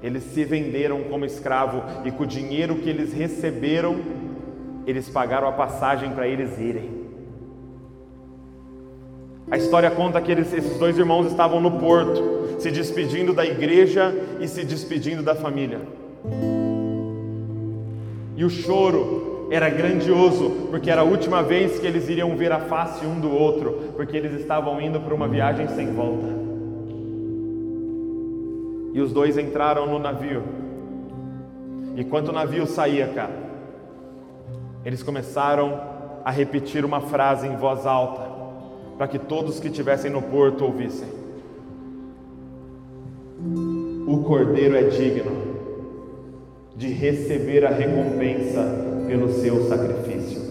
Eles 0.03 0.23
se 0.23 0.43
venderam 0.43 1.03
como 1.03 1.25
escravo 1.25 1.81
e 2.05 2.11
com 2.11 2.23
o 2.23 2.27
dinheiro 2.27 2.75
que 2.75 2.89
eles 2.89 3.11
receberam, 3.11 3.97
eles 4.86 5.09
pagaram 5.09 5.47
a 5.47 5.51
passagem 5.51 6.11
para 6.11 6.27
eles 6.27 6.59
irem. 6.59 7.05
A 9.49 9.57
história 9.57 9.89
conta 9.91 10.21
que 10.21 10.31
eles, 10.31 10.51
esses 10.53 10.77
dois 10.77 10.97
irmãos 10.97 11.27
estavam 11.27 11.59
no 11.59 11.71
porto, 11.71 12.44
se 12.59 12.71
despedindo 12.71 13.33
da 13.33 13.45
igreja 13.45 14.13
e 14.39 14.47
se 14.47 14.63
despedindo 14.63 15.21
da 15.21 15.35
família. 15.35 15.81
E 18.35 18.43
o 18.43 18.49
choro 18.49 19.47
era 19.49 19.69
grandioso, 19.69 20.67
porque 20.69 20.89
era 20.89 21.01
a 21.01 21.03
última 21.03 21.43
vez 21.43 21.79
que 21.79 21.85
eles 21.85 22.09
iriam 22.09 22.35
ver 22.35 22.51
a 22.51 22.59
face 22.59 23.05
um 23.05 23.19
do 23.19 23.31
outro, 23.31 23.93
porque 23.95 24.17
eles 24.17 24.33
estavam 24.39 24.81
indo 24.81 24.99
para 24.99 25.13
uma 25.13 25.27
viagem 25.27 25.67
sem 25.69 25.93
volta. 25.93 26.27
E 28.93 29.01
os 29.01 29.11
dois 29.11 29.37
entraram 29.37 29.85
no 29.85 29.99
navio. 29.99 30.43
E 31.95 32.03
quando 32.03 32.29
o 32.29 32.33
navio 32.33 32.65
saía, 32.65 33.07
cara, 33.07 33.35
eles 34.83 35.03
começaram 35.03 35.79
a 36.23 36.31
repetir 36.31 36.83
uma 36.83 37.01
frase 37.01 37.47
em 37.47 37.55
voz 37.55 37.85
alta 37.85 38.35
para 38.97 39.07
que 39.07 39.19
todos 39.19 39.59
que 39.59 39.67
estivessem 39.67 40.09
no 40.09 40.21
porto 40.21 40.65
ouvissem. 40.65 41.24
O 44.07 44.19
cordeiro 44.19 44.75
é 44.75 44.83
digno 44.83 45.31
de 46.75 46.89
receber 46.89 47.65
a 47.65 47.69
recompensa 47.69 48.61
pelo 49.07 49.29
seu 49.29 49.67
sacrifício. 49.67 50.41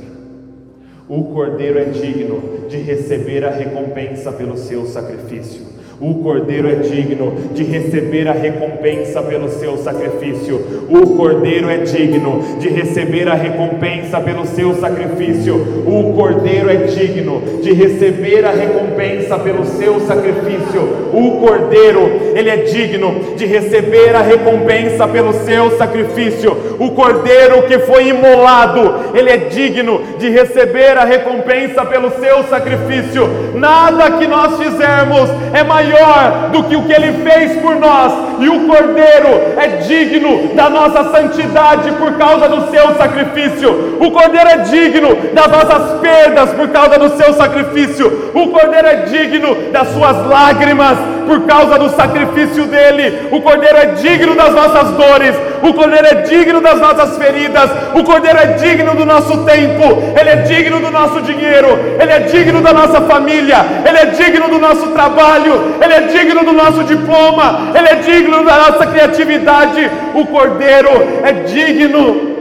O 1.08 1.24
cordeiro 1.32 1.78
é 1.78 1.84
digno 1.84 2.66
de 2.68 2.78
receber 2.78 3.44
a 3.44 3.50
recompensa 3.50 4.32
pelo 4.32 4.56
seu 4.56 4.86
sacrifício. 4.86 5.63
O 6.00 6.14
cordeiro 6.14 6.68
é 6.68 6.74
digno 6.74 7.32
de 7.54 7.62
receber 7.62 8.26
a 8.26 8.32
recompensa 8.32 9.22
pelo 9.22 9.48
seu 9.48 9.76
sacrifício. 9.78 10.60
O 10.90 11.16
cordeiro 11.16 11.70
é 11.70 11.78
digno 11.78 12.42
de 12.58 12.68
receber 12.68 13.28
a 13.28 13.34
recompensa 13.34 14.20
pelo 14.20 14.44
seu 14.44 14.74
sacrifício. 14.74 15.54
O 15.86 16.12
cordeiro 16.14 16.68
é 16.68 16.76
digno 16.76 17.40
de 17.62 17.72
receber 17.72 18.44
a 18.44 18.50
recompensa 18.50 19.38
pelo 19.38 19.64
seu 19.64 20.00
sacrifício. 20.00 20.82
O 21.12 21.40
cordeiro, 21.40 22.10
ele 22.34 22.50
é 22.50 22.56
digno 22.56 23.36
de 23.36 23.46
receber 23.46 24.16
a 24.16 24.20
recompensa 24.20 25.06
pelo 25.06 25.32
seu 25.32 25.78
sacrifício. 25.78 26.56
O 26.80 26.90
cordeiro 26.90 27.62
que 27.68 27.78
foi 27.78 28.08
imolado, 28.08 29.16
ele 29.16 29.30
é 29.30 29.36
digno 29.36 30.00
de 30.18 30.28
receber 30.28 30.98
a 30.98 31.04
recompensa 31.04 31.84
pelo 31.84 32.10
seu 32.18 32.42
sacrifício. 32.44 33.28
Nada 33.54 34.10
que 34.18 34.26
nós 34.26 34.58
fizermos 34.58 35.30
é 35.52 35.62
maior 35.62 35.83
maior 35.84 36.50
do 36.50 36.64
que 36.64 36.76
o 36.76 36.82
que 36.82 36.92
ele 36.92 37.24
fez 37.28 37.60
por 37.60 37.76
nós, 37.76 38.12
e 38.40 38.48
o 38.48 38.66
Cordeiro 38.66 39.54
é 39.56 39.68
digno 39.86 40.54
da 40.54 40.68
nossa 40.68 41.04
santidade 41.10 41.92
por 41.92 42.14
causa 42.14 42.48
do 42.48 42.70
seu 42.70 42.94
sacrifício. 42.96 43.98
O 44.00 44.10
Cordeiro 44.10 44.48
é 44.48 44.58
digno 44.58 45.14
das 45.32 45.48
nossas 45.48 46.00
perdas 46.00 46.50
por 46.50 46.68
causa 46.68 46.98
do 46.98 47.16
seu 47.16 47.32
sacrifício. 47.34 48.30
O 48.34 48.48
Cordeiro 48.48 48.88
é 48.88 48.96
digno 48.96 49.54
das 49.70 49.88
suas 49.88 50.26
lágrimas 50.26 50.98
por 51.26 51.42
causa 51.42 51.78
do 51.78 51.90
sacrifício 51.90 52.66
dele. 52.66 53.28
O 53.30 53.40
Cordeiro 53.40 53.76
é 53.76 53.86
digno 53.86 54.34
das 54.34 54.52
nossas 54.52 54.90
dores. 54.92 55.34
O 55.62 55.72
Cordeiro 55.72 56.06
é 56.06 56.14
digno 56.22 56.60
das 56.60 56.78
nossas 56.78 57.16
feridas. 57.16 57.70
O 57.94 58.04
Cordeiro 58.04 58.38
é 58.38 58.46
digno 58.46 58.94
do 58.94 59.04
nosso 59.04 59.44
tempo. 59.44 60.14
Ele 60.18 60.28
é 60.28 60.36
digno 60.36 60.80
do 60.80 60.90
nosso 60.90 61.22
dinheiro. 61.22 61.68
Ele 61.98 62.12
é 62.12 62.20
digno 62.20 62.60
da 62.60 62.72
nossa 62.72 63.00
família. 63.02 63.64
Ele 63.86 63.98
é 63.98 64.06
digno 64.06 64.48
do 64.48 64.58
nosso 64.58 64.88
trabalho. 64.88 65.73
Ele 65.82 65.92
é 65.92 66.00
digno 66.02 66.44
do 66.44 66.52
nosso 66.52 66.84
diploma. 66.84 67.72
Ele 67.76 67.88
é 67.88 67.94
digno 67.96 68.44
da 68.44 68.70
nossa 68.70 68.86
criatividade. 68.86 69.80
O 70.14 70.26
Cordeiro 70.26 70.90
é 71.22 71.32
digno 71.44 72.34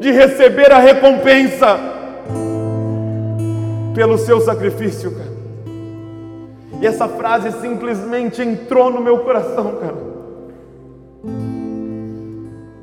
de 0.00 0.10
receber 0.10 0.72
a 0.72 0.78
recompensa 0.78 1.78
pelo 3.94 4.16
seu 4.16 4.40
sacrifício, 4.40 5.12
cara. 5.12 5.30
E 6.80 6.86
essa 6.86 7.06
frase 7.06 7.52
simplesmente 7.60 8.40
entrou 8.40 8.90
no 8.90 9.02
meu 9.02 9.18
coração, 9.18 9.76
cara. 9.80 10.10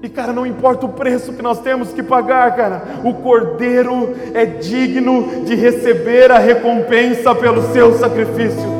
E 0.03 0.07
cara, 0.07 0.31
não 0.31 0.45
importa 0.45 0.85
o 0.85 0.89
preço 0.89 1.33
que 1.33 1.41
nós 1.41 1.59
temos 1.59 1.91
que 1.91 2.03
pagar, 2.03 2.55
cara, 2.55 2.83
o 3.03 3.15
cordeiro 3.15 4.15
é 4.35 4.45
digno 4.45 5.43
de 5.43 5.55
receber 5.55 6.31
a 6.31 6.37
recompensa 6.37 7.33
pelo 7.33 7.73
seu 7.73 7.97
sacrifício. 7.97 8.76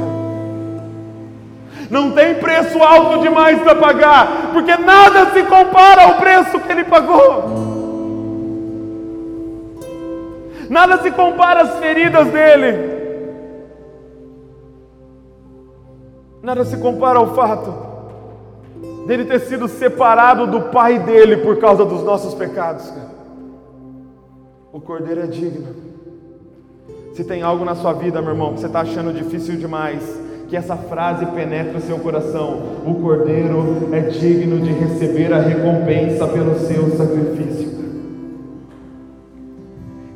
Não 1.89 2.11
tem 2.11 2.35
preço 2.35 2.81
alto 2.83 3.21
demais 3.21 3.61
para 3.61 3.75
pagar, 3.75 4.51
porque 4.51 4.75
nada 4.77 5.31
se 5.31 5.43
compara 5.43 6.03
ao 6.03 6.15
preço 6.15 6.59
que 6.59 6.71
ele 6.71 6.83
pagou. 6.83 7.77
Nada 10.69 11.01
se 11.01 11.11
compara 11.11 11.61
às 11.61 11.79
feridas 11.79 12.27
dele. 12.27 12.97
Nada 16.41 16.65
se 16.65 16.77
compara 16.77 17.19
ao 17.19 17.33
fato 17.33 17.87
dele 19.05 19.23
ter 19.23 19.39
sido 19.39 19.67
separado 19.69 20.45
do 20.45 20.63
pai 20.63 20.99
dele 20.99 21.37
por 21.37 21.57
causa 21.57 21.85
dos 21.85 22.03
nossos 22.03 22.33
pecados. 22.33 22.93
O 24.71 24.81
cordeiro 24.81 25.21
é 25.21 25.27
digno. 25.27 25.73
Se 27.13 27.23
tem 27.23 27.41
algo 27.41 27.63
na 27.63 27.73
sua 27.73 27.93
vida, 27.93 28.21
meu 28.21 28.31
irmão, 28.31 28.53
que 28.53 28.59
você 28.59 28.67
está 28.67 28.81
achando 28.81 29.13
difícil 29.13 29.55
demais, 29.55 30.03
que 30.47 30.55
essa 30.55 30.75
frase 30.75 31.25
penetre 31.27 31.77
o 31.77 31.81
seu 31.81 31.99
coração: 31.99 32.61
o 32.85 32.95
cordeiro 32.95 33.89
é 33.91 34.01
digno 34.01 34.59
de 34.59 34.71
receber 34.71 35.33
a 35.33 35.39
recompensa 35.39 36.27
pelo 36.27 36.57
seu 36.59 36.89
sacrifício. 36.97 37.77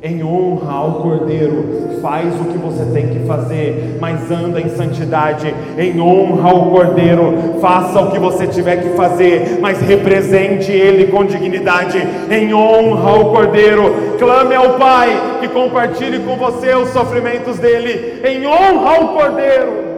Em 0.04 0.20
honra 0.24 0.72
ao 0.72 0.94
Cordeiro, 0.94 2.00
faz 2.02 2.34
o 2.40 2.46
que 2.46 2.58
você 2.58 2.84
tem 2.86 3.06
que 3.10 3.20
fazer, 3.20 3.98
mas 4.00 4.28
anda 4.32 4.60
em 4.60 4.68
santidade, 4.68 5.54
em 5.78 6.00
honra 6.00 6.50
ao 6.50 6.70
Cordeiro, 6.70 7.60
faça 7.60 8.00
o 8.00 8.10
que 8.10 8.18
você 8.18 8.48
tiver 8.48 8.78
que 8.78 8.96
fazer, 8.96 9.60
mas 9.60 9.80
represente 9.80 10.72
Ele 10.72 11.06
com 11.06 11.24
dignidade, 11.24 12.02
em 12.28 12.52
honra 12.52 13.10
ao 13.10 13.30
Cordeiro, 13.30 14.16
clame 14.18 14.56
ao 14.56 14.70
Pai 14.70 15.38
que 15.38 15.46
compartilhe 15.46 16.18
com 16.18 16.34
você 16.34 16.74
os 16.74 16.88
sofrimentos 16.88 17.60
dele, 17.60 18.22
em 18.24 18.44
honra 18.44 18.96
ao 18.96 19.08
Cordeiro. 19.10 19.91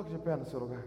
Coloque 0.00 0.12
de 0.12 0.18
pé 0.18 0.36
no 0.36 0.46
seu 0.46 0.60
lugar. 0.60 0.84